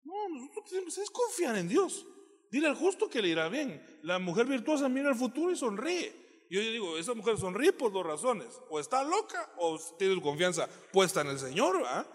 No, 0.02 0.28
nosotros 0.28 0.70
tenemos 0.70 0.94
que 0.94 1.04
confiar 1.12 1.56
en 1.56 1.68
Dios. 1.68 2.06
Dile 2.50 2.68
al 2.68 2.76
justo 2.76 3.10
que 3.10 3.20
le 3.20 3.28
irá 3.28 3.48
bien. 3.48 3.84
La 4.02 4.18
mujer 4.18 4.46
virtuosa 4.46 4.88
mira 4.88 5.10
el 5.10 5.16
futuro 5.16 5.50
y 5.50 5.56
sonríe. 5.56 6.46
Yo 6.50 6.60
digo, 6.60 6.96
esa 6.98 7.14
mujer 7.14 7.36
sonríe 7.36 7.72
por 7.72 7.92
dos 7.92 8.06
razones. 8.06 8.60
O 8.70 8.78
está 8.78 9.02
loca 9.02 9.52
o 9.58 9.78
tiene 9.98 10.20
confianza 10.22 10.68
puesta 10.92 11.22
en 11.22 11.28
el 11.28 11.38
Señor. 11.38 11.82
¿ah? 11.84 12.06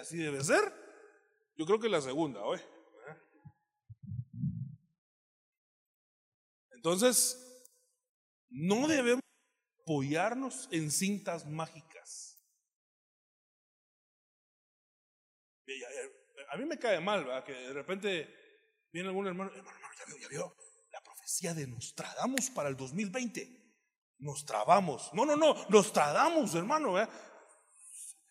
Así 0.00 0.16
debe 0.16 0.42
ser. 0.42 0.85
Yo 1.56 1.64
creo 1.64 1.80
que 1.80 1.88
la 1.88 2.00
segunda, 2.00 2.42
hoy. 2.42 2.60
Entonces, 6.72 7.42
no 8.50 8.86
debemos 8.86 9.22
apoyarnos 9.80 10.68
en 10.70 10.90
cintas 10.90 11.46
mágicas. 11.46 12.36
A 16.50 16.56
mí 16.56 16.64
me 16.64 16.78
cae 16.78 17.00
mal, 17.00 17.24
¿verdad? 17.24 17.44
Que 17.44 17.52
de 17.52 17.72
repente 17.72 18.32
viene 18.92 19.08
algún 19.08 19.26
hermano, 19.26 19.50
hermano, 19.52 19.78
ya 19.98 20.04
vio, 20.06 20.18
ya 20.18 20.28
vio, 20.28 20.56
decía 21.22 21.54
de 21.54 21.66
Nostradamus 21.66 22.50
para 22.50 22.68
el 22.68 22.76
2020. 22.76 23.64
Nos 24.18 24.44
trabamos. 24.44 25.10
No, 25.12 25.26
no, 25.26 25.36
no, 25.36 25.66
nos 25.68 25.92
tradamos, 25.92 26.54
hermano. 26.54 27.00
¿eh? 27.00 27.08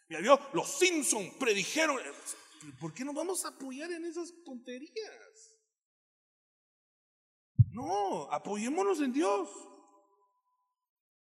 Ya 0.10 0.20
vio, 0.20 0.40
los 0.54 0.70
Simpson 0.78 1.38
predijeron. 1.38 2.00
¿Por 2.80 2.94
qué 2.94 3.06
nos 3.06 3.16
vamos 3.16 3.46
a 3.46 3.50
apoyar 3.50 3.92
en 3.92 4.06
esas 4.06 4.34
tonterías? 4.44 5.58
No, 7.72 8.32
apoyémonos 8.32 9.02
en 9.02 9.12
Dios. 9.12 9.50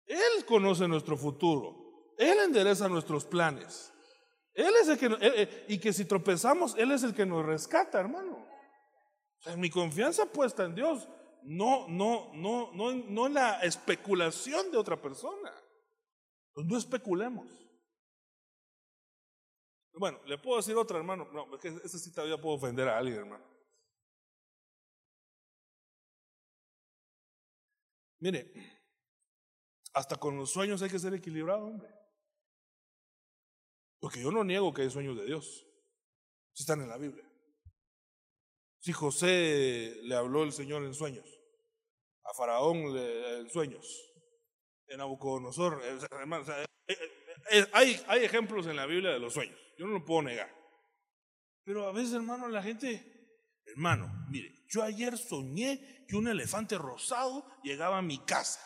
Él 0.06 0.44
conoce 0.46 0.86
nuestro 0.86 1.16
futuro. 1.16 2.14
Él 2.18 2.38
endereza 2.38 2.88
nuestros 2.88 3.24
planes. 3.24 3.92
Él 4.54 4.72
es 4.80 4.88
el 4.88 4.98
que, 4.98 5.66
y 5.68 5.78
que 5.78 5.92
si 5.92 6.04
tropezamos, 6.04 6.74
Él 6.76 6.92
es 6.92 7.02
el 7.02 7.14
que 7.14 7.26
nos 7.26 7.44
rescata, 7.44 8.00
hermano. 8.00 8.36
O 9.38 9.42
sea, 9.42 9.56
mi 9.56 9.68
confianza 9.68 10.26
puesta 10.26 10.64
en 10.64 10.74
Dios 10.74 11.08
no, 11.42 11.86
no, 11.88 12.32
no, 12.34 12.72
no, 12.72 12.92
no 12.94 13.26
en 13.26 13.34
la 13.34 13.60
especulación 13.60 14.70
de 14.70 14.78
otra 14.78 15.00
persona. 15.00 15.52
Pues 16.52 16.66
no 16.66 16.76
especulemos. 16.76 17.46
Bueno, 19.98 20.20
le 20.26 20.36
puedo 20.38 20.58
decir 20.58 20.76
otra, 20.76 20.98
hermano. 20.98 21.28
No, 21.32 21.54
es 21.54 21.60
que 21.60 21.68
esa 21.68 21.98
sí 21.98 22.12
todavía 22.12 22.40
puedo 22.40 22.56
ofender 22.56 22.86
a 22.88 22.98
alguien, 22.98 23.18
hermano. 23.18 23.44
Mire, 28.18 28.52
hasta 29.94 30.16
con 30.16 30.36
los 30.36 30.50
sueños 30.50 30.82
hay 30.82 30.90
que 30.90 30.98
ser 30.98 31.14
equilibrado, 31.14 31.66
hombre. 31.66 31.88
Porque 33.98 34.20
yo 34.20 34.30
no 34.30 34.44
niego 34.44 34.72
que 34.74 34.82
hay 34.82 34.90
sueños 34.90 35.16
de 35.16 35.24
Dios. 35.24 35.66
Si 36.52 36.62
están 36.62 36.82
en 36.82 36.88
la 36.88 36.98
Biblia. 36.98 37.24
Si 38.80 38.92
José 38.92 39.98
le 40.02 40.14
habló 40.14 40.44
el 40.44 40.52
Señor 40.52 40.84
en 40.84 40.94
sueños, 40.94 41.26
a 42.22 42.34
Faraón 42.34 42.94
le, 42.94 43.40
en 43.40 43.50
sueños, 43.50 44.12
en 44.86 44.98
Nabucodonosor, 44.98 45.82
eh, 45.82 45.98
eh, 46.88 46.96
eh, 47.50 47.66
hay, 47.72 48.00
hay 48.06 48.24
ejemplos 48.24 48.66
en 48.66 48.76
la 48.76 48.86
Biblia 48.86 49.10
de 49.10 49.18
los 49.18 49.32
sueños, 49.32 49.58
yo 49.76 49.86
no 49.86 49.92
lo 49.92 50.04
puedo 50.04 50.22
negar. 50.22 50.54
Pero 51.64 51.88
a 51.88 51.92
veces, 51.92 52.14
hermano, 52.14 52.48
la 52.48 52.62
gente, 52.62 53.40
hermano, 53.66 54.26
mire, 54.28 54.54
yo 54.68 54.82
ayer 54.82 55.18
soñé 55.18 56.04
que 56.08 56.16
un 56.16 56.28
elefante 56.28 56.78
rosado 56.78 57.46
llegaba 57.62 57.98
a 57.98 58.02
mi 58.02 58.18
casa. 58.24 58.60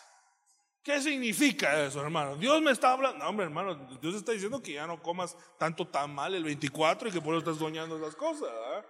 ¿Qué 0.83 1.01
significa 1.01 1.85
eso, 1.85 2.01
hermano? 2.01 2.37
Dios 2.37 2.61
me 2.63 2.71
está 2.71 2.93
hablando. 2.93 3.19
No, 3.19 3.29
hombre, 3.29 3.45
hermano, 3.45 3.99
Dios 4.01 4.15
está 4.15 4.33
diciendo 4.33 4.63
que 4.63 4.73
ya 4.73 4.87
no 4.87 5.03
comas 5.03 5.37
tanto 5.59 5.89
tan 5.89 6.15
mal 6.15 6.35
el 6.35 6.45
24 6.45 7.09
y 7.09 7.13
que 7.13 7.21
por 7.21 7.35
eso 7.35 7.41
estás 7.41 7.59
soñando 7.59 7.99
esas 7.99 8.17
cosas. 8.17 8.49
¿ah? 8.51 8.85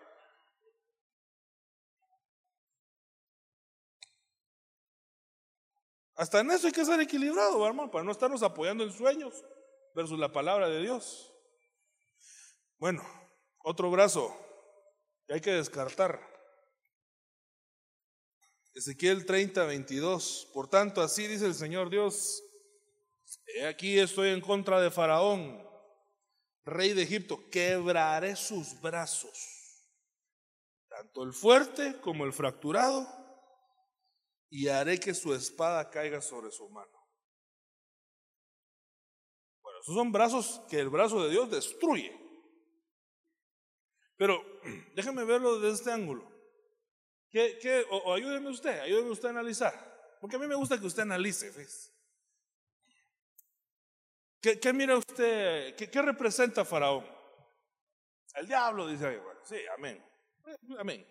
Hasta 6.14 6.40
en 6.40 6.50
eso 6.50 6.66
hay 6.66 6.72
que 6.72 6.84
ser 6.84 7.00
equilibrado, 7.00 7.66
hermano, 7.66 7.90
para 7.90 8.04
no 8.04 8.12
estarnos 8.12 8.42
apoyando 8.42 8.84
en 8.84 8.92
sueños 8.92 9.42
versus 9.94 10.18
la 10.18 10.30
palabra 10.30 10.68
de 10.68 10.82
Dios. 10.82 11.32
Bueno, 12.80 13.02
otro 13.58 13.90
brazo 13.90 14.34
que 15.26 15.34
hay 15.34 15.40
que 15.42 15.50
descartar. 15.50 16.18
Ezequiel 18.72 19.26
30, 19.26 19.66
22. 19.66 20.48
Por 20.54 20.66
tanto, 20.66 21.02
así 21.02 21.26
dice 21.26 21.44
el 21.44 21.54
Señor 21.54 21.90
Dios, 21.90 22.42
aquí 23.68 23.98
estoy 23.98 24.30
en 24.30 24.40
contra 24.40 24.80
de 24.80 24.90
Faraón, 24.90 25.62
rey 26.64 26.94
de 26.94 27.02
Egipto, 27.02 27.50
quebraré 27.50 28.34
sus 28.34 28.80
brazos, 28.80 29.86
tanto 30.88 31.22
el 31.24 31.34
fuerte 31.34 32.00
como 32.00 32.24
el 32.24 32.32
fracturado, 32.32 33.06
y 34.48 34.68
haré 34.68 34.98
que 34.98 35.12
su 35.12 35.34
espada 35.34 35.90
caiga 35.90 36.22
sobre 36.22 36.50
su 36.50 36.66
mano. 36.70 36.98
Bueno, 39.60 39.80
esos 39.80 39.94
son 39.94 40.10
brazos 40.10 40.62
que 40.70 40.78
el 40.78 40.88
brazo 40.88 41.22
de 41.22 41.30
Dios 41.30 41.50
destruye. 41.50 42.19
Pero 44.20 44.44
déjeme 44.94 45.24
verlo 45.24 45.58
desde 45.58 45.76
este 45.76 45.92
ángulo. 45.92 46.30
¿Qué, 47.30 47.58
qué, 47.58 47.86
o, 47.90 48.12
ayúdeme 48.12 48.50
usted, 48.50 48.80
ayúdeme 48.80 49.08
usted 49.08 49.28
a 49.28 49.30
analizar. 49.30 50.18
Porque 50.20 50.36
a 50.36 50.38
mí 50.38 50.46
me 50.46 50.56
gusta 50.56 50.78
que 50.78 50.86
usted 50.86 51.04
analice. 51.04 51.50
¿Qué, 54.42 54.60
¿Qué, 54.60 54.72
mira 54.74 54.98
usted? 54.98 55.74
¿Qué, 55.74 55.90
¿Qué, 55.90 56.02
representa 56.02 56.66
Faraón? 56.66 57.06
El 58.34 58.46
diablo, 58.46 58.88
dice 58.88 59.06
ahí. 59.06 59.16
Bueno, 59.16 59.40
sí, 59.42 59.56
amén. 59.74 60.04
Amén. 60.78 61.06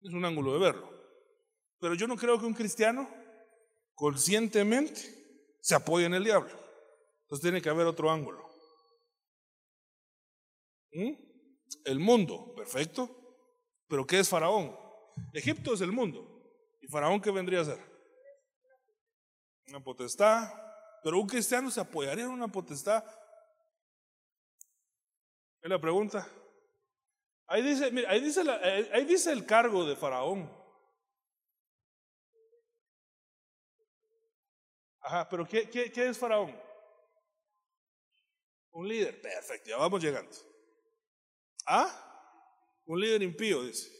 Es 0.00 0.14
un 0.14 0.24
ángulo 0.24 0.54
de 0.54 0.58
verlo. 0.58 0.90
Pero 1.78 1.94
yo 1.96 2.06
no 2.06 2.16
creo 2.16 2.40
que 2.40 2.46
un 2.46 2.54
cristiano 2.54 3.10
conscientemente 3.94 5.02
se 5.60 5.74
apoye 5.74 6.06
en 6.06 6.14
el 6.14 6.24
diablo. 6.24 6.58
Entonces 7.24 7.42
tiene 7.42 7.60
que 7.60 7.68
haber 7.68 7.86
otro 7.86 8.10
ángulo. 8.10 8.48
¿Mm? 10.92 11.27
El 11.84 11.98
mundo, 11.98 12.54
perfecto. 12.54 13.10
Pero 13.88 14.06
¿qué 14.06 14.20
es 14.20 14.28
Faraón? 14.28 14.76
Egipto 15.32 15.74
es 15.74 15.80
el 15.80 15.92
mundo. 15.92 16.26
¿Y 16.80 16.86
Faraón 16.88 17.20
qué 17.20 17.30
vendría 17.30 17.60
a 17.60 17.64
ser? 17.64 17.78
Una 19.68 19.82
potestad. 19.82 20.52
Pero 21.02 21.18
un 21.18 21.26
cristiano 21.26 21.70
se 21.70 21.80
apoyaría 21.80 22.24
en 22.24 22.30
una 22.30 22.48
potestad. 22.48 23.04
Es 25.60 25.70
la 25.70 25.80
pregunta. 25.80 26.26
Ahí 27.46 27.62
dice, 27.62 27.90
mira, 27.90 28.10
ahí 28.10 28.20
dice, 28.20 28.42
ahí 28.92 29.04
dice 29.04 29.32
el 29.32 29.46
cargo 29.46 29.84
de 29.84 29.96
Faraón. 29.96 30.54
Ajá, 35.00 35.26
pero 35.28 35.46
¿qué, 35.46 35.70
qué, 35.70 35.90
qué 35.90 36.08
es 36.08 36.18
Faraón? 36.18 36.54
Un 38.72 38.86
líder. 38.86 39.20
Perfecto, 39.20 39.70
ya 39.70 39.78
vamos 39.78 40.02
llegando. 40.02 40.47
¿Ah? 41.68 41.88
Un 42.86 42.98
líder 42.98 43.22
impío, 43.22 43.62
dice. 43.62 43.92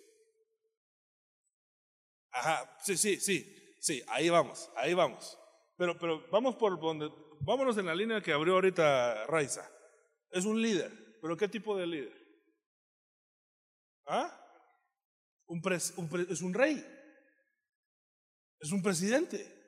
Ajá, 2.30 2.78
sí, 2.82 2.96
sí, 2.96 3.20
sí, 3.20 3.76
sí, 3.78 4.02
ahí 4.08 4.30
vamos, 4.30 4.70
ahí 4.76 4.94
vamos. 4.94 5.38
Pero, 5.76 5.98
pero 5.98 6.26
vamos 6.30 6.56
por 6.56 6.80
donde, 6.80 7.10
vámonos 7.40 7.76
en 7.76 7.86
la 7.86 7.94
línea 7.94 8.22
que 8.22 8.32
abrió 8.32 8.54
ahorita 8.54 9.26
Raiza. 9.26 9.70
Es 10.30 10.44
un 10.44 10.60
líder, 10.60 11.18
pero 11.20 11.36
¿qué 11.36 11.48
tipo 11.48 11.76
de 11.76 11.86
líder? 11.86 12.18
¿Ah? 14.06 14.34
Un, 15.46 15.60
un 15.96 16.26
es 16.30 16.40
un 16.42 16.54
rey, 16.54 16.84
es 18.60 18.72
un 18.72 18.82
presidente, 18.82 19.58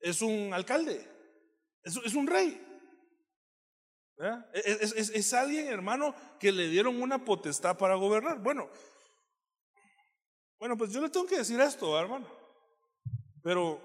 es 0.00 0.22
un 0.22 0.52
alcalde, 0.52 1.06
es, 1.84 2.14
un 2.14 2.26
rey. 2.26 2.60
Es, 4.52 5.32
alguien, 5.32 5.66
hermano, 5.66 6.14
que 6.38 6.52
le 6.52 6.68
dieron 6.68 7.02
una 7.02 7.24
potestad 7.24 7.76
para 7.76 7.94
gobernar. 7.96 8.38
Bueno, 8.38 8.70
bueno, 10.58 10.76
pues 10.76 10.92
yo 10.92 11.00
le 11.00 11.10
tengo 11.10 11.26
que 11.26 11.38
decir 11.38 11.60
esto, 11.60 11.98
hermano. 11.98 12.26
Pero 13.42 13.80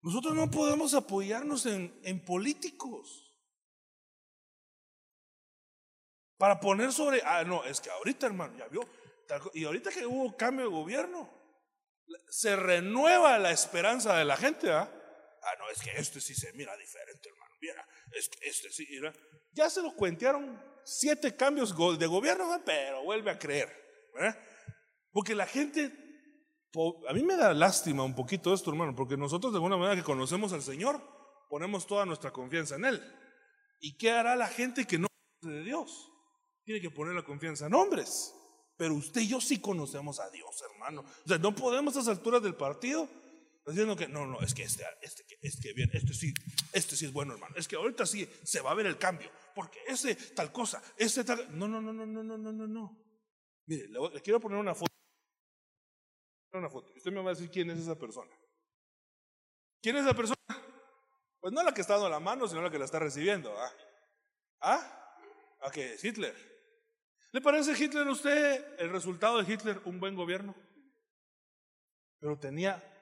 nosotros 0.00 0.34
no 0.34 0.50
podemos 0.50 0.94
apoyarnos 0.94 1.66
en, 1.66 2.00
en 2.04 2.24
políticos. 2.24 3.20
Para 6.36 6.60
poner 6.60 6.92
sobre, 6.92 7.22
ah, 7.24 7.44
no, 7.44 7.64
es 7.64 7.80
que 7.80 7.90
ahorita, 7.90 8.26
hermano, 8.26 8.56
ya 8.58 8.68
vio, 8.68 8.82
y 9.54 9.64
ahorita 9.64 9.90
que 9.90 10.06
hubo 10.06 10.36
cambio 10.36 10.66
de 10.66 10.70
gobierno, 10.70 11.30
se 12.28 12.56
renueva 12.56 13.38
la 13.38 13.50
esperanza 13.50 14.16
de 14.16 14.24
la 14.24 14.36
gente, 14.36 14.70
¿ah? 14.70 14.90
Ah, 15.42 15.54
no, 15.58 15.70
es 15.70 15.80
que 15.82 15.90
este 15.92 16.20
sí 16.20 16.34
se 16.34 16.52
mira 16.54 16.76
diferente, 16.76 17.28
hermano. 17.28 17.43
Mira, 17.64 17.88
es 18.12 18.28
que 18.28 18.48
este 18.48 18.70
sí, 18.70 18.86
mira. 18.90 19.12
Ya 19.52 19.70
se 19.70 19.80
lo 19.80 19.94
cuentearon 19.94 20.60
siete 20.84 21.34
cambios 21.34 21.74
de 21.98 22.06
gobierno, 22.06 22.60
pero 22.64 23.04
vuelve 23.04 23.30
a 23.30 23.38
creer. 23.38 23.72
Porque 25.10 25.34
la 25.34 25.46
gente, 25.46 25.92
a 27.08 27.12
mí 27.14 27.22
me 27.22 27.36
da 27.36 27.54
lástima 27.54 28.02
un 28.02 28.14
poquito 28.14 28.52
esto, 28.52 28.70
hermano, 28.70 28.94
porque 28.94 29.16
nosotros 29.16 29.52
de 29.52 29.56
alguna 29.56 29.76
manera 29.76 29.96
que 29.96 30.04
conocemos 30.04 30.52
al 30.52 30.62
Señor, 30.62 31.00
ponemos 31.48 31.86
toda 31.86 32.04
nuestra 32.04 32.32
confianza 32.32 32.76
en 32.76 32.84
Él. 32.84 33.02
¿Y 33.80 33.96
qué 33.96 34.10
hará 34.10 34.36
la 34.36 34.48
gente 34.48 34.86
que 34.86 34.98
no 34.98 35.08
conoce 35.40 35.58
de 35.58 35.64
Dios? 35.64 36.10
Tiene 36.64 36.80
que 36.80 36.90
poner 36.90 37.14
la 37.14 37.24
confianza 37.24 37.66
en 37.66 37.74
hombres. 37.74 38.34
Pero 38.76 38.94
usted 38.94 39.22
y 39.22 39.28
yo 39.28 39.40
sí 39.40 39.60
conocemos 39.60 40.20
a 40.20 40.28
Dios, 40.30 40.62
hermano. 40.70 41.02
O 41.24 41.28
sea, 41.28 41.38
no 41.38 41.54
podemos 41.54 41.96
a 41.96 42.00
esas 42.00 42.18
alturas 42.18 42.42
del 42.42 42.56
partido 42.56 43.08
diciendo 43.72 43.96
que 43.96 44.08
no, 44.08 44.26
no, 44.26 44.40
es 44.40 44.52
que 44.52 44.62
este, 44.62 44.84
este, 45.00 45.24
este, 45.40 45.72
bien, 45.72 45.90
este 45.92 46.12
sí, 46.12 46.34
este 46.72 46.96
sí 46.96 47.06
es 47.06 47.12
bueno, 47.12 47.32
hermano. 47.32 47.54
Es 47.56 47.66
que 47.66 47.76
ahorita 47.76 48.04
sí 48.04 48.28
se 48.42 48.60
va 48.60 48.72
a 48.72 48.74
ver 48.74 48.86
el 48.86 48.98
cambio, 48.98 49.30
porque 49.54 49.78
ese 49.86 50.14
tal 50.14 50.52
cosa, 50.52 50.82
ese 50.96 51.24
tal. 51.24 51.58
No, 51.58 51.66
no, 51.66 51.80
no, 51.80 51.92
no, 51.92 52.04
no, 52.04 52.22
no, 52.22 52.36
no, 52.36 52.52
no, 52.52 52.66
no. 52.66 53.04
Mire, 53.66 53.88
le, 53.88 54.20
quiero 54.20 54.40
poner 54.40 54.58
una 54.58 54.74
foto. 54.74 54.92
Una 56.52 56.68
foto. 56.68 56.92
Usted 56.94 57.10
me 57.10 57.22
va 57.22 57.30
a 57.30 57.34
decir 57.34 57.50
quién 57.50 57.70
es 57.70 57.78
esa 57.78 57.98
persona. 57.98 58.30
¿Quién 59.80 59.96
es 59.96 60.04
esa 60.04 60.14
persona? 60.14 60.36
Pues 61.40 61.52
no 61.52 61.62
la 61.62 61.72
que 61.72 61.80
está 61.80 61.94
dando 61.94 62.08
la 62.08 62.20
mano, 62.20 62.46
sino 62.46 62.62
la 62.62 62.70
que 62.70 62.78
la 62.78 62.84
está 62.84 62.98
recibiendo. 62.98 63.54
¿Ah? 63.58 63.72
¿Ah? 64.60 65.16
¿A 65.62 65.70
qué? 65.70 65.94
Es 65.94 66.04
Hitler. 66.04 66.34
¿Le 67.32 67.40
parece 67.40 67.72
Hitler 67.72 68.06
a 68.06 68.12
usted 68.12 68.78
el 68.78 68.90
resultado 68.90 69.42
de 69.42 69.52
Hitler 69.52 69.80
un 69.86 69.98
buen 69.98 70.14
gobierno? 70.14 70.54
Pero 72.20 72.38
tenía 72.38 72.93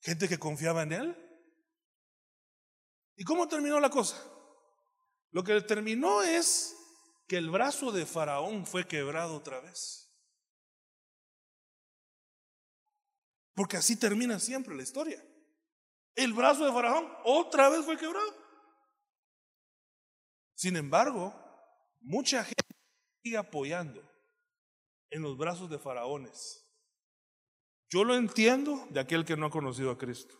gente 0.00 0.28
que 0.28 0.38
confiaba 0.38 0.82
en 0.82 0.92
él. 0.92 1.40
¿Y 3.16 3.24
cómo 3.24 3.48
terminó 3.48 3.78
la 3.80 3.90
cosa? 3.90 4.16
Lo 5.30 5.42
que 5.44 5.60
terminó 5.62 6.22
es 6.22 6.76
que 7.26 7.36
el 7.36 7.50
brazo 7.50 7.92
de 7.92 8.06
Faraón 8.06 8.66
fue 8.66 8.86
quebrado 8.86 9.36
otra 9.36 9.60
vez. 9.60 10.10
Porque 13.54 13.76
así 13.76 13.96
termina 13.96 14.40
siempre 14.40 14.74
la 14.74 14.82
historia. 14.82 15.24
El 16.14 16.32
brazo 16.32 16.64
de 16.64 16.72
Faraón 16.72 17.10
otra 17.24 17.68
vez 17.68 17.84
fue 17.84 17.96
quebrado. 17.96 18.34
Sin 20.54 20.76
embargo, 20.76 21.44
Mucha 22.04 22.44
gente 22.44 22.76
sigue 23.22 23.38
apoyando 23.38 24.02
en 25.08 25.22
los 25.22 25.38
brazos 25.38 25.70
de 25.70 25.78
faraones. 25.78 26.63
Yo 27.94 28.02
lo 28.02 28.16
entiendo 28.16 28.88
de 28.90 28.98
aquel 28.98 29.24
que 29.24 29.36
no 29.36 29.46
ha 29.46 29.50
conocido 29.50 29.92
a 29.92 29.96
Cristo, 29.96 30.34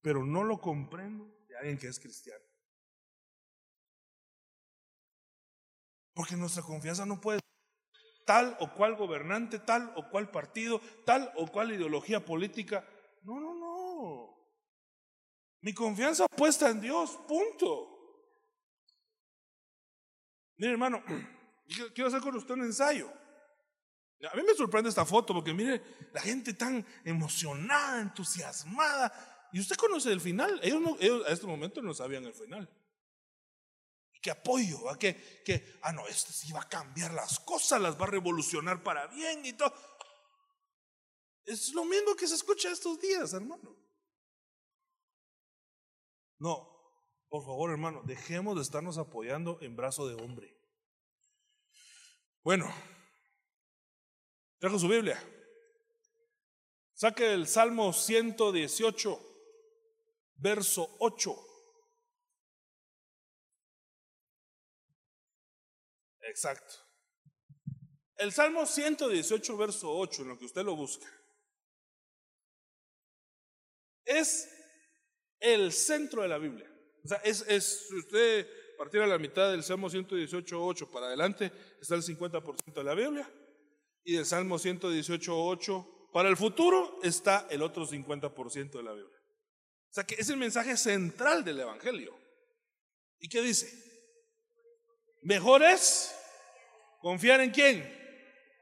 pero 0.00 0.24
no 0.24 0.44
lo 0.44 0.60
comprendo 0.60 1.26
de 1.48 1.56
alguien 1.56 1.76
que 1.76 1.88
es 1.88 1.98
cristiano. 1.98 2.44
Porque 6.14 6.36
nuestra 6.36 6.62
confianza 6.62 7.04
no 7.04 7.20
puede 7.20 7.40
tal 8.24 8.56
o 8.60 8.72
cual 8.74 8.94
gobernante, 8.94 9.58
tal 9.58 9.92
o 9.96 10.08
cual 10.08 10.30
partido, 10.30 10.80
tal 11.04 11.32
o 11.34 11.48
cual 11.48 11.72
ideología 11.72 12.24
política. 12.24 12.88
No, 13.22 13.40
no, 13.40 13.54
no. 13.56 14.38
Mi 15.62 15.74
confianza 15.74 16.28
puesta 16.28 16.70
en 16.70 16.80
Dios, 16.80 17.18
punto. 17.26 18.38
Mire, 20.58 20.70
hermano, 20.70 21.02
quiero 21.92 22.06
hacer 22.06 22.20
con 22.20 22.36
usted 22.36 22.54
un 22.54 22.66
ensayo. 22.66 23.21
A 24.30 24.36
mí 24.36 24.42
me 24.42 24.54
sorprende 24.54 24.88
esta 24.88 25.04
foto 25.04 25.34
porque 25.34 25.52
mire 25.52 25.82
la 26.12 26.20
gente 26.20 26.54
tan 26.54 26.86
emocionada, 27.04 28.00
entusiasmada. 28.00 29.48
Y 29.52 29.60
usted 29.60 29.76
conoce 29.76 30.12
el 30.12 30.20
final. 30.20 30.60
Ellos, 30.62 30.80
no, 30.80 30.96
ellos 31.00 31.26
a 31.26 31.32
este 31.32 31.46
momento 31.46 31.82
no 31.82 31.92
sabían 31.92 32.24
el 32.24 32.34
final 32.34 32.68
que 34.22 34.30
apoyo, 34.30 34.88
a 34.88 34.96
que, 34.96 35.80
ah, 35.82 35.92
no, 35.92 36.06
este 36.06 36.32
sí 36.32 36.52
va 36.52 36.60
a 36.62 36.68
cambiar 36.68 37.12
las 37.12 37.40
cosas, 37.40 37.80
las 37.80 38.00
va 38.00 38.04
a 38.04 38.10
revolucionar 38.10 38.82
para 38.82 39.08
bien 39.08 39.44
y 39.44 39.52
todo. 39.52 39.74
Es 41.44 41.74
lo 41.74 41.84
mismo 41.84 42.14
que 42.14 42.28
se 42.28 42.36
escucha 42.36 42.70
estos 42.70 43.00
días, 43.00 43.32
hermano. 43.32 43.76
No, 46.38 46.68
por 47.28 47.44
favor, 47.44 47.72
hermano, 47.72 48.02
dejemos 48.04 48.54
de 48.54 48.62
estarnos 48.62 48.96
apoyando 48.96 49.58
en 49.60 49.74
brazo 49.74 50.06
de 50.06 50.14
hombre. 50.14 50.56
Bueno, 52.44 52.72
trajo 54.62 54.78
su 54.78 54.86
Biblia. 54.86 55.20
Saque 56.94 57.32
el 57.32 57.48
Salmo 57.48 57.92
118, 57.92 59.20
verso 60.36 60.96
8. 61.00 61.36
Exacto. 66.20 66.74
El 68.14 68.30
Salmo 68.30 68.64
118, 68.64 69.56
verso 69.56 69.92
8, 69.98 70.22
en 70.22 70.28
lo 70.28 70.38
que 70.38 70.44
usted 70.44 70.62
lo 70.62 70.76
busca, 70.76 71.08
es 74.04 74.48
el 75.40 75.72
centro 75.72 76.22
de 76.22 76.28
la 76.28 76.38
Biblia. 76.38 76.70
O 77.04 77.08
sea, 77.08 77.18
es, 77.24 77.44
es 77.48 77.88
si 77.88 77.96
usted 77.96 78.76
partiera 78.78 79.08
la 79.08 79.18
mitad 79.18 79.50
del 79.50 79.64
Salmo 79.64 79.90
118, 79.90 80.64
8 80.64 80.88
para 80.92 81.06
adelante, 81.06 81.50
está 81.80 81.96
el 81.96 82.04
50% 82.04 82.74
de 82.74 82.84
la 82.84 82.94
Biblia. 82.94 83.28
Y 84.04 84.14
del 84.14 84.26
Salmo 84.26 84.58
118, 84.58 85.44
8 85.44 86.08
para 86.12 86.28
el 86.28 86.36
futuro 86.36 86.98
está 87.02 87.46
el 87.50 87.62
otro 87.62 87.86
50% 87.86 88.70
de 88.70 88.82
la 88.82 88.92
Biblia. 88.92 89.18
O 89.90 89.94
sea 89.94 90.04
que 90.04 90.14
es 90.14 90.28
el 90.28 90.36
mensaje 90.36 90.76
central 90.76 91.44
del 91.44 91.60
Evangelio. 91.60 92.14
¿Y 93.18 93.28
qué 93.28 93.40
dice? 93.42 93.70
Mejor 95.22 95.62
es 95.62 96.14
¿Confiar 97.02 97.40
en 97.40 97.50
quién? 97.50 97.82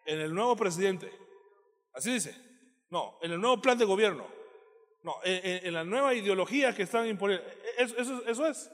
En 0.06 0.18
el 0.18 0.34
nuevo 0.34 0.56
presidente. 0.56 1.12
Así 1.92 2.10
dice. 2.10 2.34
No, 2.88 3.18
en 3.20 3.32
el 3.32 3.40
nuevo 3.40 3.60
plan 3.60 3.76
de 3.76 3.84
gobierno. 3.84 4.26
No, 5.02 5.16
en, 5.22 5.72
la 5.72 5.84
nueva 5.84 6.14
ideología 6.14 6.74
que 6.74 6.84
están 6.84 7.06
imponiendo. 7.06 7.46
Eso, 7.76 7.96
eso, 7.98 8.26
eso 8.26 8.46
es. 8.46 8.70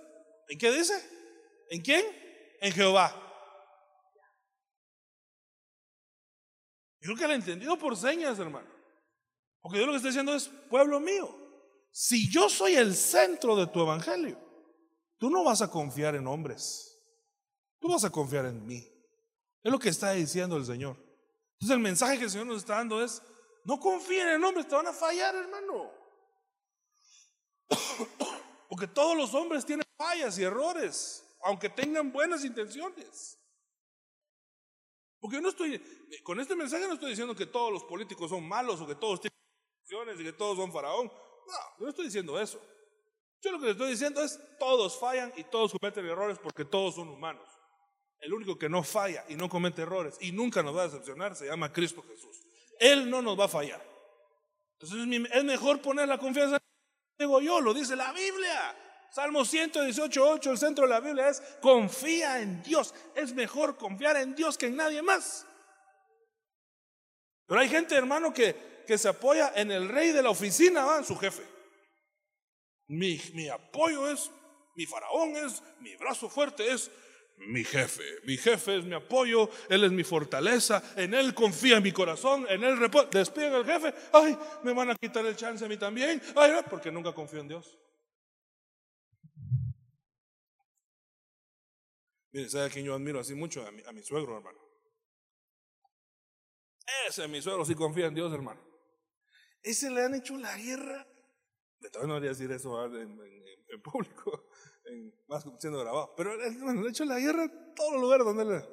¿En 0.48 0.58
qué 0.58 0.70
dice? 0.70 0.94
¿En 1.68 1.82
quién? 1.82 2.04
En 2.60 2.72
Jehová. 2.72 3.25
Yo 7.06 7.14
creo 7.14 7.18
que 7.18 7.26
lo 7.28 7.32
he 7.34 7.36
entendido 7.36 7.78
por 7.78 7.96
señas, 7.96 8.36
hermano. 8.40 8.66
Porque 9.60 9.78
Dios 9.78 9.86
lo 9.86 9.92
que 9.92 9.98
está 9.98 10.08
diciendo 10.08 10.34
es, 10.34 10.48
pueblo 10.68 10.98
mío, 10.98 11.32
si 11.92 12.28
yo 12.28 12.48
soy 12.48 12.74
el 12.74 12.96
centro 12.96 13.54
de 13.54 13.68
tu 13.68 13.80
evangelio, 13.80 14.36
tú 15.16 15.30
no 15.30 15.44
vas 15.44 15.62
a 15.62 15.70
confiar 15.70 16.16
en 16.16 16.26
hombres, 16.26 16.98
tú 17.78 17.88
vas 17.88 18.02
a 18.02 18.10
confiar 18.10 18.46
en 18.46 18.66
mí. 18.66 18.84
Es 19.62 19.70
lo 19.70 19.78
que 19.78 19.88
está 19.88 20.10
diciendo 20.12 20.56
el 20.56 20.66
Señor. 20.66 20.96
Entonces 21.52 21.76
el 21.76 21.78
mensaje 21.80 22.18
que 22.18 22.24
el 22.24 22.30
Señor 22.30 22.48
nos 22.48 22.56
está 22.56 22.74
dando 22.74 23.00
es, 23.00 23.22
no 23.62 23.78
confíen 23.78 24.26
en 24.26 24.42
hombres, 24.42 24.66
te 24.66 24.74
van 24.74 24.88
a 24.88 24.92
fallar, 24.92 25.32
hermano. 25.36 25.92
Porque 28.68 28.88
todos 28.88 29.16
los 29.16 29.32
hombres 29.32 29.64
tienen 29.64 29.86
fallas 29.96 30.36
y 30.38 30.42
errores, 30.42 31.24
aunque 31.44 31.68
tengan 31.68 32.10
buenas 32.10 32.44
intenciones. 32.44 33.38
Porque 35.20 35.36
yo 35.36 35.40
no 35.40 35.48
estoy, 35.48 35.80
con 36.22 36.38
este 36.40 36.54
mensaje 36.54 36.86
no 36.86 36.94
estoy 36.94 37.10
diciendo 37.10 37.34
que 37.34 37.46
todos 37.46 37.72
los 37.72 37.84
políticos 37.84 38.30
son 38.30 38.46
malos 38.46 38.80
o 38.80 38.86
que 38.86 38.94
todos 38.94 39.20
tienen 39.20 40.20
y 40.20 40.24
que 40.24 40.32
todos 40.32 40.56
son 40.56 40.72
faraón. 40.72 41.06
No, 41.06 41.52
yo 41.78 41.84
no 41.84 41.88
estoy 41.88 42.06
diciendo 42.06 42.38
eso. 42.40 42.60
Yo 43.40 43.52
lo 43.52 43.58
que 43.58 43.66
le 43.66 43.72
estoy 43.72 43.90
diciendo 43.90 44.22
es, 44.22 44.38
todos 44.58 44.98
fallan 44.98 45.32
y 45.36 45.44
todos 45.44 45.72
cometen 45.72 46.04
errores 46.06 46.38
porque 46.38 46.64
todos 46.64 46.94
son 46.94 47.08
humanos. 47.08 47.48
El 48.18 48.32
único 48.32 48.58
que 48.58 48.68
no 48.68 48.82
falla 48.82 49.24
y 49.28 49.36
no 49.36 49.48
comete 49.48 49.82
errores 49.82 50.16
y 50.20 50.32
nunca 50.32 50.62
nos 50.62 50.76
va 50.76 50.82
a 50.82 50.88
decepcionar 50.88 51.36
se 51.36 51.46
llama 51.46 51.72
Cristo 51.72 52.02
Jesús. 52.02 52.40
Él 52.80 53.08
no 53.08 53.22
nos 53.22 53.38
va 53.38 53.44
a 53.44 53.48
fallar. 53.48 53.82
Entonces 54.78 55.28
es 55.32 55.44
mejor 55.44 55.80
poner 55.80 56.08
la 56.08 56.18
confianza, 56.18 56.58
digo 57.18 57.40
yo, 57.40 57.60
lo 57.60 57.72
dice 57.72 57.94
la 57.96 58.12
Biblia. 58.12 58.85
Salmo 59.16 59.46
118, 59.46 60.28
8, 60.28 60.50
el 60.50 60.58
centro 60.58 60.84
de 60.84 60.90
la 60.90 61.00
Biblia 61.00 61.30
es 61.30 61.40
confía 61.62 62.42
en 62.42 62.62
Dios. 62.62 62.92
Es 63.14 63.32
mejor 63.32 63.78
confiar 63.78 64.18
en 64.18 64.34
Dios 64.34 64.58
que 64.58 64.66
en 64.66 64.76
nadie 64.76 65.00
más. 65.00 65.46
Pero 67.46 67.58
hay 67.58 67.70
gente, 67.70 67.94
hermano, 67.94 68.34
que, 68.34 68.82
que 68.86 68.98
se 68.98 69.08
apoya 69.08 69.54
en 69.56 69.72
el 69.72 69.88
rey 69.88 70.12
de 70.12 70.22
la 70.22 70.28
oficina, 70.28 70.84
¿va? 70.84 70.98
en 70.98 71.06
su 71.06 71.16
jefe. 71.16 71.42
Mi, 72.88 73.18
mi 73.32 73.48
apoyo 73.48 74.06
es, 74.10 74.30
mi 74.74 74.84
faraón 74.84 75.34
es, 75.34 75.62
mi 75.80 75.96
brazo 75.96 76.28
fuerte 76.28 76.70
es 76.70 76.90
mi 77.38 77.64
jefe. 77.64 78.04
Mi 78.24 78.36
jefe 78.36 78.80
es 78.80 78.84
mi 78.84 78.96
apoyo, 78.96 79.48
él 79.70 79.84
es 79.84 79.92
mi 79.92 80.04
fortaleza, 80.04 80.82
en 80.94 81.14
él 81.14 81.32
confía 81.32 81.80
mi 81.80 81.90
corazón, 81.90 82.44
en 82.50 82.62
él 82.62 82.76
reposa. 82.78 83.08
Despiden 83.12 83.54
al 83.54 83.64
jefe, 83.64 83.94
ay, 84.12 84.36
me 84.62 84.74
van 84.74 84.90
a 84.90 84.94
quitar 84.94 85.24
el 85.24 85.36
chance 85.36 85.64
a 85.64 85.68
mí 85.68 85.78
también, 85.78 86.20
ay, 86.34 86.52
porque 86.68 86.92
nunca 86.92 87.14
confío 87.14 87.40
en 87.40 87.48
Dios. 87.48 87.78
Mire, 92.36 92.50
¿sabe 92.50 92.66
a 92.66 92.68
quién 92.68 92.84
yo 92.84 92.94
admiro 92.94 93.18
así 93.18 93.34
mucho? 93.34 93.66
A 93.66 93.72
mi, 93.72 93.82
a 93.86 93.92
mi 93.92 94.02
suegro, 94.02 94.36
hermano. 94.36 94.60
Ese, 97.08 97.26
mi 97.28 97.40
suegro, 97.40 97.64
sí 97.64 97.74
confía 97.74 98.08
en 98.08 98.14
Dios, 98.14 98.30
hermano. 98.30 98.60
Ese 99.62 99.88
le 99.88 100.02
han 100.02 100.14
hecho 100.16 100.36
la 100.36 100.54
guerra. 100.58 101.08
De 101.78 101.88
todavía 101.88 102.08
no 102.08 102.20
debería 102.20 102.36
decir 102.36 102.52
eso 102.52 102.94
en 102.94 103.82
público 103.82 104.50
más 105.28 105.46
siendo 105.58 105.80
grabado. 105.80 106.12
Pero 106.14 106.36
bueno, 106.60 106.82
le 106.82 106.90
hecho 106.90 107.06
la 107.06 107.18
guerra 107.18 107.44
en 107.44 107.74
todos 107.74 107.94
los 107.94 108.02
lugares 108.02 108.26
donde 108.26 108.44
le. 108.44 108.68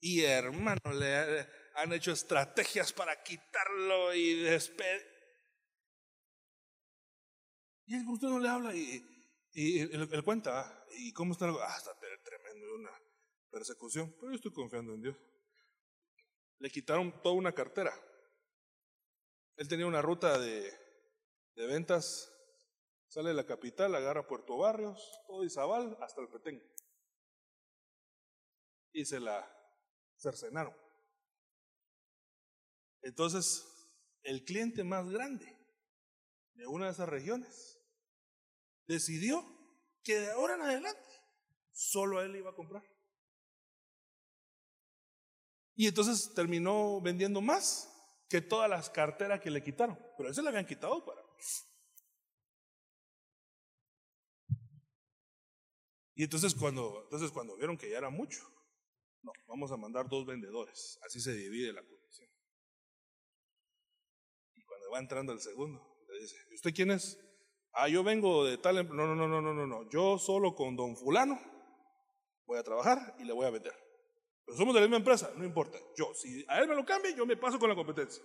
Y 0.00 0.22
hermano, 0.22 0.90
le 0.94 1.46
han 1.74 1.92
hecho 1.92 2.12
estrategias 2.12 2.94
para 2.94 3.22
quitarlo 3.22 4.14
y 4.14 4.40
despedir. 4.40 5.06
Y 7.84 7.94
el 7.94 8.08
usted 8.08 8.28
no 8.28 8.38
le 8.38 8.48
habla 8.48 8.74
y, 8.74 9.04
y 9.52 9.80
él, 9.80 10.24
cuenta, 10.24 10.86
¿y 10.96 11.12
cómo 11.12 11.32
está? 11.32 11.46
Ah, 11.46 11.76
está 11.76 11.97
una 12.72 12.92
persecución. 13.50 14.14
Pero 14.18 14.30
yo 14.30 14.36
estoy 14.36 14.52
confiando 14.52 14.94
en 14.94 15.02
Dios. 15.02 15.16
Le 16.58 16.70
quitaron 16.70 17.22
toda 17.22 17.34
una 17.34 17.52
cartera. 17.52 17.92
Él 19.56 19.68
tenía 19.68 19.86
una 19.86 20.02
ruta 20.02 20.38
de, 20.38 20.72
de 21.54 21.66
ventas 21.66 22.32
Sale 23.08 23.30
de 23.30 23.34
la 23.34 23.46
capital, 23.46 23.94
agarra 23.94 24.26
Puerto 24.26 24.58
Barrios, 24.58 25.18
todo 25.26 25.42
Izabal, 25.42 25.96
hasta 26.02 26.20
el 26.20 26.28
Petén. 26.28 26.62
Y 28.92 29.06
se 29.06 29.18
la 29.18 29.50
cercenaron. 30.18 30.76
Entonces, 33.00 33.64
el 34.22 34.44
cliente 34.44 34.84
más 34.84 35.08
grande 35.08 35.56
de 36.52 36.66
una 36.66 36.86
de 36.86 36.92
esas 36.92 37.08
regiones 37.08 37.80
decidió 38.86 39.42
que 40.04 40.20
de 40.20 40.30
ahora 40.32 40.56
en 40.56 40.62
adelante 40.62 41.17
solo 41.78 42.18
a 42.18 42.24
él 42.24 42.34
iba 42.34 42.50
a 42.50 42.54
comprar. 42.54 42.82
Y 45.76 45.86
entonces 45.86 46.34
terminó 46.34 47.00
vendiendo 47.00 47.40
más 47.40 47.88
que 48.28 48.40
todas 48.40 48.68
las 48.68 48.90
carteras 48.90 49.40
que 49.40 49.50
le 49.50 49.62
quitaron. 49.62 49.96
Pero 50.16 50.28
a 50.28 50.32
ese 50.32 50.42
le 50.42 50.48
habían 50.48 50.66
quitado 50.66 51.04
para 51.04 51.22
Y 56.16 56.24
entonces 56.24 56.52
cuando, 56.52 57.02
entonces 57.04 57.30
cuando 57.30 57.56
vieron 57.56 57.78
que 57.78 57.88
ya 57.88 57.98
era 57.98 58.10
mucho, 58.10 58.40
no, 59.22 59.30
vamos 59.46 59.70
a 59.70 59.76
mandar 59.76 60.08
dos 60.08 60.26
vendedores. 60.26 60.98
Así 61.06 61.20
se 61.20 61.32
divide 61.32 61.72
la 61.72 61.80
comisión. 61.80 62.28
Y 64.56 64.64
cuando 64.64 64.90
va 64.90 64.98
entrando 64.98 65.32
el 65.32 65.40
segundo, 65.40 66.04
le 66.08 66.18
dice, 66.18 66.36
¿y 66.50 66.56
usted 66.56 66.74
quién 66.74 66.90
es? 66.90 67.20
Ah, 67.70 67.88
yo 67.88 68.02
vengo 68.02 68.44
de 68.44 68.58
tal... 68.58 68.84
No, 68.88 69.06
no, 69.06 69.14
no, 69.14 69.28
no, 69.28 69.40
no, 69.40 69.54
no, 69.54 69.64
no. 69.64 69.88
Yo 69.90 70.18
solo 70.18 70.56
con 70.56 70.74
don 70.74 70.96
fulano 70.96 71.57
Voy 72.48 72.58
a 72.58 72.62
trabajar 72.62 73.14
y 73.18 73.24
le 73.24 73.34
voy 73.34 73.44
a 73.44 73.50
vender. 73.50 73.74
Pero 74.46 74.56
somos 74.56 74.74
de 74.74 74.80
la 74.80 74.86
misma 74.86 74.96
empresa, 74.96 75.30
no 75.36 75.44
importa. 75.44 75.78
Yo, 75.94 76.14
si 76.14 76.46
a 76.48 76.58
él 76.60 76.66
me 76.66 76.74
lo 76.74 76.82
cambia, 76.82 77.10
yo 77.14 77.26
me 77.26 77.36
paso 77.36 77.58
con 77.58 77.68
la 77.68 77.76
competencia. 77.76 78.24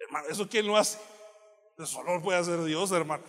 Hermano, 0.00 0.28
¿eso 0.28 0.48
quién 0.48 0.66
lo 0.66 0.76
hace? 0.76 0.98
Eso 1.78 1.86
solo 1.86 2.20
puede 2.20 2.40
hacer 2.40 2.60
Dios, 2.64 2.90
hermano. 2.90 3.22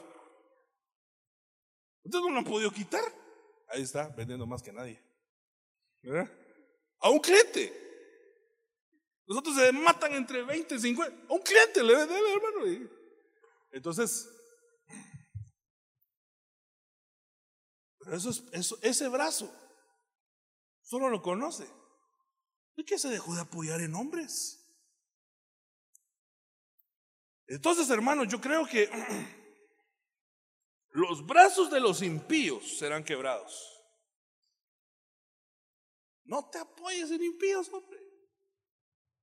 Ustedes 2.04 2.24
no 2.26 2.32
lo 2.32 2.40
han 2.40 2.44
podido 2.44 2.72
quitar. 2.72 3.04
Ahí 3.68 3.84
está, 3.84 4.08
vendiendo 4.08 4.48
más 4.48 4.64
que 4.64 4.74
nadie. 4.74 5.00
¿Verdad? 6.02 6.32
A 7.00 7.12
un 7.12 7.20
cliente. 7.20 7.72
Nosotros 9.28 9.56
se 9.56 9.72
matan 9.72 10.16
entre 10.16 10.42
20 10.42 10.74
y 10.74 10.80
50. 10.80 11.28
A 11.30 11.34
un 11.34 11.42
cliente 11.44 11.84
le 11.84 11.96
venden, 11.96 12.18
hermano. 12.18 12.90
Entonces, 13.72 14.41
pero 18.04 18.18
eso 18.18 18.30
es, 18.30 18.76
ese 18.82 19.08
brazo 19.08 19.52
solo 20.82 21.10
lo 21.10 21.22
conoce. 21.22 21.68
¿Y 22.76 22.84
qué 22.84 22.98
se 22.98 23.10
dejó 23.10 23.36
de 23.36 23.42
apoyar 23.42 23.82
en 23.82 23.96
hombres? 23.96 24.58
Entonces, 27.48 27.90
hermanos, 27.90 28.28
yo 28.28 28.40
creo 28.40 28.66
que 28.66 28.90
los 30.92 31.26
brazos 31.26 31.70
de 31.70 31.80
los 31.80 32.02
impíos 32.02 32.78
serán 32.78 33.04
quebrados. 33.04 33.68
No 36.24 36.50
te 36.50 36.60
apoyes 36.60 37.12
en 37.12 37.24
impíos, 37.24 37.70
hombre. 37.74 38.00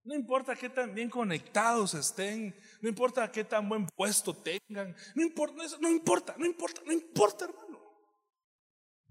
No 0.05 0.15
importa 0.15 0.57
qué 0.57 0.71
tan 0.71 0.95
bien 0.95 1.11
conectados 1.11 1.95
estén, 1.95 2.59
no 2.81 2.89
importa 2.89 3.31
qué 3.31 3.45
tan 3.45 3.69
buen 3.69 3.87
puesto 3.95 4.35
tengan, 4.35 4.97
no 5.15 5.23
importa, 5.23 5.65
no 5.81 5.91
importa, 5.91 6.35
no 6.39 6.47
importa, 6.47 6.81
no 6.87 6.93
importa, 6.93 7.45
hermano. 7.45 7.78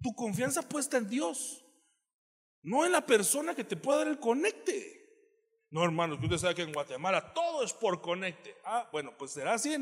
Tu 0.01 0.13
confianza 0.13 0.61
puesta 0.61 0.97
en 0.97 1.09
Dios, 1.09 1.63
no 2.61 2.85
en 2.85 2.91
la 2.91 3.05
persona 3.05 3.55
que 3.55 3.63
te 3.63 3.77
pueda 3.77 3.99
dar 3.99 4.07
el 4.07 4.19
conecte. 4.19 4.97
No, 5.69 5.83
hermanos, 5.83 6.19
usted 6.21 6.37
sabe 6.37 6.55
que 6.55 6.61
en 6.61 6.71
Guatemala 6.71 7.33
todo 7.33 7.63
es 7.63 7.73
por 7.73 8.01
conecte. 8.01 8.55
Ah, 8.63 8.87
bueno, 8.91 9.17
pues 9.17 9.31
será 9.31 9.53
así 9.53 9.75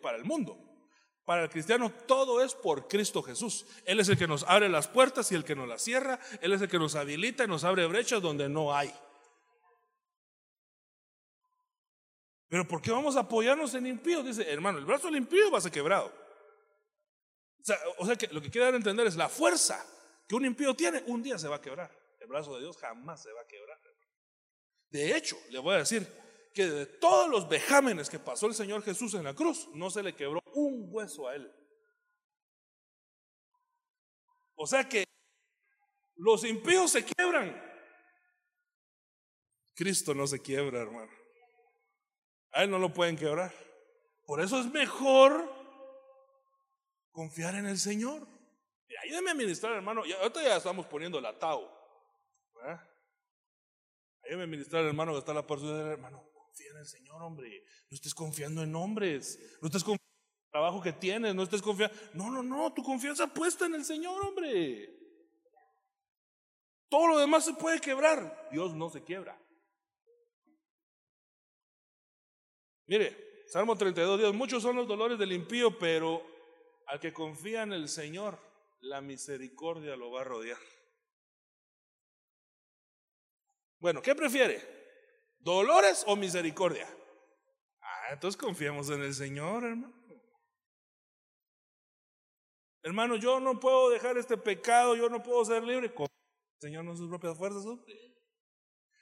para 0.00 0.16
el 0.16 0.24
mundo. 0.24 0.58
Para 1.24 1.44
el 1.44 1.48
cristiano 1.48 1.90
todo 1.90 2.44
es 2.44 2.54
por 2.54 2.86
Cristo 2.86 3.22
Jesús. 3.22 3.66
Él 3.86 3.98
es 3.98 4.08
el 4.08 4.18
que 4.18 4.28
nos 4.28 4.44
abre 4.44 4.68
las 4.68 4.88
puertas 4.88 5.32
y 5.32 5.34
el 5.34 5.44
que 5.44 5.56
nos 5.56 5.66
las 5.66 5.82
cierra. 5.82 6.20
Él 6.42 6.52
es 6.52 6.60
el 6.60 6.68
que 6.68 6.78
nos 6.78 6.94
habilita 6.94 7.44
y 7.44 7.48
nos 7.48 7.64
abre 7.64 7.86
brechas 7.86 8.20
donde 8.20 8.48
no 8.48 8.74
hay. 8.74 8.92
Pero 12.48 12.68
¿por 12.68 12.80
qué 12.82 12.92
vamos 12.92 13.16
a 13.16 13.20
apoyarnos 13.20 13.74
en 13.74 13.86
impíos? 13.86 14.24
Dice, 14.24 14.48
hermano, 14.48 14.78
el 14.78 14.84
brazo 14.84 15.06
del 15.08 15.16
impío 15.16 15.50
va 15.50 15.58
a 15.58 15.62
ser 15.62 15.72
quebrado. 15.72 16.23
O 17.64 17.66
sea, 17.66 17.78
o 17.96 18.04
sea 18.04 18.16
que 18.16 18.26
lo 18.26 18.42
que 18.42 18.50
quiere 18.50 18.66
dar 18.66 18.74
a 18.74 18.76
entender 18.76 19.06
es 19.06 19.16
la 19.16 19.30
fuerza 19.30 19.82
que 20.28 20.34
un 20.34 20.44
impío 20.44 20.76
tiene, 20.76 21.02
un 21.06 21.22
día 21.22 21.38
se 21.38 21.48
va 21.48 21.56
a 21.56 21.60
quebrar. 21.62 21.90
El 22.20 22.26
brazo 22.26 22.54
de 22.54 22.60
Dios 22.60 22.76
jamás 22.76 23.22
se 23.22 23.32
va 23.32 23.40
a 23.40 23.46
quebrar. 23.46 23.80
De 24.90 25.16
hecho, 25.16 25.38
le 25.48 25.58
voy 25.60 25.74
a 25.74 25.78
decir 25.78 26.06
que 26.52 26.66
de 26.66 26.84
todos 26.84 27.30
los 27.30 27.48
vejámenes 27.48 28.10
que 28.10 28.18
pasó 28.18 28.46
el 28.46 28.54
Señor 28.54 28.82
Jesús 28.82 29.14
en 29.14 29.24
la 29.24 29.34
cruz, 29.34 29.66
no 29.72 29.88
se 29.88 30.02
le 30.02 30.14
quebró 30.14 30.42
un 30.52 30.88
hueso 30.90 31.26
a 31.26 31.36
él. 31.36 31.50
O 34.56 34.66
sea 34.66 34.86
que 34.86 35.04
los 36.16 36.44
impíos 36.44 36.90
se 36.90 37.02
quiebran. 37.02 37.60
Cristo 39.74 40.14
no 40.14 40.26
se 40.26 40.40
quiebra, 40.42 40.82
hermano. 40.82 41.10
A 42.52 42.62
él 42.62 42.70
no 42.70 42.78
lo 42.78 42.92
pueden 42.92 43.16
quebrar. 43.16 43.54
Por 44.26 44.42
eso 44.42 44.60
es 44.60 44.66
mejor 44.66 45.53
confiar 47.14 47.54
en 47.54 47.66
el 47.66 47.78
Señor. 47.78 48.26
Ayúdame 49.02 49.30
a 49.30 49.34
ministrar, 49.34 49.72
hermano. 49.72 50.04
Ya, 50.04 50.16
ahorita 50.16 50.42
ya 50.42 50.56
estamos 50.56 50.86
poniendo 50.86 51.20
la 51.20 51.38
Tau. 51.38 51.70
Ayúdame 54.24 54.44
a 54.44 54.46
ministrar, 54.46 54.84
hermano, 54.84 55.12
que 55.12 55.18
está 55.20 55.32
la 55.32 55.46
persona, 55.46 55.92
hermano. 55.92 56.28
Confía 56.32 56.70
en 56.72 56.78
el 56.78 56.86
Señor, 56.86 57.22
hombre. 57.22 57.64
No 57.90 57.94
estés 57.94 58.14
confiando 58.14 58.62
en 58.62 58.74
hombres. 58.74 59.38
No 59.62 59.68
estés 59.68 59.82
confiando 59.82 60.12
en 60.12 60.44
el 60.44 60.50
trabajo 60.50 60.82
que 60.82 60.92
tienes. 60.92 61.34
No 61.34 61.42
estés 61.42 61.62
confiando. 61.62 61.96
No, 62.12 62.30
no, 62.30 62.42
no. 62.42 62.72
Tu 62.72 62.82
confianza 62.82 63.26
puesta 63.28 63.66
en 63.66 63.76
el 63.76 63.84
Señor, 63.84 64.24
hombre. 64.24 64.90
Todo 66.88 67.08
lo 67.08 67.18
demás 67.18 67.44
se 67.44 67.54
puede 67.54 67.80
quebrar. 67.80 68.48
Dios 68.50 68.74
no 68.74 68.90
se 68.90 69.02
quiebra. 69.02 69.40
Mire, 72.86 73.44
Salmo 73.48 73.76
32, 73.76 74.18
Dios, 74.18 74.34
muchos 74.34 74.62
son 74.62 74.76
los 74.76 74.86
dolores 74.86 75.18
del 75.18 75.32
impío, 75.32 75.78
pero 75.78 76.33
al 76.86 77.00
que 77.00 77.12
confía 77.12 77.62
en 77.62 77.72
el 77.72 77.88
Señor, 77.88 78.38
la 78.80 79.00
misericordia 79.00 79.96
lo 79.96 80.10
va 80.10 80.22
a 80.22 80.24
rodear. 80.24 80.58
Bueno, 83.78 84.00
¿qué 84.02 84.14
prefiere? 84.14 84.62
¿Dolores 85.38 86.04
o 86.06 86.16
misericordia? 86.16 86.88
Ah, 87.80 88.12
entonces 88.12 88.40
confiamos 88.40 88.88
en 88.90 89.02
el 89.02 89.14
Señor, 89.14 89.64
hermano. 89.64 89.92
Hermano, 92.82 93.16
yo 93.16 93.40
no 93.40 93.58
puedo 93.58 93.88
dejar 93.88 94.18
este 94.18 94.36
pecado, 94.36 94.94
yo 94.94 95.08
no 95.08 95.22
puedo 95.22 95.42
ser 95.44 95.62
libre. 95.62 95.92
Confía 95.92 96.14
el 96.60 96.68
Señor 96.68 96.84
no 96.84 96.94
sus 96.94 97.08
propias 97.08 97.36
fuerzas. 97.36 97.64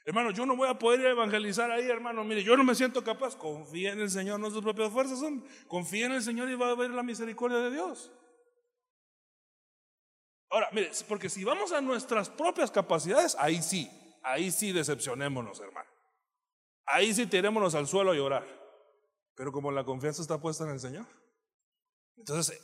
Hermano, 0.05 0.33
yo 0.33 0.45
no 0.47 0.57
voy 0.57 0.69
a 0.69 0.79
poder 0.79 1.05
evangelizar 1.07 1.71
ahí, 1.71 1.89
hermano. 1.89 2.25
Mire, 2.25 2.43
yo 2.43 2.57
no 2.57 2.65
me 2.65 2.75
siento 2.75 3.05
capaz. 3.05 3.37
Confía 3.37 3.93
en 3.93 4.01
el 4.01 4.11
Señor, 4.11 4.41
no 4.41 4.51
sus 4.51 4.63
propias 4.63 4.91
fuerzas. 4.91 5.21
Confía 5.69 6.07
en 6.07 6.13
el 6.13 6.23
Señor 6.23 6.49
y 6.51 6.55
va 6.55 6.71
a 6.71 6.75
ver 6.75 6.91
la 6.91 7.03
misericordia 7.03 7.59
de 7.59 7.71
Dios. 7.71 8.11
Ahora, 10.51 10.69
mire, 10.73 10.91
porque 11.09 11.29
si 11.29 11.45
vamos 11.45 11.73
a 11.73 11.81
nuestras 11.81 12.29
propias 12.29 12.71
capacidades, 12.71 13.37
ahí 13.39 13.63
sí, 13.63 13.91
ahí 14.23 14.51
sí 14.51 14.73
decepcionémonos, 14.73 15.61
hermano. 15.61 15.89
Ahí 16.85 17.15
sí 17.15 17.27
tirémonos 17.27 17.75
al 17.75 17.87
suelo 17.87 18.11
a 18.11 18.15
llorar. 18.15 18.45
Pero 19.35 19.53
como 19.53 19.71
la 19.71 19.85
confianza 19.85 20.21
está 20.21 20.41
puesta 20.41 20.65
en 20.65 20.71
el 20.71 20.81
Señor, 20.81 21.07
entonces 22.17 22.61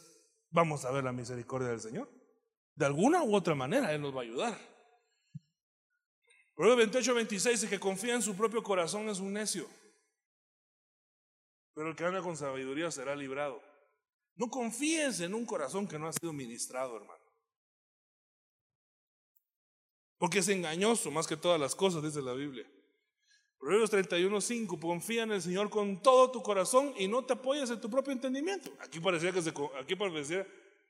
vamos 0.50 0.84
a 0.84 0.90
ver 0.90 1.04
la 1.04 1.12
misericordia 1.12 1.68
del 1.68 1.80
Señor. 1.80 2.10
De 2.74 2.84
alguna 2.84 3.22
u 3.22 3.34
otra 3.34 3.54
manera 3.54 3.92
Él 3.92 4.02
nos 4.02 4.14
va 4.14 4.20
a 4.20 4.24
ayudar. 4.24 4.77
Proverbios 6.58 6.90
28, 6.90 7.14
26 7.14 7.60
dice 7.60 7.70
que 7.70 7.78
confía 7.78 8.16
en 8.16 8.22
su 8.22 8.36
propio 8.36 8.64
corazón 8.64 9.08
es 9.08 9.20
un 9.20 9.32
necio. 9.32 9.68
Pero 11.72 11.90
el 11.90 11.94
que 11.94 12.04
anda 12.04 12.20
con 12.20 12.36
sabiduría 12.36 12.90
será 12.90 13.14
librado. 13.14 13.62
No 14.34 14.50
confíes 14.50 15.20
en 15.20 15.34
un 15.34 15.46
corazón 15.46 15.86
que 15.86 16.00
no 16.00 16.08
ha 16.08 16.12
sido 16.12 16.32
ministrado, 16.32 16.96
hermano. 16.96 17.22
Porque 20.18 20.40
es 20.40 20.48
engañoso 20.48 21.12
más 21.12 21.28
que 21.28 21.36
todas 21.36 21.60
las 21.60 21.76
cosas, 21.76 22.02
dice 22.02 22.20
la 22.22 22.32
Biblia. 22.32 22.68
Proverbios 23.60 23.90
31, 23.90 24.40
5. 24.40 24.80
Confía 24.80 25.22
en 25.22 25.30
el 25.30 25.42
Señor 25.42 25.70
con 25.70 26.02
todo 26.02 26.32
tu 26.32 26.42
corazón 26.42 26.92
y 26.98 27.06
no 27.06 27.24
te 27.24 27.34
apoyes 27.34 27.70
en 27.70 27.80
tu 27.80 27.88
propio 27.88 28.12
entendimiento. 28.12 28.72
Aquí 28.80 28.98
pareciera 28.98 29.32
que 29.32 29.42
se, 29.42 29.50
aquí 29.50 29.96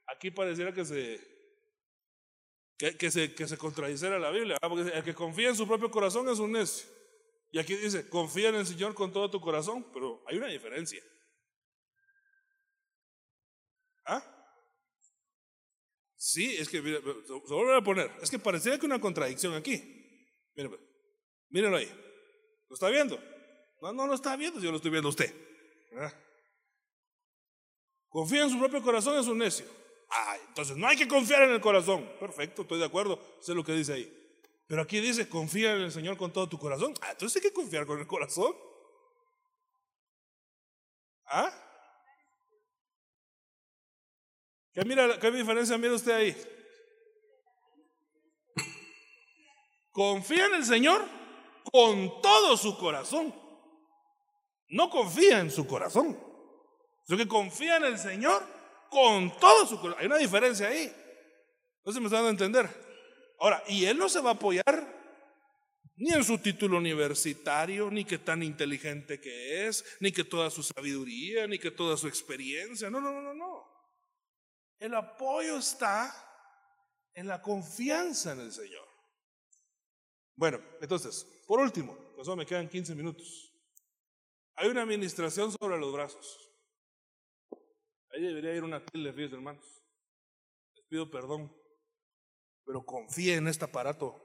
aquí 0.06 0.30
pareciera 0.30 0.72
que 0.72 0.86
se 0.86 1.37
que, 2.78 3.10
se, 3.10 3.34
que 3.34 3.48
se 3.48 3.58
contradiciera 3.58 4.18
la 4.20 4.30
Biblia, 4.30 4.56
porque 4.60 4.90
el 4.96 5.02
que 5.02 5.14
confía 5.14 5.48
en 5.48 5.56
su 5.56 5.66
propio 5.66 5.90
corazón 5.90 6.28
es 6.28 6.38
un 6.38 6.52
necio. 6.52 6.88
Y 7.50 7.58
aquí 7.58 7.74
dice, 7.74 8.08
confía 8.08 8.50
en 8.50 8.56
el 8.56 8.66
Señor 8.66 8.94
con 8.94 9.12
todo 9.12 9.28
tu 9.30 9.40
corazón, 9.40 9.84
pero 9.92 10.22
hay 10.26 10.36
una 10.36 10.46
diferencia. 10.46 11.02
¿Ah? 14.06 14.22
Sí, 16.14 16.56
es 16.56 16.68
que, 16.68 16.80
se 16.80 17.54
vuelve 17.54 17.76
a 17.76 17.82
poner, 17.82 18.10
es 18.22 18.30
que 18.30 18.38
pareciera 18.38 18.78
que 18.78 18.86
una 18.86 19.00
contradicción 19.00 19.54
aquí. 19.54 19.82
Mire, 20.54 20.70
mírenlo 21.48 21.78
ahí. 21.78 21.90
¿Lo 22.68 22.74
está 22.74 22.88
viendo? 22.90 23.18
No, 23.80 23.92
no 23.92 24.06
lo 24.06 24.14
está 24.14 24.36
viendo, 24.36 24.60
yo 24.60 24.70
lo 24.70 24.76
estoy 24.76 24.90
viendo 24.90 25.08
usted. 25.08 25.34
Confía 28.08 28.44
en 28.44 28.50
su 28.50 28.58
propio 28.58 28.82
corazón, 28.82 29.18
es 29.18 29.26
un 29.26 29.38
necio. 29.38 29.66
Ah, 30.10 30.36
entonces 30.48 30.76
no 30.76 30.86
hay 30.86 30.96
que 30.96 31.08
confiar 31.08 31.42
en 31.42 31.50
el 31.50 31.60
corazón. 31.60 32.10
Perfecto, 32.18 32.62
estoy 32.62 32.78
de 32.78 32.86
acuerdo. 32.86 33.20
Sé 33.40 33.54
lo 33.54 33.64
que 33.64 33.72
dice 33.72 33.92
ahí. 33.92 34.14
Pero 34.66 34.82
aquí 34.82 35.00
dice, 35.00 35.28
confía 35.28 35.74
en 35.74 35.82
el 35.82 35.92
Señor 35.92 36.16
con 36.16 36.32
todo 36.32 36.48
tu 36.48 36.58
corazón. 36.58 36.94
Ah, 37.00 37.12
entonces 37.12 37.36
hay 37.36 37.48
que 37.48 37.54
confiar 37.54 37.86
con 37.86 37.98
el 37.98 38.06
corazón. 38.06 38.54
¿Ah? 41.26 41.52
¿Qué, 44.72 44.84
mira, 44.84 45.18
¿Qué 45.18 45.30
diferencia 45.30 45.76
mira 45.76 45.94
usted 45.94 46.12
ahí? 46.12 46.36
Confía 49.90 50.46
en 50.46 50.54
el 50.54 50.64
Señor 50.64 51.04
con 51.72 52.22
todo 52.22 52.56
su 52.56 52.78
corazón. 52.78 53.34
No 54.68 54.90
confía 54.90 55.40
en 55.40 55.50
su 55.50 55.66
corazón. 55.66 56.18
Sino 57.04 57.18
que 57.18 57.28
confía 57.28 57.78
en 57.78 57.84
el 57.84 57.98
Señor 57.98 58.57
con 58.90 59.36
todo 59.38 59.66
su 59.66 59.80
corazón. 59.80 60.00
Hay 60.00 60.06
una 60.06 60.18
diferencia 60.18 60.68
ahí. 60.68 60.92
No 61.84 61.92
se 61.92 62.00
me 62.00 62.06
está 62.06 62.16
dando 62.16 62.28
a 62.28 62.46
entender. 62.46 62.88
Ahora, 63.40 63.62
y 63.68 63.84
él 63.84 63.96
no 63.98 64.08
se 64.08 64.20
va 64.20 64.30
a 64.30 64.34
apoyar 64.34 64.98
ni 65.96 66.12
en 66.12 66.22
su 66.22 66.38
título 66.38 66.78
universitario, 66.78 67.90
ni 67.90 68.04
que 68.04 68.18
tan 68.18 68.42
inteligente 68.42 69.20
que 69.20 69.66
es, 69.66 69.84
ni 70.00 70.12
que 70.12 70.24
toda 70.24 70.50
su 70.50 70.62
sabiduría, 70.62 71.46
ni 71.46 71.58
que 71.58 71.70
toda 71.70 71.96
su 71.96 72.06
experiencia. 72.06 72.88
No, 72.88 73.00
no, 73.00 73.12
no, 73.12 73.20
no, 73.20 73.34
no. 73.34 73.66
El 74.78 74.94
apoyo 74.94 75.58
está 75.58 76.14
en 77.14 77.26
la 77.26 77.42
confianza 77.42 78.32
en 78.32 78.40
el 78.40 78.52
Señor. 78.52 78.86
Bueno, 80.36 80.60
entonces, 80.80 81.26
por 81.48 81.58
último, 81.58 81.96
pues 82.14 82.28
me 82.28 82.46
quedan 82.46 82.68
15 82.68 82.94
minutos. 82.94 83.52
Hay 84.54 84.68
una 84.68 84.82
administración 84.82 85.50
sobre 85.52 85.78
los 85.78 85.92
brazos. 85.92 86.47
Ahí 88.18 88.24
debería 88.24 88.52
ir 88.52 88.64
una 88.64 88.84
tilde, 88.84 89.12
fíjense, 89.12 89.36
hermanos. 89.36 89.64
Les 90.74 90.84
pido 90.86 91.08
perdón, 91.08 91.56
pero 92.64 92.84
confíe 92.84 93.36
en 93.36 93.46
este 93.46 93.64
aparato. 93.64 94.20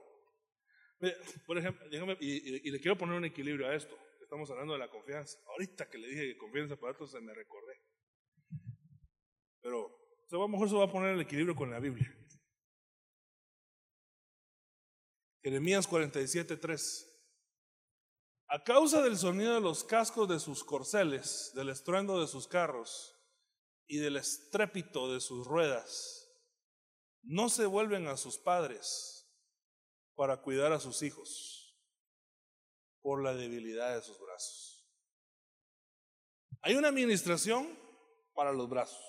Por 1.46 1.58
ejemplo, 1.58 1.86
y, 2.18 2.68
le 2.72 2.80
quiero 2.80 2.98
poner 2.98 3.14
un 3.14 3.24
equilibrio 3.24 3.68
a 3.68 3.74
esto. 3.76 3.96
Estamos 4.20 4.50
hablando 4.50 4.72
de 4.72 4.80
la 4.80 4.90
confianza. 4.90 5.38
Ahorita 5.46 5.88
que 5.88 5.98
le 5.98 6.08
dije 6.08 6.22
que 6.22 6.36
confíe 6.36 6.62
en 6.62 6.64
ese 6.64 6.74
aparato, 6.74 7.06
se 7.06 7.20
me 7.20 7.32
recordé. 7.34 7.82
Pero 9.60 9.86
a 10.28 10.36
lo 10.38 10.48
mejor 10.48 10.68
se 10.68 10.74
va 10.74 10.86
a 10.86 10.90
poner 10.90 11.14
el 11.14 11.20
equilibrio 11.20 11.54
con 11.54 11.70
la 11.70 11.78
Biblia. 11.78 12.12
Jeremías 15.40 15.86
47, 15.86 16.56
3. 16.56 17.28
A 18.48 18.64
causa 18.64 19.02
del 19.02 19.16
sonido 19.16 19.54
de 19.54 19.60
los 19.60 19.84
cascos 19.84 20.28
de 20.28 20.40
sus 20.40 20.64
corceles, 20.64 21.52
del 21.54 21.68
estruendo 21.68 22.20
de 22.20 22.26
sus 22.26 22.48
carros 22.48 23.13
y 23.86 23.98
del 23.98 24.16
estrépito 24.16 25.12
de 25.12 25.20
sus 25.20 25.46
ruedas, 25.46 26.28
no 27.22 27.48
se 27.48 27.66
vuelven 27.66 28.06
a 28.06 28.16
sus 28.16 28.38
padres 28.38 29.26
para 30.14 30.40
cuidar 30.42 30.72
a 30.72 30.80
sus 30.80 31.02
hijos 31.02 31.76
por 33.00 33.22
la 33.22 33.34
debilidad 33.34 33.94
de 33.94 34.02
sus 34.02 34.18
brazos. 34.18 34.86
Hay 36.62 36.76
una 36.76 36.88
administración 36.88 37.78
para 38.34 38.52
los 38.52 38.68
brazos. 38.68 39.04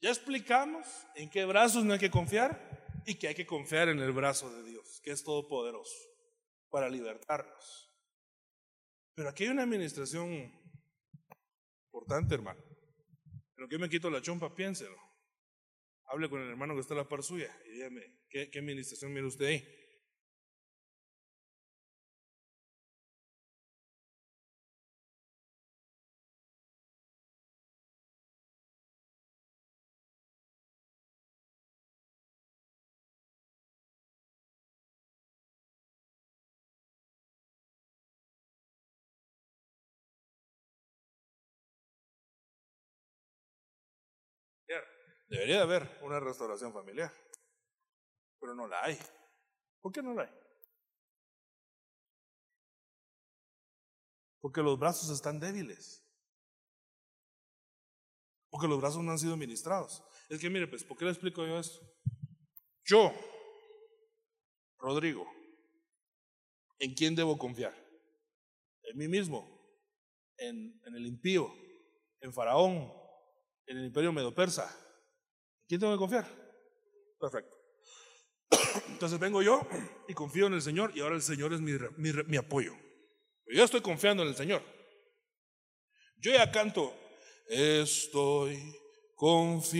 Ya 0.00 0.10
explicamos 0.10 0.86
en 1.14 1.30
qué 1.30 1.44
brazos 1.44 1.84
no 1.84 1.92
hay 1.92 1.98
que 1.98 2.10
confiar 2.10 3.02
y 3.06 3.16
que 3.16 3.28
hay 3.28 3.34
que 3.34 3.46
confiar 3.46 3.88
en 3.88 4.00
el 4.00 4.12
brazo 4.12 4.50
de 4.50 4.62
Dios, 4.62 5.00
que 5.02 5.12
es 5.12 5.22
todopoderoso, 5.22 5.94
para 6.70 6.88
libertarnos. 6.88 7.90
Pero 9.14 9.28
aquí 9.28 9.44
hay 9.44 9.50
una 9.50 9.62
administración 9.62 10.52
importante, 11.92 12.34
hermano. 12.34 12.71
Pero 13.62 13.70
que 13.70 13.78
me 13.78 13.88
quito 13.88 14.10
la 14.10 14.20
chompa, 14.20 14.52
piénselo. 14.52 14.96
Hable 16.06 16.28
con 16.28 16.40
el 16.40 16.48
hermano 16.48 16.74
que 16.74 16.80
está 16.80 16.94
a 16.94 16.96
la 16.96 17.08
par 17.08 17.22
suya 17.22 17.48
y 17.64 17.74
dígame, 17.74 18.02
¿qué, 18.28 18.50
qué 18.50 18.58
administración 18.58 19.12
mira 19.12 19.24
usted 19.24 19.46
ahí? 19.46 19.81
Debería 45.32 45.56
de 45.56 45.62
haber 45.62 45.98
una 46.02 46.20
restauración 46.20 46.74
familiar, 46.74 47.10
pero 48.38 48.54
no 48.54 48.66
la 48.66 48.84
hay. 48.84 48.98
¿Por 49.80 49.90
qué 49.90 50.02
no 50.02 50.12
la 50.12 50.24
hay? 50.24 50.30
Porque 54.42 54.60
los 54.60 54.78
brazos 54.78 55.08
están 55.08 55.40
débiles. 55.40 56.06
Porque 58.50 58.68
los 58.68 58.78
brazos 58.78 59.02
no 59.02 59.10
han 59.10 59.18
sido 59.18 59.34
ministrados. 59.38 60.04
Es 60.28 60.38
que 60.38 60.50
mire, 60.50 60.66
pues, 60.66 60.84
¿por 60.84 60.98
qué 60.98 61.06
le 61.06 61.12
explico 61.12 61.46
yo 61.46 61.58
esto? 61.58 61.80
Yo, 62.84 63.10
Rodrigo, 64.76 65.26
¿en 66.78 66.92
quién 66.92 67.14
debo 67.14 67.38
confiar? 67.38 67.74
En 68.82 68.98
mí 68.98 69.08
mismo, 69.08 69.48
en, 70.36 70.78
en 70.84 70.94
el 70.94 71.06
impío, 71.06 71.50
en 72.20 72.34
Faraón, 72.34 72.92
en 73.64 73.78
el 73.78 73.86
imperio 73.86 74.12
medo-persa, 74.12 74.81
¿Quién 75.72 75.80
tengo 75.80 75.94
que 75.94 76.00
confiar? 76.00 76.26
Perfecto. 77.18 77.56
Entonces 78.88 79.18
vengo 79.18 79.40
yo 79.40 79.66
y 80.06 80.12
confío 80.12 80.48
en 80.48 80.52
el 80.52 80.60
Señor 80.60 80.92
y 80.94 81.00
ahora 81.00 81.14
el 81.14 81.22
Señor 81.22 81.54
es 81.54 81.62
mi, 81.62 81.72
mi, 82.26 82.36
apoyo. 82.36 82.74
Yo 83.46 83.64
estoy 83.64 83.80
confiando 83.80 84.22
en 84.22 84.28
el 84.28 84.36
Señor. 84.36 84.62
Yo 86.18 86.30
ya 86.30 86.52
canto, 86.52 86.94
estoy 87.48 88.58
confiando. 89.14 89.78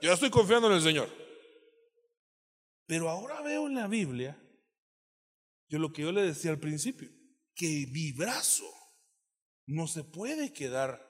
Yo 0.00 0.12
estoy 0.12 0.30
confiando 0.30 0.68
en 0.68 0.74
el 0.74 0.82
Señor. 0.82 1.08
Pero 2.86 3.08
ahora 3.10 3.42
veo 3.42 3.66
en 3.66 3.74
la 3.74 3.88
Biblia, 3.88 4.40
yo 5.66 5.80
lo 5.80 5.92
que 5.92 6.02
yo 6.02 6.12
le 6.12 6.22
decía 6.22 6.52
al 6.52 6.60
principio, 6.60 7.10
que 7.56 7.88
mi 7.90 8.12
brazo 8.12 8.72
no 9.66 9.88
se 9.88 10.04
puede 10.04 10.52
quedar 10.52 11.07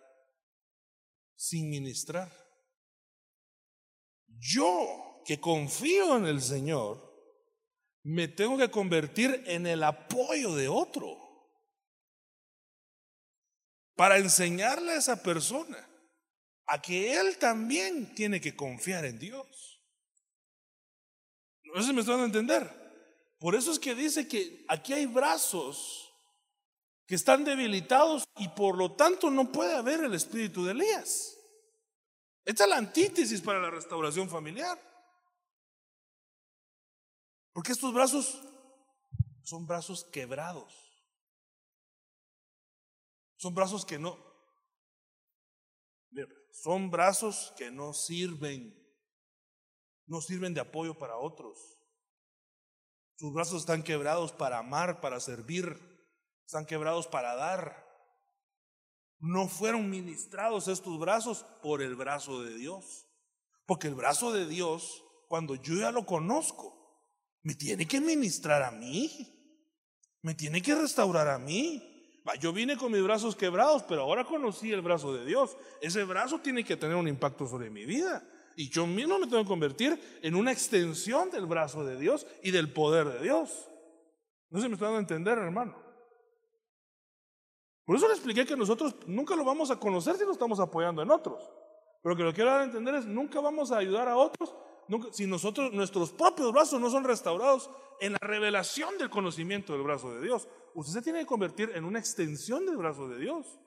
sin 1.39 1.71
ministrar. 1.71 2.33
Yo, 4.27 5.23
que 5.25 5.41
confío 5.41 6.17
en 6.17 6.27
el 6.27 6.43
Señor, 6.43 7.09
me 8.03 8.27
tengo 8.27 8.59
que 8.59 8.71
convertir 8.71 9.45
en 9.47 9.67
el 9.67 9.85
apoyo 9.85 10.55
de 10.55 10.69
otro 10.69 11.17
para 13.95 14.19
enseñarle 14.19 14.93
a 14.93 14.97
esa 14.97 15.23
persona 15.23 15.89
a 16.67 16.83
que 16.83 17.17
él 17.17 17.39
también 17.39 18.15
tiene 18.15 18.41
que 18.41 18.57
confiar 18.57 19.05
en 19.05 19.19
Dios. 19.19 19.81
No 21.65 21.81
sé 21.81 21.89
si 21.89 21.95
me 21.95 22.01
están 22.01 22.21
a 22.21 22.25
entender. 22.25 22.69
Por 23.39 23.55
eso 23.55 23.71
es 23.71 23.79
que 23.79 23.95
dice 23.95 24.27
que 24.27 24.65
aquí 24.69 24.93
hay 24.93 25.07
brazos 25.07 26.08
que 27.09 27.15
están 27.15 27.43
debilitados 27.43 28.25
y 28.37 28.49
por 28.49 28.77
lo 28.77 28.95
tanto 28.95 29.31
no 29.31 29.51
puede 29.51 29.75
haber 29.75 30.05
el 30.05 30.13
espíritu 30.13 30.63
de 30.67 30.73
Elías. 30.73 31.39
Esta 32.45 32.65
es 32.65 32.71
la 32.71 32.77
antítesis 32.77 33.41
para 33.41 33.61
la 33.61 33.71
restauración 33.71 34.29
familiar. 34.29 34.79
Porque 37.55 37.73
estos 37.73 37.95
brazos 37.95 38.39
son 39.43 39.67
brazos 39.67 40.05
quebrados. 40.13 40.75
Son 43.39 43.55
brazos 43.55 43.87
que 43.87 43.99
no, 43.99 44.19
son 46.51 46.91
brazos 46.91 47.55
que 47.57 47.71
no 47.71 47.95
sirven, 47.95 48.77
no 50.07 50.21
sirven 50.21 50.53
de 50.53 50.61
apoyo 50.61 50.99
para 50.99 51.17
otros. 51.17 51.79
Sus 53.17 53.33
brazos 53.33 53.61
están 53.61 53.83
quebrados 53.83 54.33
para 54.33 54.59
amar, 54.59 55.01
para 55.01 55.21
servir 55.21 55.88
están 56.49 56.65
quebrados 56.65 57.07
para 57.07 57.37
dar. 57.37 57.87
No 59.19 59.49
fueron 59.49 59.91
ministrados 59.91 60.67
estos 60.67 60.99
brazos 60.99 61.45
por 61.63 61.83
el 61.83 61.95
brazo 61.95 62.43
de 62.43 62.55
Dios. 62.55 63.07
Porque 63.67 63.89
el 63.89 63.95
brazo 63.95 64.33
de 64.33 64.47
Dios, 64.47 65.05
cuando 65.29 65.57
yo 65.57 65.75
ya 65.75 65.93
lo 65.93 66.07
conozco, 66.07 66.75
me 67.43 67.55
tiene 67.55 67.87
que 67.87 68.01
ministrar 68.01 68.63
a 68.63 68.71
mí. 68.71 69.11
Me 70.23 70.35
tiene 70.35 70.63
que 70.63 70.75
restaurar 70.75 71.29
a 71.29 71.39
mí. 71.39 72.23
Yo 72.41 72.55
vine 72.55 72.79
con 72.79 72.93
mis 72.93 73.03
brazos 73.03 73.37
quebrados, 73.37 73.83
pero 73.83 74.01
ahora 74.01 74.25
conocí 74.25 74.73
el 74.73 74.81
brazo 74.81 75.13
de 75.13 75.27
Dios. 75.27 75.55
Ese 75.83 76.03
brazo 76.05 76.39
tiene 76.41 76.65
que 76.65 76.79
tener 76.79 76.97
un 76.97 77.09
impacto 77.09 77.47
sobre 77.47 77.69
mi 77.69 77.85
vida. 77.85 78.27
Y 78.57 78.71
yo 78.71 78.87
mismo 78.87 79.19
me 79.19 79.27
tengo 79.27 79.43
que 79.43 79.49
convertir 79.49 80.01
en 80.23 80.35
una 80.35 80.53
extensión 80.53 81.31
del 81.31 81.45
brazo 81.45 81.85
de 81.85 81.99
Dios 81.99 82.27
y 82.43 82.53
del 82.53 82.73
poder 82.73 83.07
de 83.07 83.23
Dios. 83.23 83.69
No 84.49 84.63
se 84.63 84.69
me 84.69 84.77
está 84.77 84.87
dando 84.87 84.97
a 84.97 85.03
entender, 85.03 85.37
hermano. 85.37 85.88
Por 87.89 87.97
eso 87.97 88.07
le 88.07 88.13
expliqué 88.13 88.45
que 88.45 88.55
nosotros 88.55 88.95
nunca 89.07 89.35
lo 89.35 89.47
vamos 89.47 89.71
a 89.71 89.81
conocer 89.81 90.19
si 90.19 90.25
no 90.27 90.33
estamos 90.33 90.61
apoyando 90.61 91.01
en 91.01 91.11
otros. 91.11 91.43
Pero 92.03 92.15
que 92.15 92.23
lo 92.23 92.29
que 92.33 92.35
quiero 92.35 92.51
dar 92.51 92.61
a 92.61 92.65
entender 92.65 92.97
es, 92.97 93.07
nunca 93.07 93.41
vamos 93.41 93.73
a 93.73 93.79
ayudar 93.79 94.07
a 94.09 94.17
otros 94.19 94.55
si 95.11 95.27
nosotros, 95.27 95.73
nuestros 95.73 96.13
propios 96.13 96.53
brazos 96.53 96.79
no 96.83 96.91
son 96.91 97.05
restaurados 97.05 97.71
en 98.01 98.13
la 98.13 98.19
revelación 98.21 98.99
del 98.99 99.09
conocimiento 99.09 99.73
del 99.73 99.85
brazo 99.85 100.15
de 100.15 100.21
Dios. 100.21 100.47
Usted 100.75 100.93
se 100.93 101.03
tiene 101.03 101.21
que 101.21 101.27
convertir 101.27 101.73
en 101.75 101.87
una 101.87 101.99
extensión 101.99 102.67
del 102.67 102.77
brazo 102.77 103.09
de 103.09 103.21
Dios 103.21 103.59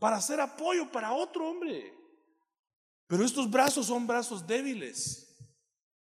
para 0.00 0.16
hacer 0.16 0.40
apoyo 0.40 0.90
para 0.90 1.12
otro 1.12 1.48
hombre. 1.48 1.96
Pero 3.06 3.24
estos 3.24 3.48
brazos 3.48 3.86
son 3.86 4.08
brazos 4.08 4.44
débiles. 4.44 5.38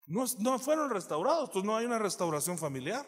No, 0.07 0.25
no 0.39 0.59
fueron 0.59 0.89
restaurados, 0.89 1.51
entonces 1.51 1.67
no 1.67 1.77
hay 1.77 1.85
una 1.85 1.99
restauración 1.99 2.57
familiar. 2.57 3.05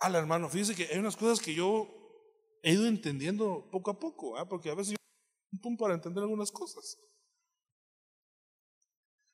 Al 0.00 0.14
hermano, 0.16 0.50
fíjese 0.50 0.74
que 0.74 0.92
hay 0.92 0.98
unas 0.98 1.16
cosas 1.16 1.40
que 1.40 1.54
yo 1.54 1.97
he 2.62 2.72
ido 2.72 2.86
entendiendo 2.86 3.68
poco 3.70 3.90
a 3.90 3.98
poco, 3.98 4.36
¿ah? 4.36 4.48
porque 4.48 4.70
a 4.70 4.74
veces 4.74 4.92
yo 4.92 4.96
un 5.52 5.60
punto 5.60 5.84
para 5.84 5.94
entender 5.94 6.22
algunas 6.22 6.50
cosas. 6.50 6.98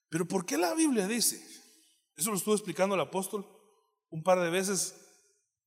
Pero 0.08 0.26
¿por 0.26 0.46
qué 0.46 0.56
la 0.56 0.74
Biblia 0.74 1.08
dice? 1.08 1.44
Eso 2.16 2.30
lo 2.30 2.36
estuvo 2.36 2.54
explicando 2.54 2.94
el 2.94 3.00
apóstol 3.00 3.46
un 4.10 4.22
par 4.22 4.40
de 4.40 4.50
veces, 4.50 4.94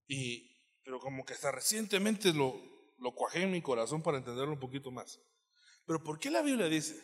y, 0.07 0.49
pero 0.83 0.99
como 0.99 1.25
que 1.25 1.33
hasta 1.33 1.51
recientemente 1.51 2.31
lo, 2.31 2.55
lo 2.97 3.13
cuajé 3.13 3.43
en 3.43 3.51
mi 3.51 3.61
corazón 3.61 4.01
para 4.01 4.17
entenderlo 4.17 4.53
un 4.53 4.59
poquito 4.59 4.89
más. 4.89 5.19
Pero 5.85 6.01
¿por 6.01 6.17
qué 6.17 6.31
la 6.31 6.41
Biblia 6.41 6.67
dice? 6.67 6.97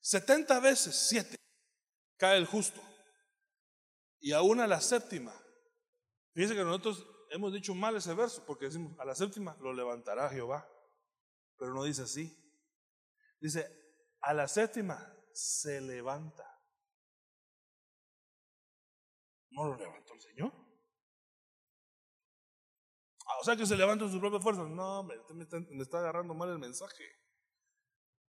70 0.00 0.60
veces, 0.60 0.94
7, 1.08 1.36
cae 2.16 2.38
el 2.38 2.46
justo. 2.46 2.80
Y 4.20 4.32
aún 4.32 4.60
a 4.60 4.66
la 4.66 4.80
séptima. 4.80 5.34
Fíjense 6.34 6.54
que 6.54 6.64
nosotros 6.64 7.04
hemos 7.30 7.52
dicho 7.52 7.74
mal 7.74 7.96
ese 7.96 8.14
verso 8.14 8.44
porque 8.46 8.66
decimos, 8.66 8.98
a 8.98 9.04
la 9.04 9.14
séptima 9.14 9.56
lo 9.60 9.72
levantará 9.72 10.28
Jehová. 10.28 10.68
Pero 11.56 11.74
no 11.74 11.84
dice 11.84 12.02
así. 12.02 12.36
Dice, 13.40 13.66
a 14.20 14.32
la 14.34 14.48
séptima 14.48 15.14
se 15.32 15.80
levanta. 15.80 16.44
No 19.50 19.66
lo 19.66 19.76
levantó 19.76 20.14
el 20.14 20.20
Señor. 20.20 20.52
Ah, 23.26 23.38
o 23.40 23.44
sea 23.44 23.56
que 23.56 23.66
se 23.66 23.76
levanta 23.76 24.04
en 24.04 24.12
su 24.12 24.20
propia 24.20 24.40
fuerza. 24.40 24.62
No, 24.62 25.02
me, 25.02 25.14
me, 25.34 25.44
está, 25.44 25.58
me 25.58 25.82
está 25.82 25.98
agarrando 25.98 26.34
mal 26.34 26.50
el 26.50 26.58
mensaje. 26.58 27.04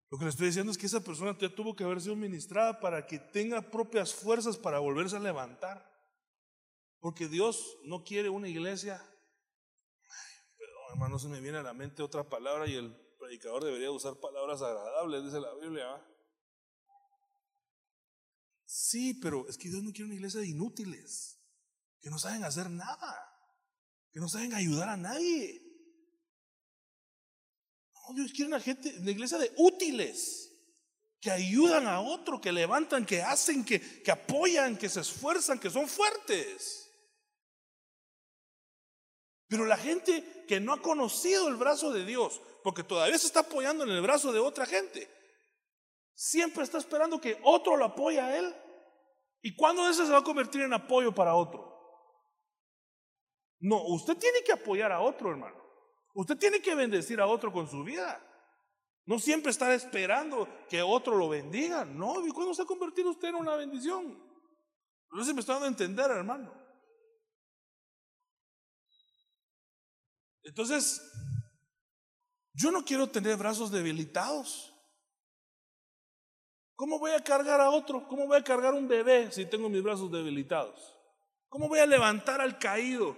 Lo 0.10 0.18
que 0.18 0.24
le 0.26 0.32
estoy 0.32 0.48
diciendo 0.48 0.72
es 0.72 0.78
que 0.78 0.88
esa 0.88 1.02
persona 1.02 1.38
tuvo 1.38 1.76
que 1.76 1.84
haber 1.84 2.02
sido 2.02 2.16
ministrada 2.16 2.80
para 2.80 3.06
que 3.06 3.20
tenga 3.20 3.62
propias 3.62 4.14
fuerzas 4.14 4.58
para 4.58 4.80
volverse 4.80 5.16
a 5.16 5.20
levantar. 5.20 5.89
Porque 7.00 7.28
Dios 7.28 7.78
no 7.86 8.04
quiere 8.04 8.30
una 8.30 8.48
iglesia. 8.48 9.02
Pero 10.58 10.72
hermano, 10.92 11.18
se 11.20 11.28
me 11.30 11.40
viene 11.40 11.60
a 11.60 11.64
la 11.64 11.74
mente 11.74 12.04
otra 12.04 12.28
palabra 12.28 12.68
y 12.68 12.76
el 12.76 12.94
predicador 13.18 13.64
debería 13.64 13.92
usar 13.92 14.20
palabras 14.20 14.62
agradables, 14.62 15.24
dice 15.24 15.40
la 15.40 15.54
Biblia. 15.56 16.06
Sí, 18.66 19.16
pero 19.16 19.48
es 19.48 19.58
que 19.58 19.70
Dios 19.70 19.84
no 19.84 19.92
quiere 19.92 20.06
una 20.06 20.16
iglesia 20.16 20.42
de 20.42 20.48
inútiles, 20.48 21.40
que 22.02 22.10
no 22.10 22.20
saben 22.20 22.44
hacer 22.44 22.70
nada, 22.70 23.34
que 24.12 24.20
no 24.20 24.28
saben 24.28 24.54
ayudar 24.54 24.90
a 24.90 24.98
nadie. 24.98 25.62
Dios 28.16 28.32
quiere 28.32 28.48
una 28.48 28.60
gente, 28.60 28.96
una 29.00 29.12
iglesia 29.12 29.38
de 29.38 29.52
útiles, 29.58 30.50
que 31.20 31.32
ayudan 31.32 31.88
a 31.88 32.00
otro, 32.00 32.40
que 32.40 32.52
levantan, 32.52 33.06
que 33.06 33.22
hacen, 33.22 33.66
que, 33.66 34.02
que 34.02 34.12
apoyan, 34.12 34.78
que 34.78 34.88
se 34.88 35.02
esfuerzan, 35.02 35.60
que 35.60 35.70
son 35.70 35.88
fuertes. 35.88 36.89
Pero 39.50 39.66
la 39.66 39.78
gente 39.78 40.46
que 40.48 40.60
no 40.60 40.74
ha 40.74 40.82
conocido 40.82 41.48
el 41.48 41.56
brazo 41.56 41.92
de 41.92 42.06
Dios, 42.06 42.40
porque 42.64 42.84
todavía 42.84 43.18
se 43.18 43.26
está 43.26 43.42
apoyando 43.42 43.84
en 43.84 43.90
el 43.90 44.02
brazo 44.02 44.32
de 44.32 44.40
otra 44.40 44.68
gente, 44.68 45.10
siempre 46.14 46.64
está 46.64 46.78
esperando 46.78 47.20
que 47.20 47.40
otro 47.44 47.76
lo 47.76 47.86
apoye 47.86 48.22
a 48.22 48.38
él. 48.38 48.56
¿Y 49.42 49.56
cuándo 49.56 49.90
ese 49.90 50.06
se 50.06 50.12
va 50.12 50.20
a 50.20 50.24
convertir 50.24 50.62
en 50.62 50.74
apoyo 50.74 51.14
para 51.14 51.34
otro? 51.34 51.68
No, 53.60 53.84
usted 53.88 54.18
tiene 54.18 54.44
que 54.44 54.52
apoyar 54.52 54.92
a 54.92 55.02
otro, 55.02 55.32
hermano. 55.32 55.58
Usted 56.14 56.38
tiene 56.38 56.62
que 56.62 56.76
bendecir 56.76 57.20
a 57.20 57.26
otro 57.26 57.52
con 57.52 57.68
su 57.68 57.84
vida. 57.84 58.24
No 59.06 59.18
siempre 59.18 59.50
estar 59.50 59.72
esperando 59.72 60.48
que 60.70 60.84
otro 60.84 61.18
lo 61.18 61.28
bendiga. 61.28 61.86
No, 61.86 62.24
¿y 62.26 62.30
cuándo 62.30 62.54
se 62.54 62.62
ha 62.62 62.66
convertido 62.66 63.10
usted 63.10 63.30
en 63.30 63.36
una 63.36 63.56
bendición? 63.56 64.22
No 65.12 65.24
se 65.24 65.34
me 65.34 65.40
está 65.40 65.54
dando 65.54 65.66
a 65.66 65.70
entender, 65.70 66.12
hermano. 66.12 66.59
Entonces, 70.50 71.00
yo 72.54 72.72
no 72.72 72.84
quiero 72.84 73.08
tener 73.08 73.38
brazos 73.38 73.72
debilitados. 73.72 74.74
¿Cómo 76.76 76.98
voy 76.98 77.12
a 77.12 77.24
cargar 77.24 77.62
a 77.62 77.70
otro? 77.70 78.08
¿Cómo 78.08 78.26
voy 78.26 78.38
a 78.38 78.44
cargar 78.44 78.74
un 78.74 78.88
bebé 78.88 79.32
si 79.32 79.46
tengo 79.46 79.70
mis 79.70 79.84
brazos 79.84 80.12
debilitados? 80.12 80.98
¿Cómo 81.50 81.68
voy 81.68 81.80
a 81.80 81.86
levantar 81.86 82.42
al 82.42 82.58
caído? 82.58 83.16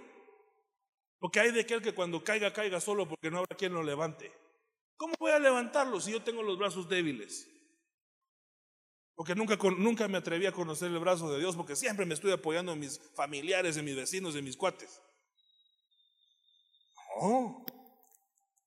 Porque 1.18 1.40
hay 1.40 1.52
de 1.52 1.62
aquel 1.62 1.80
que 1.80 1.94
cuando 1.94 2.22
caiga, 2.22 2.52
caiga 2.52 2.80
solo 2.80 3.08
porque 3.08 3.30
no 3.30 3.38
habrá 3.38 3.56
quien 3.56 3.72
lo 3.72 3.82
levante. 3.82 4.30
¿Cómo 4.98 5.14
voy 5.18 5.32
a 5.32 5.38
levantarlo 5.38 6.00
si 6.00 6.12
yo 6.12 6.22
tengo 6.22 6.42
los 6.42 6.58
brazos 6.58 6.86
débiles? 6.86 7.48
Porque 9.14 9.34
nunca, 9.34 9.56
nunca 9.78 10.06
me 10.06 10.18
atreví 10.18 10.44
a 10.44 10.52
conocer 10.52 10.90
el 10.90 10.98
brazo 10.98 11.32
de 11.32 11.38
Dios 11.38 11.56
porque 11.56 11.76
siempre 11.76 12.04
me 12.04 12.12
estoy 12.12 12.32
apoyando 12.32 12.72
en 12.72 12.80
mis 12.80 13.00
familiares, 13.14 13.78
en 13.78 13.86
mis 13.86 13.96
vecinos, 13.96 14.36
en 14.36 14.44
mis 14.44 14.56
cuates. 14.56 15.00
No, 17.20 17.64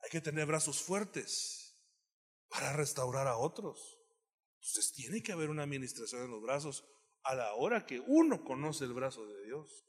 hay 0.01 0.09
que 0.09 0.21
tener 0.21 0.45
brazos 0.45 0.81
fuertes 0.81 1.75
para 2.49 2.73
restaurar 2.73 3.27
a 3.27 3.37
otros. 3.37 3.99
Entonces 4.55 4.93
tiene 4.93 5.21
que 5.21 5.31
haber 5.31 5.49
una 5.49 5.63
administración 5.63 6.23
en 6.23 6.31
los 6.31 6.41
brazos 6.41 6.85
a 7.23 7.35
la 7.35 7.53
hora 7.55 7.85
que 7.85 7.99
uno 7.99 8.43
conoce 8.43 8.85
el 8.85 8.93
brazo 8.93 9.25
de 9.25 9.45
Dios. 9.45 9.85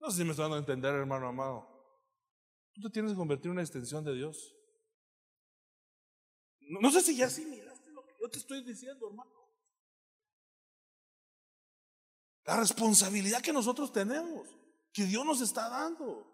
No 0.00 0.10
sé 0.10 0.18
si 0.18 0.24
me 0.24 0.30
está 0.30 0.42
dando 0.42 0.56
a 0.56 0.60
entender, 0.60 0.94
hermano 0.94 1.28
amado. 1.28 1.72
Tú 2.74 2.80
te 2.82 2.90
tienes 2.90 3.12
que 3.12 3.18
convertir 3.18 3.46
en 3.46 3.52
una 3.52 3.62
extensión 3.62 4.04
de 4.04 4.14
Dios. 4.14 4.54
No, 6.60 6.90
sé 6.90 7.02
si 7.02 7.16
ya 7.16 7.28
sí 7.28 7.44
miraste 7.44 7.90
lo 7.90 8.04
que 8.04 8.14
yo 8.20 8.28
te 8.30 8.38
estoy 8.38 8.64
diciendo, 8.64 9.08
hermano. 9.08 9.30
La 12.44 12.56
responsabilidad 12.56 13.42
que 13.42 13.52
nosotros 13.52 13.92
tenemos, 13.92 14.48
que 14.92 15.04
Dios 15.04 15.24
nos 15.24 15.40
está 15.40 15.68
dando, 15.68 16.31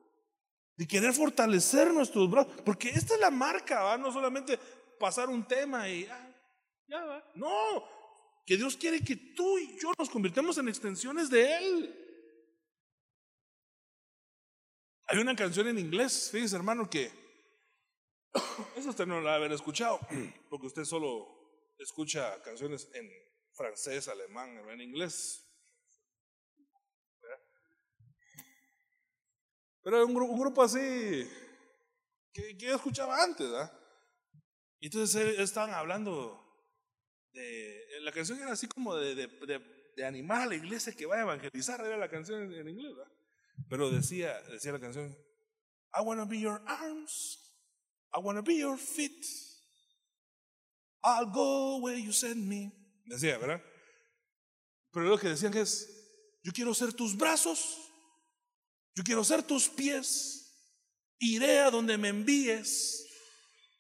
de 0.79 0.87
querer 0.87 1.13
fortalecer 1.13 1.93
nuestros 1.93 2.31
brazos, 2.31 2.53
porque 2.65 2.89
esta 2.91 3.15
es 3.15 3.21
la 3.21 3.33
marca, 3.33 3.83
¿va? 3.83 3.99
no 3.99 4.13
solamente 4.13 4.57
pasar 4.97 5.29
un 5.29 5.45
tema 5.45 5.89
y 5.89 6.07
ah, 6.07 6.37
ya 6.87 7.05
va. 7.05 7.33
No, 7.35 7.85
que 8.47 8.57
Dios 8.57 8.77
quiere 8.77 9.03
que 9.03 9.17
tú 9.17 9.59
y 9.59 9.77
yo 9.77 9.93
nos 9.99 10.09
convirtamos 10.09 10.57
en 10.57 10.69
extensiones 10.69 11.31
de 11.31 11.57
Él. 11.57 12.05
Hay 15.09 15.19
una 15.19 15.35
canción 15.35 15.67
en 15.67 15.81
inglés, 15.81 16.29
fíjese 16.31 16.55
hermano, 16.55 16.89
que 16.89 17.11
eso 18.77 18.91
usted 18.91 19.07
no 19.07 19.21
la 19.21 19.35
haber 19.35 19.51
escuchado, 19.51 19.99
porque 20.49 20.69
usted 20.69 20.85
solo 20.85 21.75
escucha 21.77 22.41
canciones 22.43 22.89
en 22.95 23.11
francés, 23.53 24.07
alemán, 24.07 24.57
en 24.71 24.81
inglés. 24.81 25.45
Pero 29.83 30.07
un, 30.07 30.17
un 30.17 30.41
grupo 30.41 30.63
así 30.63 30.79
que, 32.33 32.57
que, 32.57 32.67
yo 32.67 32.77
escuchaba 32.77 33.23
antes, 33.23 33.51
¿verdad? 33.51 33.73
Y 34.81 34.87
entonces 34.87 35.39
estaban 35.39 35.71
hablando 35.75 36.45
de. 37.33 37.85
La 38.03 38.13
canción 38.13 38.39
era 38.39 38.53
así 38.53 38.69
como 38.69 38.95
de, 38.97 39.15
de, 39.15 40.05
animar 40.05 40.43
a 40.43 40.47
la 40.47 40.55
iglesia 40.55 40.95
que 40.95 41.07
vaya 41.07 41.23
a 41.23 41.25
evangelizar, 41.25 41.81
era 41.81 41.97
la 41.97 42.09
canción 42.09 42.43
en, 42.43 42.53
en 42.53 42.69
inglés, 42.69 42.95
¿verdad? 42.95 43.13
Pero 43.69 43.91
decía, 43.91 44.41
decía 44.43 44.73
la 44.73 44.79
canción, 44.79 45.11
I 45.93 46.03
wanna 46.03 46.25
be 46.25 46.39
your 46.39 46.63
arms, 46.67 47.39
I 48.15 48.21
wanna 48.21 48.43
be 48.43 48.59
your 48.59 48.79
feet, 48.79 49.25
I'll 51.03 51.27
go 51.27 51.79
where 51.79 52.01
you 52.01 52.13
send 52.13 52.47
me. 52.47 52.73
Decía, 53.07 53.39
¿verdad? 53.39 53.63
Pero 54.93 55.07
lo 55.07 55.19
que 55.19 55.29
decían 55.29 55.57
es, 55.57 55.89
yo 56.43 56.53
quiero 56.53 56.75
ser 56.75 56.93
tus 56.93 57.17
brazos, 57.17 57.88
yo 58.99 59.05
quiero 59.05 59.23
ser 59.23 59.45
tus 59.45 59.69
pies, 59.69 60.53
iré 61.21 61.61
a 61.61 61.71
donde 61.71 61.97
me 61.97 62.09
envíes, 62.09 63.07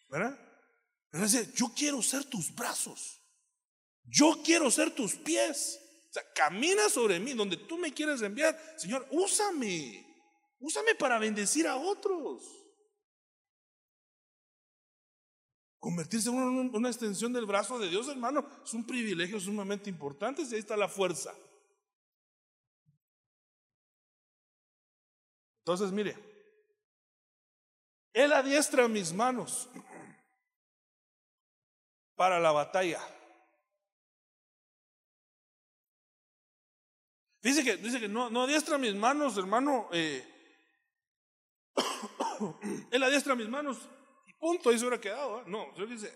¿verdad? 0.09 0.39
Pero 1.11 1.25
decía, 1.25 1.43
yo 1.57 1.73
quiero 1.75 2.01
ser 2.03 2.23
tus 2.23 2.55
brazos, 2.55 3.21
yo 4.05 4.41
quiero 4.45 4.71
ser 4.71 4.95
tus 4.95 5.17
pies. 5.17 5.81
O 6.09 6.13
sea, 6.13 6.23
camina 6.33 6.89
sobre 6.89 7.19
mí, 7.19 7.35
donde 7.35 7.57
tú 7.57 7.77
me 7.79 7.93
quieres 7.93 8.23
enviar. 8.23 8.57
Señor, 8.79 9.09
úsame. 9.11 10.07
Úsame 10.61 10.95
para 10.95 11.19
bendecir 11.19 11.67
a 11.67 11.75
otros. 11.75 12.45
Convertirse 15.81 16.29
en 16.29 16.37
una, 16.37 16.89
extensión 16.89 17.33
del 17.33 17.45
brazo 17.45 17.77
de 17.81 17.89
Dios, 17.91 18.07
hermano, 18.07 18.49
es 18.65 18.73
un 18.73 18.87
privilegio 18.87 19.41
sumamente 19.41 19.91
importante. 19.91 20.43
Y 20.43 20.55
ahí 20.55 20.61
está 20.61 20.77
la 20.77 20.89
fuerza. 20.89 21.35
Entonces, 25.69 25.93
mire, 25.93 26.17
Él 28.15 28.33
adiestra 28.33 28.89
mis 28.89 29.13
manos 29.13 29.69
para 32.17 32.41
la 32.41 32.53
batalla. 32.53 32.99
Dice 37.43 37.63
que, 37.63 37.77
dice 37.77 38.01
que 38.01 38.09
no, 38.09 38.31
no 38.31 38.45
adiestra 38.45 38.79
mis 38.79 38.95
manos, 38.95 39.37
hermano. 39.37 39.91
Eh, 39.93 40.27
él 42.91 43.03
adiestra 43.03 43.35
mis 43.35 43.49
manos 43.51 43.77
y 44.27 44.33
punto, 44.33 44.71
ahí 44.71 44.79
se 44.79 44.87
hubiera 44.87 45.03
quedado. 45.03 45.41
¿eh? 45.41 45.45
No, 45.49 45.75
él 45.77 45.91
dice, 45.91 46.11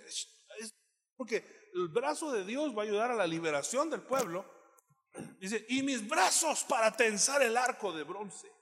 porque 1.14 1.68
el 1.74 1.88
brazo 1.88 2.32
de 2.32 2.46
Dios 2.46 2.74
va 2.74 2.80
a 2.80 2.86
ayudar 2.86 3.10
a 3.10 3.16
la 3.16 3.26
liberación 3.26 3.90
del 3.90 4.00
pueblo. 4.00 4.46
Dice, 5.38 5.66
y 5.68 5.82
mis 5.82 6.08
brazos 6.08 6.64
para 6.64 6.90
tensar 6.96 7.42
el 7.42 7.54
arco 7.58 7.92
de 7.92 8.04
bronce. 8.04 8.61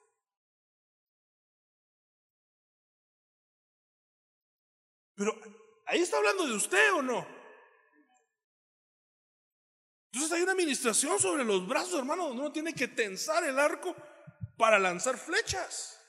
Pero 5.21 5.39
ahí 5.85 6.01
está 6.01 6.17
hablando 6.17 6.47
de 6.47 6.55
usted 6.55 6.95
o 6.95 7.03
no? 7.03 7.27
Entonces 10.11 10.33
hay 10.33 10.43
una 10.43 10.53
administración 10.53 11.21
sobre 11.21 11.45
los 11.45 11.69
brazos, 11.69 11.99
hermano, 11.99 12.29
donde 12.29 12.41
uno 12.41 12.51
tiene 12.51 12.73
que 12.73 12.89
tensar 12.89 13.45
el 13.45 13.59
arco 13.59 13.95
para 14.57 14.79
lanzar 14.79 15.19
flechas. 15.19 16.01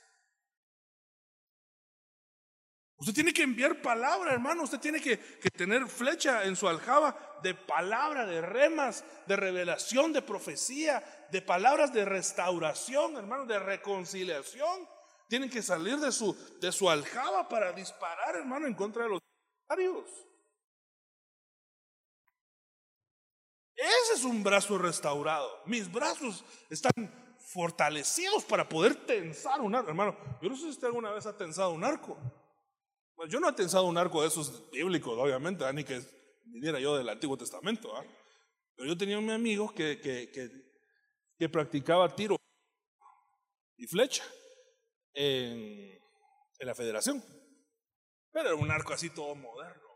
Usted 2.95 3.13
tiene 3.13 3.33
que 3.33 3.43
enviar 3.43 3.81
palabra, 3.81 4.31
hermano. 4.31 4.63
Usted 4.63 4.79
tiene 4.79 5.01
que, 5.01 5.19
que, 5.19 5.49
tener 5.49 5.89
flecha 5.89 6.45
en 6.45 6.55
su 6.55 6.69
aljaba 6.69 7.39
de 7.43 7.53
palabra, 7.53 8.25
de 8.25 8.39
remas, 8.39 9.03
de 9.27 9.35
revelación, 9.35 10.13
de 10.13 10.21
profecía, 10.21 11.27
de 11.33 11.41
palabras 11.41 11.91
de 11.91 12.05
restauración, 12.05 13.17
hermano, 13.17 13.45
de 13.45 13.59
reconciliación. 13.59 14.87
Tienen 15.31 15.49
que 15.49 15.63
salir 15.63 15.97
de 15.97 16.11
su, 16.11 16.35
de 16.59 16.73
su 16.73 16.89
aljaba 16.89 17.47
para 17.47 17.71
disparar, 17.71 18.35
hermano, 18.35 18.67
en 18.67 18.73
contra 18.73 19.03
de 19.03 19.11
los 19.11 19.21
adversarios. 19.69 20.09
Ese 23.73 24.13
es 24.15 24.25
un 24.25 24.43
brazo 24.43 24.77
restaurado. 24.77 25.49
Mis 25.67 25.89
brazos 25.89 26.43
están 26.69 27.37
fortalecidos 27.39 28.43
para 28.43 28.67
poder 28.67 29.05
tensar 29.05 29.61
un 29.61 29.73
arco. 29.73 29.87
Hermano, 29.87 30.17
yo 30.41 30.49
no 30.49 30.55
sé 30.57 30.63
si 30.63 30.69
usted 30.71 30.87
alguna 30.87 31.11
vez 31.11 31.25
ha 31.25 31.37
tensado 31.37 31.71
un 31.71 31.85
arco. 31.85 32.17
Pues 33.15 33.31
yo 33.31 33.39
no 33.39 33.47
he 33.47 33.53
tensado 33.53 33.85
un 33.85 33.97
arco 33.97 34.21
de 34.21 34.27
esos 34.27 34.69
bíblicos, 34.69 35.17
obviamente, 35.17 35.63
ni 35.71 35.85
que 35.85 36.01
viniera 36.43 36.77
yo 36.77 36.97
del 36.97 37.07
Antiguo 37.07 37.37
Testamento. 37.37 37.89
Pero 38.75 38.89
yo 38.89 38.97
tenía 38.97 39.17
un 39.17 39.29
amigo 39.29 39.73
que, 39.73 40.01
que, 40.01 40.29
que 41.39 41.47
practicaba 41.47 42.13
tiro 42.13 42.35
y 43.77 43.87
flecha 43.87 44.25
en, 45.13 45.99
la 46.59 46.75
federación. 46.75 47.23
Pero 48.31 48.49
era 48.49 48.55
un 48.55 48.71
arco 48.71 48.93
así 48.93 49.09
todo 49.09 49.35
moderno. 49.35 49.89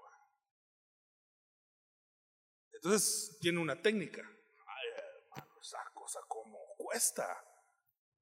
Entonces 2.74 3.38
tiene 3.40 3.60
una 3.60 3.82
técnica. 3.82 4.22
Ay, 4.22 4.88
hermano, 4.98 5.62
esa 5.62 5.80
cosa 5.94 6.20
como 6.28 6.60
cuesta. 6.78 7.26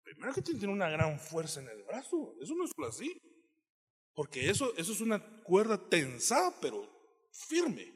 Primero 0.03 0.33
que 0.33 0.41
tiene 0.41 0.67
una 0.67 0.89
gran 0.89 1.19
fuerza 1.19 1.61
en 1.61 1.69
el 1.69 1.83
brazo. 1.83 2.35
Eso 2.41 2.53
no 2.55 2.65
es 2.65 2.71
así. 2.87 3.21
Porque 4.13 4.49
eso, 4.49 4.73
eso 4.77 4.91
es 4.91 5.01
una 5.01 5.19
cuerda 5.43 5.77
tensada, 5.89 6.53
pero 6.61 6.87
firme. 7.31 7.91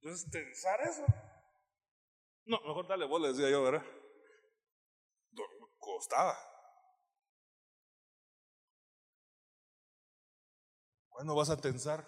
Entonces, 0.00 0.30
tensar 0.30 0.80
eso. 0.82 1.04
No, 2.44 2.60
mejor 2.60 2.86
dale 2.86 3.06
bola, 3.06 3.28
decía 3.28 3.50
yo, 3.50 3.62
¿verdad? 3.62 3.84
Costaba. 5.78 6.51
¿Cuándo 11.22 11.36
vas 11.36 11.50
a 11.50 11.56
tensar 11.56 12.04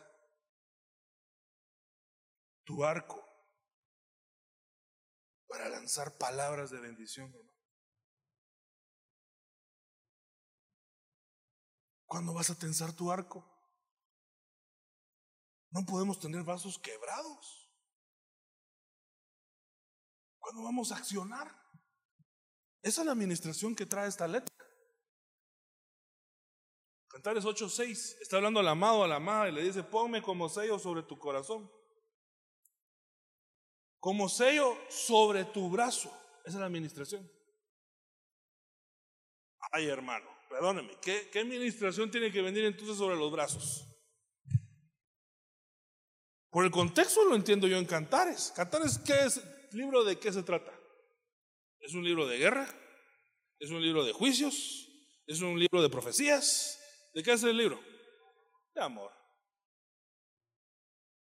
tu 2.64 2.84
arco 2.84 3.24
para 5.46 5.68
lanzar 5.68 6.18
palabras 6.18 6.72
de 6.72 6.80
bendición, 6.80 7.32
hermano? 7.32 7.56
¿Cuándo 12.06 12.34
vas 12.34 12.50
a 12.50 12.58
tensar 12.58 12.92
tu 12.92 13.12
arco? 13.12 13.48
No 15.70 15.86
podemos 15.86 16.18
tener 16.18 16.42
vasos 16.42 16.76
quebrados. 16.80 17.72
¿Cuándo 20.40 20.64
vamos 20.64 20.90
a 20.90 20.96
accionar? 20.96 21.56
Esa 22.82 23.02
es 23.02 23.06
la 23.06 23.12
administración 23.12 23.76
que 23.76 23.86
trae 23.86 24.08
esta 24.08 24.26
letra. 24.26 24.53
Cantares 27.14 27.44
8:6 27.44 28.16
está 28.20 28.38
hablando 28.38 28.58
al 28.58 28.66
amado, 28.66 29.04
a 29.04 29.06
la 29.06 29.16
amada 29.16 29.48
y 29.48 29.52
le 29.52 29.62
dice, 29.62 29.84
ponme 29.84 30.20
como 30.20 30.48
sello 30.48 30.80
sobre 30.80 31.04
tu 31.04 31.16
corazón. 31.16 31.70
Como 34.00 34.28
sello 34.28 34.76
sobre 34.90 35.44
tu 35.44 35.70
brazo. 35.70 36.08
Esa 36.40 36.56
es 36.56 36.60
la 36.60 36.66
administración. 36.66 37.30
Ay, 39.70 39.86
hermano, 39.86 40.28
perdóneme, 40.48 40.98
¿qué, 41.00 41.30
¿qué 41.30 41.38
administración 41.38 42.10
tiene 42.10 42.32
que 42.32 42.42
venir 42.42 42.64
entonces 42.64 42.96
sobre 42.96 43.14
los 43.14 43.30
brazos? 43.30 43.86
Por 46.50 46.64
el 46.64 46.72
contexto 46.72 47.24
lo 47.26 47.36
entiendo 47.36 47.68
yo 47.68 47.78
en 47.78 47.86
Cantares. 47.86 48.52
Cantares, 48.56 48.98
¿qué 48.98 49.14
es? 49.24 49.40
¿Libro 49.72 50.02
de 50.02 50.18
qué 50.18 50.32
se 50.32 50.42
trata? 50.42 50.76
¿Es 51.78 51.94
un 51.94 52.02
libro 52.02 52.26
de 52.26 52.38
guerra? 52.38 52.68
¿Es 53.60 53.70
un 53.70 53.80
libro 53.80 54.04
de 54.04 54.12
juicios? 54.12 54.88
¿Es 55.28 55.40
un 55.42 55.60
libro 55.60 55.80
de 55.80 55.88
profecías? 55.88 56.80
¿De 57.14 57.22
qué 57.22 57.32
es 57.32 57.42
el 57.44 57.56
libro? 57.56 57.80
De 58.74 58.82
amor. 58.82 59.12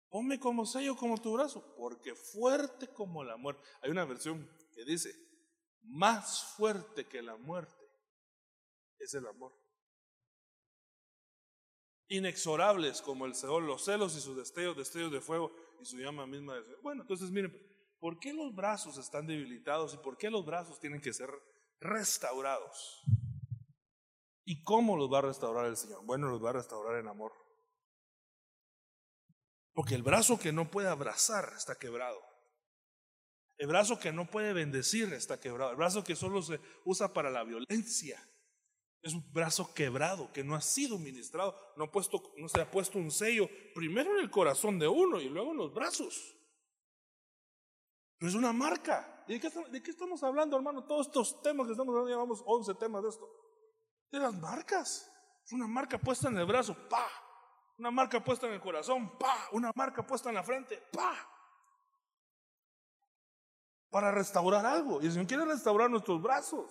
Ponme 0.09 0.39
como 0.39 0.65
sello 0.65 0.97
como 0.97 1.21
tu 1.21 1.33
brazo, 1.33 1.75
porque 1.77 2.15
fuerte 2.15 2.87
como 2.87 3.25
la 3.25 3.37
muerte. 3.37 3.61
Hay 3.83 3.91
una 3.91 4.05
versión 4.05 4.49
que 4.73 4.85
dice, 4.85 5.13
más 5.83 6.55
fuerte 6.57 7.09
que 7.09 7.21
la 7.21 7.37
muerte 7.37 7.85
es 9.01 9.13
el 9.15 9.27
amor. 9.27 9.53
Inexorables 12.07 13.03
como 13.03 13.27
el 13.27 13.35
Seol, 13.35 13.67
los 13.67 13.85
celos 13.85 14.17
y 14.17 14.21
sus 14.21 14.37
destellos, 14.37 14.77
destellos 14.77 15.11
de 15.11 15.21
fuego 15.21 15.53
y 15.81 15.85
su 15.85 15.99
llama 15.99 16.25
misma 16.27 16.55
de 16.55 16.77
Bueno, 16.83 17.03
entonces 17.03 17.33
miren, 17.33 17.53
¿por 17.99 18.21
qué 18.21 18.33
los 18.33 18.55
brazos 18.55 18.97
están 18.99 19.27
debilitados 19.27 19.95
y 19.95 19.97
por 19.97 20.17
qué 20.17 20.31
los 20.31 20.47
brazos 20.47 20.79
tienen 20.79 21.01
que 21.01 21.13
ser 21.13 21.31
restaurados? 21.81 23.03
¿Y 24.45 24.63
cómo 24.63 24.97
los 24.97 25.13
va 25.13 25.19
a 25.19 25.23
restaurar 25.23 25.67
el 25.67 25.77
Señor? 25.77 26.05
Bueno, 26.05 26.29
los 26.29 26.45
va 26.45 26.51
a 26.51 26.55
restaurar 26.55 26.99
en 26.99 27.09
amor. 27.09 27.33
Porque 29.73 29.95
el 29.95 30.03
brazo 30.03 30.39
que 30.39 30.53
no 30.53 30.71
puede 30.71 30.89
abrazar 30.89 31.53
está 31.57 31.77
quebrado. 31.77 32.21
El 33.57 33.69
brazo 33.69 33.99
que 33.99 34.13
no 34.13 34.31
puede 34.31 34.53
bendecir 34.53 35.13
está 35.13 35.41
quebrado. 35.41 35.71
El 35.71 35.77
brazo 35.77 36.05
que 36.05 36.17
solo 36.17 36.43
se 36.43 36.61
usa 36.85 37.13
para 37.13 37.31
la 37.31 37.45
violencia 37.45 38.23
es 39.05 39.13
un 39.13 39.33
brazo 39.33 39.73
quebrado 39.75 40.33
que 40.33 40.43
no 40.43 40.55
ha 40.55 40.63
sido 40.63 40.99
ministrado, 40.99 41.55
no, 41.77 41.93
puesto, 41.93 42.33
no 42.39 42.49
se 42.49 42.61
ha 42.61 42.71
puesto 42.71 42.99
un 42.99 43.11
sello 43.11 43.49
primero 43.75 44.15
en 44.17 44.21
el 44.21 44.31
corazón 44.31 44.79
de 44.79 44.89
uno 44.89 45.21
y 45.21 45.29
luego 45.29 45.51
en 45.51 45.59
los 45.59 45.75
brazos. 45.75 46.35
Pero 48.19 48.31
es 48.31 48.35
una 48.35 48.53
marca. 48.53 49.25
¿De 49.29 49.39
qué, 49.39 49.51
¿De 49.71 49.83
qué, 49.83 49.91
estamos 49.91 50.23
hablando, 50.23 50.57
hermano? 50.57 50.87
Todos 50.87 51.09
estos 51.09 51.43
temas 51.43 51.67
que 51.67 51.73
estamos 51.73 51.93
hablando, 51.93 52.11
llevamos 52.11 52.43
11 52.47 52.75
temas 52.77 53.03
de 53.03 53.11
esto. 53.11 53.44
De 54.11 54.19
las 54.19 54.35
marcas. 54.35 55.11
Una 55.51 55.67
marca 55.67 55.99
puesta 55.99 56.29
en 56.29 56.39
el 56.39 56.47
brazo, 56.47 56.77
pa. 56.89 57.07
Una 57.79 57.91
marca 57.91 58.23
puesta 58.23 58.47
en 58.47 58.55
el 58.55 58.61
corazón, 58.61 59.19
pa. 59.19 59.49
Una 59.53 59.73
marca 59.75 60.07
puesta 60.07 60.29
en 60.29 60.37
la 60.37 60.43
frente, 60.43 60.83
pa. 60.93 61.15
Para 63.91 64.11
restaurar 64.11 64.65
algo. 64.65 65.03
Y 65.03 65.07
el 65.07 65.13
Señor 65.13 65.27
quiere 65.27 65.45
restaurar 65.45 65.91
nuestros 65.91 66.21
brazos. 66.23 66.71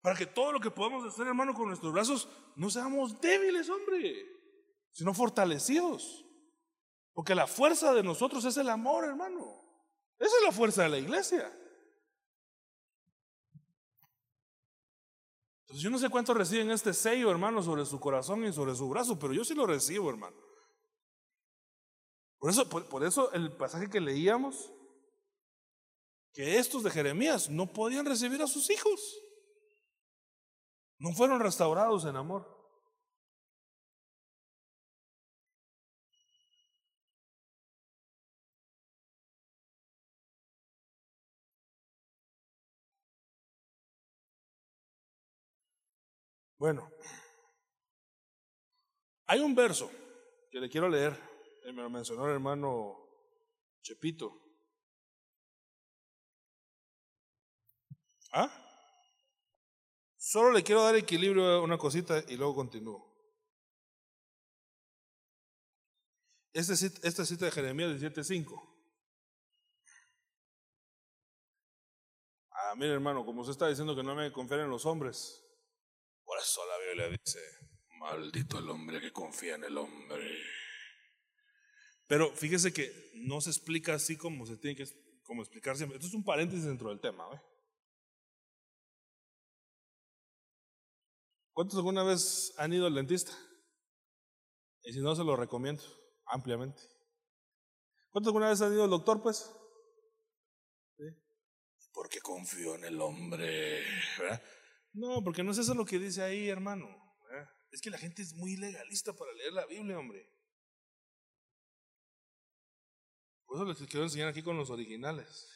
Para 0.00 0.16
que 0.16 0.26
todo 0.26 0.52
lo 0.52 0.60
que 0.60 0.70
podamos 0.70 1.04
hacer, 1.06 1.26
hermano, 1.26 1.54
con 1.54 1.68
nuestros 1.68 1.92
brazos, 1.92 2.28
no 2.56 2.68
seamos 2.68 3.20
débiles, 3.20 3.70
hombre, 3.70 4.26
sino 4.92 5.14
fortalecidos. 5.14 6.24
Porque 7.14 7.34
la 7.34 7.46
fuerza 7.46 7.94
de 7.94 8.02
nosotros 8.02 8.44
es 8.44 8.56
el 8.56 8.68
amor, 8.68 9.04
hermano. 9.04 9.62
Esa 10.18 10.36
es 10.36 10.42
la 10.44 10.52
fuerza 10.52 10.82
de 10.82 10.88
la 10.90 10.98
iglesia. 10.98 11.50
Entonces 15.74 15.82
yo 15.82 15.90
no 15.90 15.98
sé 15.98 16.08
cuántos 16.08 16.36
reciben 16.36 16.70
este 16.70 16.94
sello, 16.94 17.32
hermano, 17.32 17.60
sobre 17.60 17.84
su 17.84 17.98
corazón 17.98 18.44
y 18.44 18.52
sobre 18.52 18.76
su 18.76 18.88
brazo, 18.88 19.18
pero 19.18 19.32
yo 19.32 19.44
sí 19.44 19.56
lo 19.56 19.66
recibo, 19.66 20.08
hermano. 20.08 20.36
Por 22.38 22.50
eso, 22.50 22.68
por 22.68 23.02
eso 23.02 23.32
el 23.32 23.50
pasaje 23.50 23.90
que 23.90 24.00
leíamos, 24.00 24.72
que 26.32 26.58
estos 26.58 26.84
de 26.84 26.92
Jeremías 26.92 27.50
no 27.50 27.72
podían 27.72 28.06
recibir 28.06 28.40
a 28.40 28.46
sus 28.46 28.70
hijos. 28.70 29.18
No 30.98 31.12
fueron 31.12 31.40
restaurados 31.40 32.04
en 32.04 32.14
amor. 32.14 32.63
Bueno, 46.64 46.90
hay 49.26 49.38
un 49.40 49.54
verso 49.54 49.90
que 50.50 50.58
le 50.58 50.70
quiero 50.70 50.88
leer, 50.88 51.12
me 51.66 51.82
lo 51.82 51.90
mencionó 51.90 52.24
el 52.24 52.32
hermano 52.32 53.06
Chepito. 53.82 54.40
¿Ah? 58.32 58.48
Solo 60.16 60.52
le 60.52 60.62
quiero 60.62 60.82
dar 60.82 60.96
equilibrio 60.96 61.44
a 61.44 61.60
una 61.60 61.76
cosita 61.76 62.24
y 62.28 62.36
luego 62.38 62.54
continúo. 62.54 63.14
Este, 66.54 66.72
esta 67.06 67.26
cita 67.26 67.44
de 67.44 67.50
Jeremías 67.50 67.90
17:5. 67.90 68.74
Ah, 72.52 72.74
mire 72.74 72.94
hermano, 72.94 73.26
como 73.26 73.42
usted 73.42 73.52
está 73.52 73.68
diciendo 73.68 73.94
que 73.94 74.02
no 74.02 74.14
me 74.14 74.32
confían 74.32 74.60
en 74.60 74.70
los 74.70 74.86
hombres, 74.86 75.43
la 76.68 76.78
Biblia 76.86 77.08
dice, 77.08 77.40
maldito 77.98 78.58
el 78.58 78.68
hombre 78.68 79.00
que 79.00 79.12
confía 79.12 79.54
en 79.54 79.64
el 79.64 79.78
hombre. 79.78 80.42
Pero 82.06 82.30
fíjese 82.32 82.72
que 82.72 83.10
no 83.14 83.40
se 83.40 83.50
explica 83.50 83.94
así 83.94 84.16
como 84.16 84.46
se 84.46 84.58
tiene 84.58 84.76
que 84.76 84.86
como 85.22 85.42
explicar 85.42 85.76
siempre. 85.76 85.96
Esto 85.96 86.08
es 86.08 86.14
un 86.14 86.24
paréntesis 86.24 86.66
dentro 86.66 86.90
del 86.90 87.00
tema. 87.00 87.24
¿eh? 87.32 87.40
¿Cuántos 91.52 91.76
alguna 91.76 92.02
vez 92.02 92.52
han 92.58 92.72
ido 92.72 92.86
al 92.86 92.94
dentista? 92.94 93.32
Y 94.82 94.92
si 94.92 95.00
no, 95.00 95.16
se 95.16 95.24
lo 95.24 95.34
recomiendo 95.34 95.82
ampliamente. 96.26 96.82
¿Cuántos 98.10 98.28
alguna 98.28 98.50
vez 98.50 98.60
han 98.60 98.74
ido 98.74 98.84
al 98.84 98.90
doctor, 98.90 99.22
pues? 99.22 99.50
Porque 101.92 102.20
confío 102.20 102.74
en 102.74 102.84
el 102.84 103.00
hombre. 103.00 103.82
¿verdad? 104.18 104.42
No, 104.94 105.22
porque 105.22 105.42
no 105.42 105.50
es 105.50 105.58
eso 105.58 105.74
lo 105.74 105.84
que 105.84 105.98
dice 105.98 106.22
ahí, 106.22 106.48
hermano. 106.48 106.88
Es 107.72 107.80
que 107.80 107.90
la 107.90 107.98
gente 107.98 108.22
es 108.22 108.32
muy 108.34 108.56
legalista 108.56 109.12
para 109.12 109.32
leer 109.32 109.52
la 109.52 109.66
Biblia, 109.66 109.98
hombre. 109.98 110.30
Por 113.46 113.56
eso 113.56 113.64
les 113.64 113.88
quiero 113.90 114.04
enseñar 114.04 114.28
aquí 114.28 114.42
con 114.42 114.56
los 114.56 114.70
originales. 114.70 115.48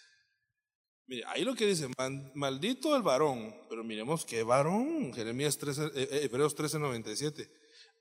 Mire, 1.07 1.23
ahí 1.27 1.45
lo 1.45 1.55
que 1.55 1.67
dice, 1.67 1.89
"Man- 1.97 2.33
maldito 2.35 2.95
el 2.97 3.03
varón, 3.03 3.55
pero 3.69 3.83
miremos 3.83 4.27
qué 4.27 4.43
varón, 4.43 5.13
Jeremías 5.15 5.57
13, 5.57 5.85
eh, 5.87 5.91
eh, 5.95 6.21
Hebreos 6.25 6.55
13, 6.55 6.79
97. 6.79 7.49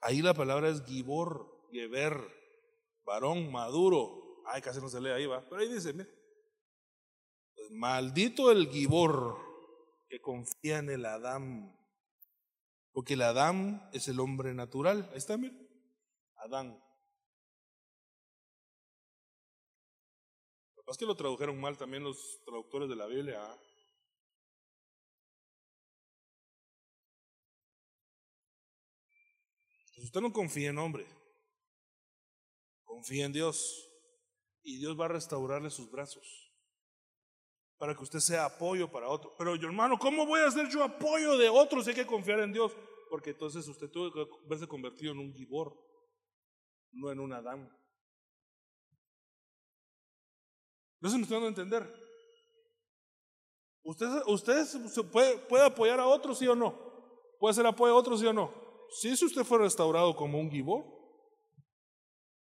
Ahí 0.01 0.21
la 0.21 0.33
palabra 0.33 0.69
es 0.69 0.83
gibor, 0.85 1.67
geber, 1.71 2.17
varón 3.05 3.51
maduro. 3.51 4.41
Ay, 4.47 4.61
casi 4.61 4.81
no 4.81 4.89
se 4.89 4.99
lee 4.99 5.09
ahí, 5.09 5.25
va. 5.25 5.47
Pero 5.47 5.61
ahí 5.61 5.71
dice, 5.71 5.93
mire, 5.93 6.09
pues, 7.55 7.71
maldito 7.71 8.51
el 8.51 8.67
gibor 8.69 9.37
que 10.07 10.21
confía 10.21 10.79
en 10.79 10.89
el 10.89 11.05
Adán. 11.05 11.75
Porque 12.91 13.13
el 13.13 13.21
Adán 13.21 13.87
es 13.93 14.07
el 14.07 14.19
hombre 14.19 14.53
natural. 14.53 15.07
Ahí 15.11 15.17
está, 15.17 15.37
mire. 15.37 15.55
Adán. 16.37 16.81
Lo 20.75 20.93
que 20.93 21.05
lo 21.05 21.15
tradujeron 21.15 21.59
mal 21.59 21.77
también 21.77 22.03
los 22.03 22.41
traductores 22.45 22.87
de 22.87 22.95
la 22.95 23.07
Biblia. 23.07 23.43
¿ah? 23.43 23.59
Entonces 29.79 30.05
usted 30.05 30.21
no 30.21 30.31
confía 30.31 30.69
en 30.69 30.77
hombre, 30.77 31.05
confía 32.85 33.25
en 33.25 33.33
Dios. 33.33 33.83
Y 34.63 34.79
Dios 34.79 34.99
va 34.99 35.05
a 35.05 35.09
restaurarle 35.09 35.69
sus 35.69 35.89
brazos 35.91 36.46
para 37.77 37.95
que 37.95 38.03
usted 38.03 38.19
sea 38.19 38.45
apoyo 38.45 38.89
para 38.91 39.07
otro. 39.07 39.35
Pero 39.37 39.55
yo, 39.55 39.67
hermano, 39.67 39.97
¿cómo 39.99 40.25
voy 40.25 40.41
a 40.41 40.51
ser 40.51 40.67
yo 40.69 40.83
apoyo 40.83 41.37
de 41.37 41.49
otros 41.49 41.83
si 41.83 41.91
hay 41.91 41.95
que 41.95 42.05
confiar 42.05 42.39
en 42.39 42.51
Dios? 42.51 42.75
Porque 43.09 43.31
entonces 43.31 43.67
usted 43.67 43.89
tuvo 43.89 44.11
que 44.11 44.25
verse 44.47 44.67
convertido 44.67 45.11
en 45.13 45.19
un 45.19 45.33
gibor, 45.33 45.77
no 46.91 47.11
en 47.11 47.19
un 47.19 47.33
Adán. 47.33 47.71
No 50.99 51.09
se 51.09 51.17
me 51.17 51.23
está 51.23 51.35
dando 51.35 51.47
a 51.47 51.49
entender. 51.49 52.07
¿Usted, 53.83 54.07
usted 54.25 54.65
puede 55.47 55.65
apoyar 55.65 55.99
a 55.99 56.07
otros, 56.07 56.39
sí 56.39 56.47
o 56.47 56.55
no? 56.55 56.75
¿Puede 57.39 57.53
ser 57.53 57.65
apoyo 57.65 57.93
a 57.93 57.97
otros, 57.97 58.19
sí 58.19 58.25
o 58.25 58.33
no? 58.33 58.51
Sí, 58.89 59.15
si 59.15 59.25
usted 59.25 59.43
fue 59.43 59.59
restaurado 59.59 60.15
como 60.15 60.39
un 60.39 60.49
gibor, 60.49 60.83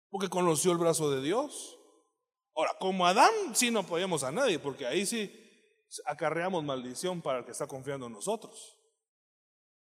porque 0.10 0.30
conoció 0.30 0.72
el 0.72 0.78
brazo 0.78 1.10
de 1.10 1.22
Dios. 1.22 1.80
Ahora, 2.56 2.76
como 2.80 3.06
Adán, 3.06 3.32
sí 3.54 3.72
no 3.72 3.80
apoyamos 3.80 4.24
a 4.24 4.32
nadie, 4.32 4.60
porque 4.60 4.86
ahí 4.86 5.06
sí 5.06 5.32
acarreamos 6.06 6.64
maldición 6.64 7.22
para 7.22 7.40
el 7.40 7.46
que 7.46 7.52
está 7.52 7.68
confiando 7.68 8.08
en 8.08 8.14
nosotros. 8.14 8.78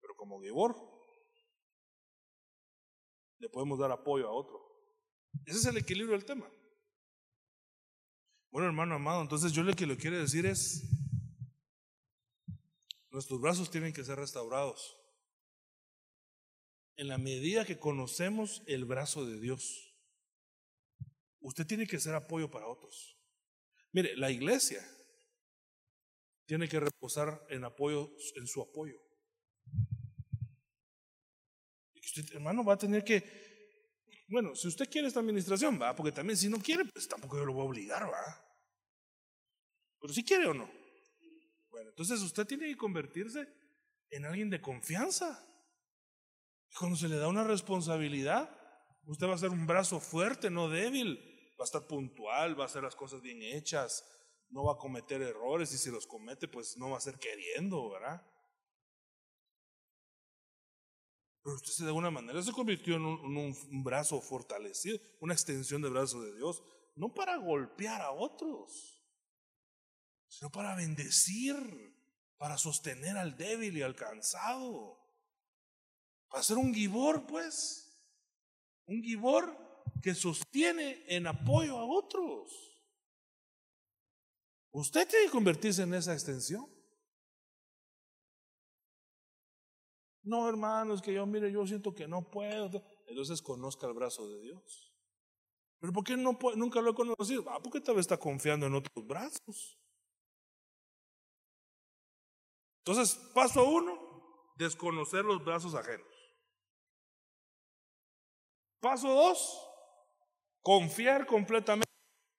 Pero 0.02 0.16
como 0.16 0.42
Gibor, 0.42 0.76
le 3.40 3.50
podemos 3.50 3.78
dar 3.78 3.92
apoyo 3.92 4.28
a 4.28 4.32
otro. 4.32 4.60
Ese 5.46 5.60
es 5.60 5.66
el 5.66 5.78
equilibrio 5.78 6.18
del 6.18 6.26
tema. 6.26 6.50
Bueno, 8.50 8.68
hermano 8.68 8.96
amado, 8.96 9.22
entonces 9.22 9.52
yo 9.52 9.64
lo 9.64 9.74
que 9.74 9.88
le 9.88 9.98
quiero 9.98 10.20
decir 10.20 10.46
es, 10.46 10.84
nuestros 13.10 13.42
brazos 13.42 13.70
tienen 13.70 13.94
que 13.94 14.04
ser 14.04 14.18
restaurados. 14.18 14.96
En 16.96 17.08
la 17.08 17.18
medida 17.18 17.66
que 17.66 17.80
conocemos 17.80 18.62
el 18.68 18.86
brazo 18.86 19.26
de 19.26 19.40
Dios. 19.40 19.93
Usted 21.44 21.68
tiene 21.68 21.86
que 21.86 22.00
ser 22.00 22.16
apoyo 22.16 22.50
para 22.50 22.68
otros. 22.68 23.18
Mire, 23.92 24.16
la 24.16 24.32
iglesia 24.32 24.82
tiene 26.46 26.68
que 26.68 26.80
reposar 26.80 27.46
en 27.50 27.66
apoyo, 27.66 28.12
en 28.36 28.48
su 28.48 28.62
apoyo. 28.62 28.96
Y 31.94 32.00
usted, 32.00 32.34
hermano, 32.34 32.64
va 32.64 32.74
a 32.74 32.78
tener 32.78 33.04
que, 33.04 33.24
bueno, 34.30 34.56
si 34.56 34.70
usted 34.70 34.90
quiere 34.90 35.10
esta 35.10 35.20
administración, 35.20 35.80
va, 35.82 35.94
porque 35.94 36.14
también 36.14 36.38
si 36.38 36.48
no 36.48 36.60
quiere, 36.60 36.86
pues 36.86 37.08
tampoco 37.10 37.38
yo 37.38 37.46
lo 37.46 37.54
voy 37.54 37.64
a 37.64 37.70
obligar, 37.70 38.04
va. 38.04 38.44
Pero 40.00 40.14
si 40.14 40.24
quiere 40.24 40.48
o 40.48 40.54
no. 40.54 40.72
Bueno, 41.70 41.90
entonces 41.90 42.22
usted 42.22 42.46
tiene 42.46 42.68
que 42.68 42.78
convertirse 42.78 43.48
en 44.10 44.26
alguien 44.26 44.50
de 44.50 44.62
confianza. 44.62 45.46
Y 46.72 46.76
cuando 46.76 46.96
se 46.96 47.10
le 47.10 47.18
da 47.18 47.28
una 47.28 47.44
responsabilidad, 47.44 48.50
usted 49.06 49.28
va 49.28 49.36
a 49.36 49.38
ser 49.38 49.50
un 49.50 49.68
brazo 49.68 50.00
fuerte, 50.00 50.50
no 50.50 50.70
débil. 50.70 51.33
Va 51.64 51.66
a 51.66 51.72
estar 51.72 51.88
puntual, 51.88 52.60
va 52.60 52.64
a 52.64 52.68
hacer 52.68 52.84
las 52.84 52.94
cosas 52.94 53.22
bien 53.22 53.42
hechas, 53.42 54.04
no 54.50 54.66
va 54.66 54.74
a 54.74 54.78
cometer 54.78 55.22
errores 55.22 55.74
y 55.74 55.78
si 55.78 55.90
los 55.90 56.06
comete, 56.06 56.50
pues 56.50 56.76
no 56.76 56.90
va 56.90 56.98
a 56.98 57.00
ser 57.00 57.18
queriendo, 57.18 57.90
¿verdad? 57.90 58.22
Pero 61.42 61.56
usted 61.56 61.86
de 61.86 61.88
alguna 61.88 62.12
manera 62.12 62.44
se 62.44 62.52
convirtió 62.52 62.98
en 62.98 63.06
un, 63.06 63.82
brazo 63.82 64.20
fortalecido, 64.20 65.00
una 65.22 65.34
extensión 65.34 65.82
de 65.82 65.88
brazo 65.88 66.22
de 66.22 66.36
Dios, 66.36 66.62
no 66.96 67.14
para 67.14 67.38
golpear 67.38 68.02
a 68.02 68.12
otros, 68.12 69.02
sino 70.28 70.52
para 70.52 70.76
bendecir, 70.76 71.56
para 72.36 72.58
sostener 72.58 73.16
al 73.16 73.38
débil 73.38 73.78
y 73.78 73.84
al 73.84 73.96
cansado, 73.96 75.00
para 76.28 76.44
ser 76.44 76.58
un 76.58 76.74
gibor, 76.74 77.26
pues, 77.26 77.90
un 78.86 79.02
gibor 79.02 79.63
que 80.04 80.14
sostiene 80.14 81.06
en 81.08 81.26
apoyo 81.28 81.78
a 81.78 81.86
otros. 81.86 82.52
Usted 84.72 85.08
tiene 85.08 85.26
que 85.26 85.32
convertirse 85.32 85.84
en 85.84 85.94
esa 85.94 86.12
extensión. 86.14 86.68
No, 90.24 90.50
hermanos, 90.50 91.02
que 91.02 91.14
yo, 91.14 91.26
mire, 91.26 91.50
yo 91.54 91.66
siento 91.66 91.96
que 91.96 92.06
no 92.06 92.30
puedo. 92.30 92.84
Entonces 93.08 93.42
conozca 93.42 93.88
el 93.88 93.94
brazo 93.94 94.28
de 94.28 94.42
Dios. 94.42 94.94
Pero 95.80 95.94
¿por 95.94 96.04
qué 96.04 96.18
no 96.18 96.38
nunca 96.56 96.82
lo 96.82 96.92
he 96.92 96.96
conocido? 96.96 97.50
Ah, 97.50 97.62
porque 97.64 97.80
tal 97.80 97.96
vez 97.96 98.02
está 98.04 98.18
confiando 98.18 98.66
en 98.66 98.76
otros 98.76 99.08
brazos. 99.08 99.80
Entonces, 102.80 103.16
paso 103.34 103.64
uno, 103.64 104.54
desconocer 104.58 105.24
los 105.24 105.44
brazos 105.46 105.74
ajenos. 105.76 106.08
Paso 108.82 109.08
dos, 109.08 109.73
confiar 110.64 111.28
completamente 111.28 111.86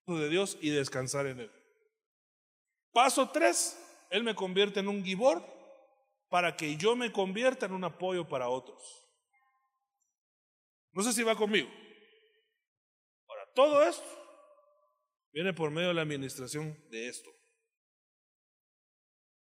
en 0.08 0.18
de 0.18 0.28
Dios 0.28 0.58
y 0.60 0.70
descansar 0.70 1.26
en 1.26 1.40
Él. 1.40 1.52
Paso 2.92 3.30
tres, 3.30 3.78
Él 4.10 4.24
me 4.24 4.34
convierte 4.34 4.80
en 4.80 4.88
un 4.88 5.04
gibor 5.04 5.44
para 6.28 6.56
que 6.56 6.76
yo 6.76 6.96
me 6.96 7.12
convierta 7.12 7.66
en 7.66 7.72
un 7.72 7.84
apoyo 7.84 8.28
para 8.28 8.48
otros. 8.48 8.82
No 10.92 11.02
sé 11.02 11.12
si 11.12 11.22
va 11.22 11.36
conmigo. 11.36 11.68
Ahora, 13.28 13.52
todo 13.54 13.82
esto 13.82 14.06
viene 15.32 15.52
por 15.52 15.70
medio 15.70 15.88
de 15.88 15.94
la 15.94 16.02
administración 16.02 16.76
de 16.90 17.08
esto, 17.08 17.30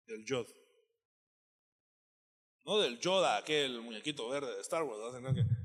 del 0.06 0.24
Yod. 0.26 0.48
No 2.64 2.78
del 2.78 3.00
Yoda, 3.00 3.38
aquel 3.38 3.82
muñequito 3.82 4.30
verde 4.30 4.56
de 4.56 4.62
Star 4.62 4.84
Wars, 4.84 5.20
¿no? 5.20 5.61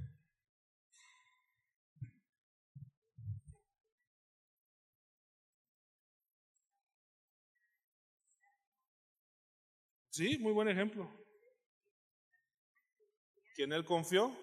Sí, 10.16 10.38
muy 10.38 10.54
buen 10.54 10.66
ejemplo. 10.66 11.06
¿Quién 13.54 13.70
él 13.70 13.84
confió? 13.84 14.34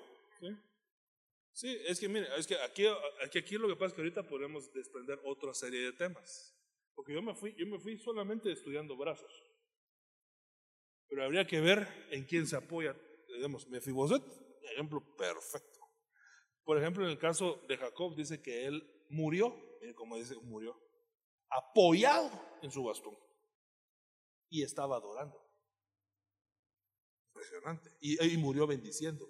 Sí. 1.51 1.75
es 1.87 1.99
que 1.99 2.07
mire, 2.07 2.27
es 2.37 2.45
que 2.45 2.55
aquí, 2.57 2.85
aquí, 3.23 3.39
aquí 3.39 3.57
lo 3.57 3.67
que 3.67 3.75
pasa 3.75 3.87
es 3.87 3.93
que 3.93 4.01
ahorita 4.01 4.21
podemos 4.21 4.71
desprender 4.71 5.19
otra 5.25 5.51
serie 5.55 5.79
de 5.81 5.93
temas. 5.93 6.55
Porque 6.93 7.11
yo 7.11 7.23
me 7.23 7.33
fui, 7.33 7.55
yo 7.57 7.65
me 7.65 7.79
fui 7.79 7.97
solamente 7.97 8.51
estudiando 8.51 8.95
brazos. 8.95 9.31
Pero 11.07 11.23
habría 11.23 11.47
que 11.47 11.59
ver 11.59 11.87
en 12.11 12.23
quién 12.25 12.45
se 12.45 12.55
apoya. 12.55 12.95
Digamos, 13.35 13.67
Mefiboset, 13.67 14.21
ejemplo 14.73 15.01
perfecto. 15.17 15.79
Por 16.63 16.77
ejemplo, 16.77 17.03
en 17.03 17.09
el 17.09 17.17
caso 17.17 17.63
de 17.67 17.77
Jacob, 17.77 18.15
dice 18.15 18.43
que 18.43 18.67
él 18.67 19.07
murió, 19.09 19.55
como 19.95 20.17
dice, 20.17 20.35
murió, 20.35 20.79
apoyado 21.49 22.29
en 22.61 22.69
su 22.69 22.83
bastón. 22.83 23.17
Y 24.49 24.61
estaba 24.61 24.97
adorando. 24.97 25.42
Y, 27.99 28.37
murió 28.37 28.67
bendiciendo. 28.67 29.27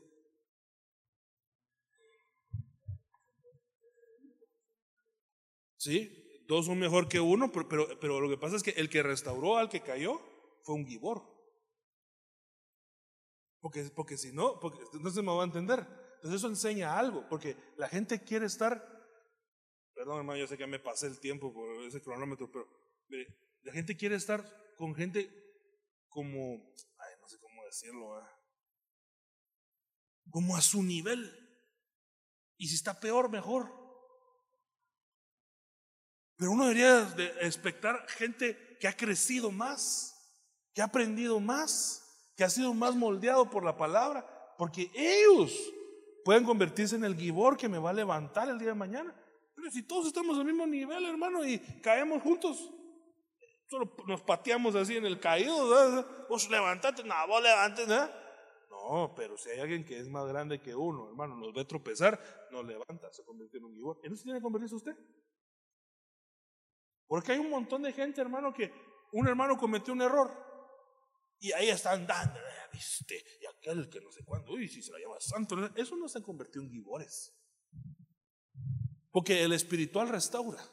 Sí, 5.78 6.44
dos 6.48 6.66
son 6.66 6.80
mejor 6.80 7.08
que 7.10 7.20
uno, 7.20 7.52
pero, 7.52 7.88
pero, 8.00 8.22
lo 8.22 8.30
que 8.30 8.38
pasa 8.38 8.56
es 8.56 8.64
que 8.64 8.72
el 8.72 8.90
que 8.90 9.04
restauró 9.04 9.58
al 9.58 9.70
que 9.70 9.82
cayó 9.82 10.22
fue 10.64 10.76
un 10.76 10.86
gibor. 10.86 11.22
Porque, 13.60 13.84
porque 13.96 14.18
si 14.18 14.32
no, 14.32 14.60
porque 14.60 14.80
se 15.12 15.22
me 15.22 15.36
va 15.36 15.42
a 15.42 15.46
entender. 15.46 15.80
Entonces 16.24 16.40
eso 16.40 16.48
enseña 16.48 16.98
algo, 16.98 17.28
porque 17.28 17.58
la 17.76 17.90
gente 17.90 18.24
quiere 18.24 18.46
estar, 18.46 18.82
perdón 19.94 20.20
hermano, 20.20 20.40
yo 20.40 20.48
sé 20.48 20.58
que 20.58 20.68
me 20.68 20.80
pasé 20.80 21.08
el 21.08 21.20
tiempo 21.20 21.54
por 21.54 21.70
ese 21.84 22.02
cronómetro, 22.02 22.50
pero 22.50 22.66
la 23.64 23.74
gente 23.74 23.98
quiere 23.98 24.16
estar 24.16 24.46
con 24.78 24.96
gente 24.96 25.30
como, 26.08 26.74
decirlo, 27.82 28.22
como 30.30 30.56
a 30.56 30.62
su 30.62 30.84
nivel. 30.84 31.40
Y 32.58 32.68
si 32.68 32.76
está 32.76 33.00
peor, 33.00 33.30
mejor. 33.30 33.72
Pero 36.38 36.52
uno 36.52 36.64
debería 36.66 37.02
de 37.02 37.26
expectar 37.42 38.08
gente 38.10 38.78
que 38.80 38.88
ha 38.88 38.96
crecido 38.96 39.52
más, 39.52 40.16
que 40.74 40.82
ha 40.82 40.86
aprendido 40.86 41.40
más 41.40 42.04
que 42.36 42.44
ha 42.44 42.50
sido 42.50 42.74
más 42.74 42.96
moldeado 42.96 43.50
por 43.50 43.64
la 43.64 43.78
palabra, 43.78 44.26
porque 44.58 44.92
ellos 44.94 45.54
pueden 46.26 46.44
convertirse 46.44 46.96
en 46.96 47.04
el 47.04 47.16
gibor 47.16 47.58
que 47.58 47.70
me 47.70 47.78
va 47.78 47.92
a 47.92 47.94
levantar 47.94 48.50
el 48.50 48.58
día 48.58 48.70
de 48.70 48.76
mañana. 48.76 49.14
Pero 49.56 49.70
si 49.70 49.84
todos 49.84 50.08
estamos 50.08 50.38
al 50.38 50.46
mismo 50.46 50.66
nivel, 50.66 51.06
hermano, 51.06 51.46
y 51.46 51.60
caemos 51.82 52.22
juntos, 52.24 52.72
nos 54.08 54.22
pateamos 54.22 54.76
así 54.76 54.98
en 54.98 55.06
el 55.06 55.20
caído, 55.20 56.06
vos 56.30 56.50
levantate, 56.50 57.04
no, 57.04 57.16
vos 57.28 57.42
levantes, 57.42 57.88
No, 57.88 59.14
pero 59.16 59.38
si 59.38 59.50
hay 59.50 59.60
alguien 59.60 59.86
que 59.86 60.00
es 60.00 60.10
más 60.10 60.28
grande 60.28 60.62
que 60.62 60.76
uno, 60.76 61.10
hermano, 61.10 61.36
nos 61.36 61.54
ve 61.54 61.66
tropezar, 61.66 62.20
nos 62.52 62.66
levanta, 62.66 63.12
se 63.12 63.24
convierte 63.24 63.58
en 63.58 63.66
un 63.66 63.74
gibor. 63.74 64.00
¿En 64.04 64.14
eso 64.14 64.24
tiene 64.24 64.40
que 64.40 64.44
convertirse 64.44 64.76
usted? 64.76 64.96
Porque 67.08 67.34
hay 67.34 67.40
un 67.40 67.50
montón 67.50 67.84
de 67.84 67.94
gente, 67.94 68.22
hermano, 68.22 68.54
que 68.54 68.74
un 69.12 69.28
hermano 69.28 69.58
cometió 69.58 69.94
un 69.94 70.02
error 70.02 70.32
y 71.40 71.52
ahí 71.52 71.70
están 71.70 72.08
dando, 72.08 72.40
¿viste? 72.72 73.22
Y 73.42 73.46
aquel 73.46 73.90
que 73.90 74.00
no 74.00 74.12
sé 74.12 74.24
cuándo, 74.24 74.54
uy, 74.54 74.68
si 74.68 74.82
se 74.82 74.92
la 74.92 75.00
llama 75.00 75.20
santo. 75.20 75.58
Eso 75.76 75.96
no 75.98 76.08
se 76.08 76.20
han 76.20 76.24
convertido 76.24 76.64
en 76.64 76.72
gibores. 76.72 77.38
Porque 79.12 79.44
el 79.44 79.52
espiritual 79.52 80.08
restaura. 80.08 80.64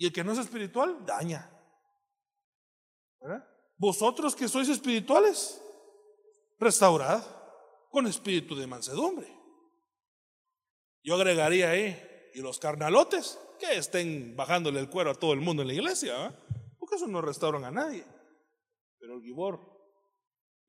Y 0.00 0.06
el 0.06 0.12
que 0.14 0.24
no 0.24 0.32
es 0.32 0.38
espiritual, 0.38 1.04
daña. 1.04 1.46
Vosotros 3.76 4.34
que 4.34 4.48
sois 4.48 4.70
espirituales, 4.70 5.60
restaurad 6.58 7.22
con 7.90 8.06
espíritu 8.06 8.56
de 8.56 8.66
mansedumbre. 8.66 9.28
Yo 11.04 11.16
agregaría 11.16 11.68
ahí, 11.68 12.30
y 12.32 12.40
los 12.40 12.58
carnalotes, 12.58 13.38
que 13.58 13.76
estén 13.76 14.34
bajándole 14.34 14.80
el 14.80 14.88
cuero 14.88 15.10
a 15.10 15.14
todo 15.14 15.34
el 15.34 15.42
mundo 15.42 15.60
en 15.60 15.68
la 15.68 15.74
iglesia, 15.74 16.34
porque 16.78 16.96
eso 16.96 17.06
no 17.06 17.20
restauran 17.20 17.66
a 17.66 17.70
nadie. 17.70 18.06
Pero 18.98 19.16
el 19.16 19.22
Gibor, 19.22 19.60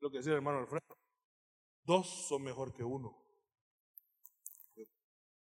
lo 0.00 0.10
que 0.10 0.18
decía 0.18 0.32
el 0.32 0.36
hermano 0.36 0.58
Alfredo, 0.58 0.98
dos 1.84 2.28
son 2.28 2.42
mejor 2.42 2.74
que 2.74 2.84
uno. 2.84 3.16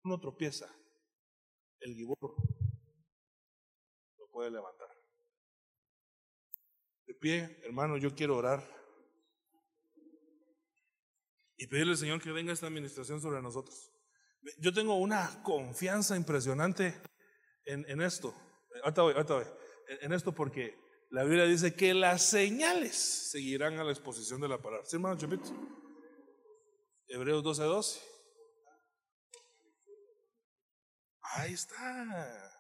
Uno 0.05 0.20
tropieza, 0.20 0.69
el 1.81 1.94
Gibor 1.94 2.36
puede 4.39 4.52
levantar. 4.52 4.89
De 7.09 7.15
pie, 7.15 7.60
hermano, 7.65 7.97
yo 7.97 8.15
quiero 8.15 8.36
orar 8.36 8.62
y 11.56 11.66
pedirle 11.66 11.94
al 11.94 11.98
Señor 11.98 12.23
que 12.23 12.31
venga 12.31 12.52
esta 12.52 12.69
administración 12.69 13.20
sobre 13.20 13.43
nosotros. 13.43 13.90
Yo 14.60 14.73
tengo 14.73 14.94
una 14.94 15.43
confianza 15.43 16.16
impresionante 16.16 17.02
en, 17.65 17.85
en 17.90 18.01
esto. 18.01 18.32
Ahorita 18.85 19.02
voy, 19.02 19.15
ahorita 19.15 19.35
voy. 19.35 19.44
En 20.02 20.12
esto 20.12 20.32
porque 20.32 20.78
la 21.10 21.24
Biblia 21.24 21.44
dice 21.47 21.74
que 21.74 21.93
las 21.93 22.23
señales 22.23 22.94
seguirán 22.94 23.81
a 23.81 23.82
la 23.82 23.90
exposición 23.90 24.40
de 24.40 24.51
la 24.51 24.62
palabra. 24.62 24.86
¿Sí, 24.86 24.94
hermano 24.94 25.19
Chapito? 25.19 25.51
Hebreos 27.09 27.43
12, 27.43 27.62
12. 27.65 28.01
Ahí 31.23 31.55
está. 31.55 32.57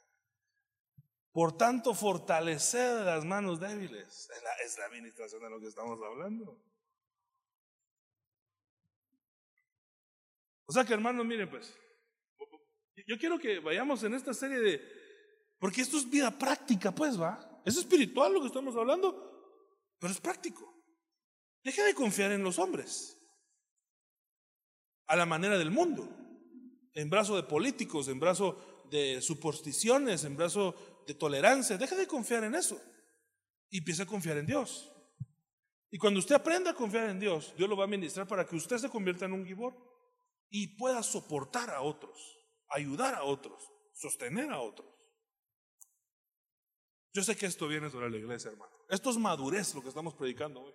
Por 1.38 1.56
tanto, 1.56 1.94
fortalecer 1.94 3.04
las 3.04 3.24
manos 3.24 3.60
débiles. 3.60 4.28
Es 4.28 4.76
la, 4.76 4.86
administración 4.86 5.40
de 5.40 5.48
lo 5.48 5.60
que 5.60 5.68
estamos 5.68 5.96
hablando. 6.02 6.60
O 10.66 10.72
sea 10.72 10.84
que, 10.84 10.94
hermanos, 10.94 11.24
miren, 11.24 11.48
pues, 11.48 11.78
yo 13.06 13.16
quiero 13.20 13.38
que 13.38 13.60
vayamos 13.60 14.02
en 14.02 14.14
esta 14.14 14.34
serie 14.34 14.58
de, 14.58 14.82
porque 15.60 15.82
esto 15.82 15.98
es 15.98 16.10
vida 16.10 16.36
práctica, 16.36 16.90
pues, 16.90 17.20
va. 17.20 17.62
Es 17.64 17.76
espiritual 17.76 18.34
lo 18.34 18.40
que 18.40 18.48
estamos 18.48 18.74
hablando, 18.74 19.62
pero 20.00 20.12
es 20.12 20.20
práctico. 20.20 20.74
Deja 21.62 21.84
de 21.84 21.94
confiar 21.94 22.32
en 22.32 22.42
los 22.42 22.58
hombres, 22.58 23.16
a 25.06 25.14
la 25.14 25.24
manera 25.24 25.56
del 25.56 25.70
mundo, 25.70 26.08
en 26.94 27.08
brazo 27.08 27.36
de 27.36 27.44
políticos, 27.44 28.08
en 28.08 28.18
brazo 28.18 28.86
de 28.90 29.22
supersticiones, 29.22 30.24
en 30.24 30.36
brazo 30.36 30.97
de 31.08 31.14
tolerancia. 31.14 31.78
Deja 31.78 31.96
de 31.96 32.06
confiar 32.06 32.44
en 32.44 32.54
eso 32.54 32.78
y 33.70 33.78
empieza 33.78 34.02
a 34.02 34.06
confiar 34.06 34.36
en 34.36 34.46
Dios. 34.46 34.92
Y 35.90 35.96
cuando 35.96 36.20
usted 36.20 36.34
aprenda 36.34 36.72
a 36.72 36.74
confiar 36.74 37.08
en 37.08 37.18
Dios, 37.18 37.54
Dios 37.56 37.68
lo 37.68 37.78
va 37.78 37.84
a 37.84 37.88
ministrar 37.88 38.28
para 38.28 38.46
que 38.46 38.54
usted 38.54 38.76
se 38.76 38.90
convierta 38.90 39.24
en 39.24 39.32
un 39.32 39.46
gibor 39.46 39.74
y 40.50 40.76
pueda 40.76 41.02
soportar 41.02 41.70
a 41.70 41.80
otros, 41.80 42.36
ayudar 42.68 43.14
a 43.14 43.24
otros, 43.24 43.72
sostener 43.94 44.50
a 44.50 44.60
otros. 44.60 44.86
Yo 47.14 47.22
sé 47.22 47.34
que 47.36 47.46
esto 47.46 47.66
viene 47.66 47.88
sobre 47.88 48.10
la 48.10 48.18
iglesia, 48.18 48.50
hermano. 48.50 48.72
Esto 48.90 49.08
es 49.08 49.16
madurez 49.16 49.74
lo 49.74 49.80
que 49.82 49.88
estamos 49.88 50.14
predicando 50.14 50.60
hoy. 50.60 50.74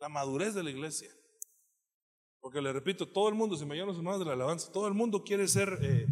La 0.00 0.08
madurez 0.08 0.54
de 0.54 0.62
la 0.62 0.70
iglesia. 0.70 1.10
Porque 2.40 2.62
le 2.62 2.72
repito, 2.72 3.06
todo 3.06 3.28
el 3.28 3.34
mundo, 3.34 3.54
si 3.54 3.66
me 3.66 3.76
los 3.76 3.98
hermanos 3.98 4.20
de 4.20 4.26
la 4.26 4.32
alabanza, 4.32 4.72
todo 4.72 4.88
el 4.88 4.94
mundo 4.94 5.22
quiere 5.22 5.46
ser 5.46 5.78
eh, 5.82 6.06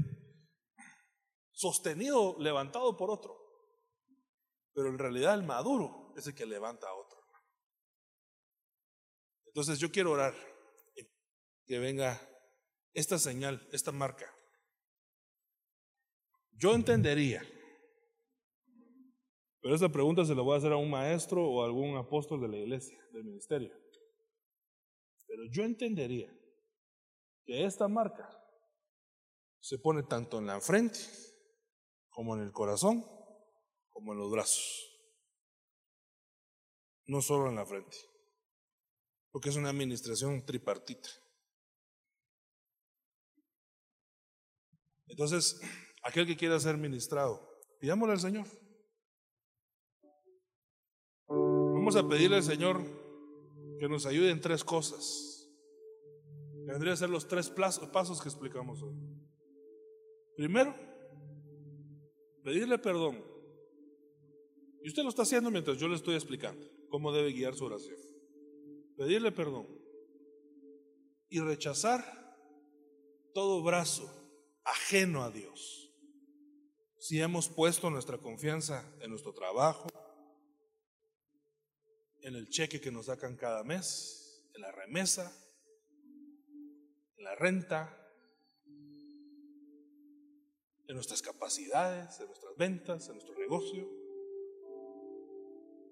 sostenido, 1.52 2.36
levantado 2.38 2.98
por 2.98 3.10
otro. 3.10 3.41
Pero 4.74 4.88
en 4.88 4.98
realidad 4.98 5.34
el 5.34 5.44
maduro 5.44 6.14
es 6.16 6.26
el 6.26 6.34
que 6.34 6.46
levanta 6.46 6.88
a 6.88 6.94
otro. 6.94 7.18
Entonces 9.46 9.78
yo 9.78 9.90
quiero 9.90 10.12
orar 10.12 10.34
que 11.66 11.78
venga 11.78 12.20
esta 12.94 13.18
señal, 13.18 13.68
esta 13.72 13.92
marca. 13.92 14.32
Yo 16.52 16.74
entendería 16.74 17.42
pero 19.62 19.76
esta 19.76 19.88
pregunta 19.88 20.24
se 20.24 20.34
la 20.34 20.42
voy 20.42 20.54
a 20.54 20.58
hacer 20.58 20.72
a 20.72 20.76
un 20.76 20.90
maestro 20.90 21.48
o 21.48 21.62
a 21.62 21.66
algún 21.66 21.96
apóstol 21.96 22.40
de 22.40 22.48
la 22.48 22.56
iglesia, 22.56 22.98
del 23.12 23.22
ministerio. 23.22 23.72
Pero 25.28 25.44
yo 25.52 25.62
entendería 25.62 26.36
que 27.44 27.64
esta 27.64 27.86
marca 27.86 28.28
se 29.60 29.78
pone 29.78 30.02
tanto 30.02 30.38
en 30.38 30.48
la 30.48 30.60
frente, 30.60 30.98
como 32.08 32.34
en 32.34 32.42
el 32.42 32.50
corazón, 32.50 33.06
como 34.02 34.14
en 34.14 34.18
los 34.18 34.32
brazos. 34.32 34.90
No 37.06 37.22
solo 37.22 37.48
en 37.48 37.54
la 37.54 37.64
frente, 37.64 37.96
porque 39.30 39.50
es 39.50 39.56
una 39.56 39.70
administración 39.70 40.44
tripartita. 40.44 41.08
Entonces, 45.06 45.60
aquel 46.02 46.26
que 46.26 46.36
quiera 46.36 46.58
ser 46.58 46.76
ministrado, 46.78 47.48
pidámosle 47.78 48.14
al 48.14 48.20
Señor. 48.20 48.46
Vamos 51.28 51.94
a 51.94 52.08
pedirle 52.08 52.38
al 52.38 52.42
Señor 52.42 52.82
que 53.78 53.88
nos 53.88 54.04
ayude 54.06 54.30
en 54.30 54.40
tres 54.40 54.64
cosas. 54.64 55.48
Vendría 56.66 56.94
a 56.94 56.96
ser 56.96 57.10
los 57.10 57.28
tres 57.28 57.50
pasos 57.50 58.20
que 58.20 58.28
explicamos 58.28 58.82
hoy. 58.82 58.96
Primero, 60.36 60.74
pedirle 62.42 62.78
perdón. 62.78 63.31
Y 64.82 64.88
usted 64.88 65.02
lo 65.02 65.10
está 65.10 65.22
haciendo 65.22 65.50
mientras 65.50 65.78
yo 65.78 65.88
le 65.88 65.94
estoy 65.94 66.14
explicando 66.14 66.66
cómo 66.88 67.12
debe 67.12 67.32
guiar 67.32 67.54
su 67.54 67.64
oración. 67.64 67.98
Pedirle 68.96 69.32
perdón. 69.32 69.66
Y 71.28 71.40
rechazar 71.40 72.04
todo 73.32 73.62
brazo 73.62 74.10
ajeno 74.64 75.22
a 75.22 75.30
Dios. 75.30 75.90
Si 76.98 77.20
hemos 77.20 77.48
puesto 77.48 77.90
nuestra 77.90 78.18
confianza 78.18 78.94
en 79.00 79.10
nuestro 79.10 79.32
trabajo, 79.32 79.88
en 82.20 82.36
el 82.36 82.48
cheque 82.48 82.80
que 82.80 82.92
nos 82.92 83.06
sacan 83.06 83.36
cada 83.36 83.64
mes, 83.64 84.44
en 84.54 84.62
la 84.62 84.70
remesa, 84.70 85.32
en 87.16 87.24
la 87.24 87.34
renta, 87.34 87.98
en 90.86 90.94
nuestras 90.94 91.22
capacidades, 91.22 92.20
en 92.20 92.26
nuestras 92.26 92.56
ventas, 92.56 93.08
en 93.08 93.14
nuestro 93.14 93.36
negocio. 93.38 94.01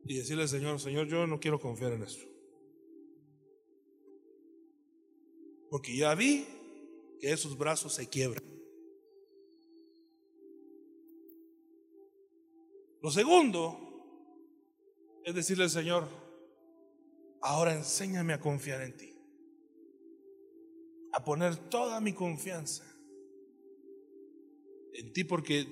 Y 0.05 0.17
decirle 0.17 0.43
al 0.43 0.49
Señor, 0.49 0.81
Señor, 0.81 1.07
yo 1.07 1.27
no 1.27 1.39
quiero 1.39 1.61
confiar 1.61 1.93
en 1.93 2.03
eso. 2.03 2.21
Porque 5.71 5.97
ya 5.97 6.15
vi 6.15 6.47
que 7.21 7.31
esos 7.31 7.57
brazos 7.57 7.95
se 7.95 8.09
quiebran. 8.09 8.45
Lo 13.03 13.11
segundo 13.11 13.79
es 15.25 15.35
decirle 15.35 15.65
al 15.65 15.71
Señor, 15.71 16.09
Ahora 17.43 17.75
enséñame 17.75 18.33
a 18.35 18.41
confiar 18.41 18.83
en 18.83 18.97
ti. 18.97 19.15
A 21.13 21.25
poner 21.25 21.57
toda 21.57 22.01
mi 22.01 22.13
confianza 22.13 22.85
en 24.93 25.13
ti 25.13 25.25
porque 25.25 25.67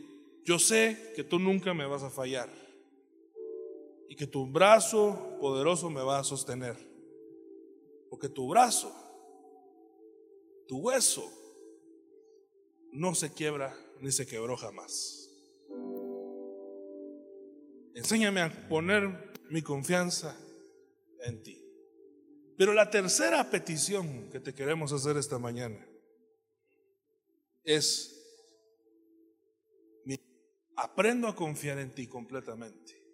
yo 0.44 0.58
sé 0.58 1.12
que 1.14 1.24
tú 1.24 1.38
nunca 1.38 1.74
me 1.74 1.86
vas 1.86 2.02
a 2.02 2.10
fallar 2.10 2.48
y 4.08 4.16
que 4.16 4.26
tu 4.26 4.46
brazo 4.46 5.36
poderoso 5.40 5.90
me 5.90 6.02
va 6.02 6.18
a 6.18 6.24
sostener. 6.24 6.76
Porque 8.08 8.28
tu 8.28 8.48
brazo, 8.48 8.92
tu 10.66 10.78
hueso, 10.78 11.30
no 12.92 13.14
se 13.14 13.32
quiebra 13.32 13.76
ni 14.00 14.10
se 14.10 14.26
quebró 14.26 14.56
jamás. 14.56 15.30
Enséñame 17.94 18.40
a 18.40 18.68
poner 18.68 19.32
mi 19.50 19.60
confianza 19.60 20.36
en 21.20 21.42
ti. 21.42 21.62
Pero 22.56 22.72
la 22.72 22.90
tercera 22.90 23.50
petición 23.50 24.30
que 24.30 24.40
te 24.40 24.54
queremos 24.54 24.92
hacer 24.92 25.16
esta 25.16 25.38
mañana 25.38 25.86
es, 27.62 28.14
aprendo 30.76 31.28
a 31.28 31.34
confiar 31.34 31.78
en 31.78 31.92
ti 31.94 32.06
completamente. 32.06 33.07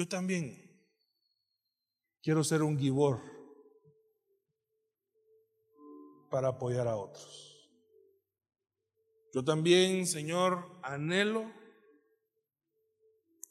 Yo 0.00 0.08
también 0.08 0.58
quiero 2.22 2.42
ser 2.42 2.62
un 2.62 2.78
gibor 2.78 3.20
para 6.30 6.48
apoyar 6.48 6.88
a 6.88 6.96
otros. 6.96 7.70
Yo 9.34 9.44
también, 9.44 10.06
Señor, 10.06 10.80
anhelo 10.82 11.52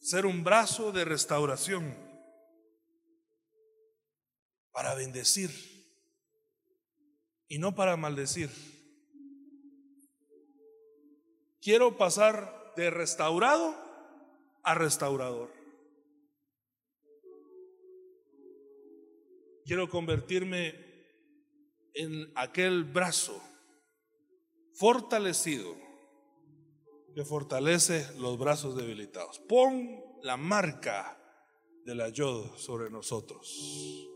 ser 0.02 0.26
un 0.26 0.44
brazo 0.44 0.92
de 0.92 1.06
restauración 1.06 1.96
para 4.72 4.96
bendecir 4.96 5.52
y 7.48 7.60
no 7.60 7.76
para 7.76 7.96
maldecir. 7.96 8.50
Quiero 11.62 11.96
pasar 11.96 12.74
de 12.76 12.90
restaurado 12.90 13.76
a 14.64 14.74
restaurador. 14.74 15.59
Quiero 19.70 19.88
convertirme 19.88 20.74
en 21.94 22.32
aquel 22.34 22.86
brazo 22.86 23.40
fortalecido 24.74 25.76
que 27.14 27.24
fortalece 27.24 28.08
los 28.18 28.40
brazos 28.40 28.76
debilitados. 28.76 29.38
Pon 29.48 29.88
la 30.24 30.38
marca 30.38 31.16
del 31.86 32.02
ayudo 32.02 32.58
sobre 32.58 32.90
nosotros. 32.90 34.10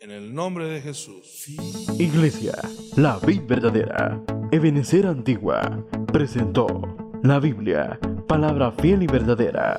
En 0.00 0.10
el 0.10 0.34
nombre 0.34 0.68
de 0.68 0.80
Jesús. 0.80 1.48
Iglesia, 1.98 2.54
la 2.96 3.18
Vid 3.18 3.42
verdadera, 3.42 4.24
Ebenecer 4.52 5.06
Antigua, 5.06 5.86
presentó 6.14 6.66
la 7.22 7.40
Biblia, 7.40 8.00
palabra 8.26 8.72
fiel 8.72 9.02
y 9.02 9.06
verdadera 9.06 9.78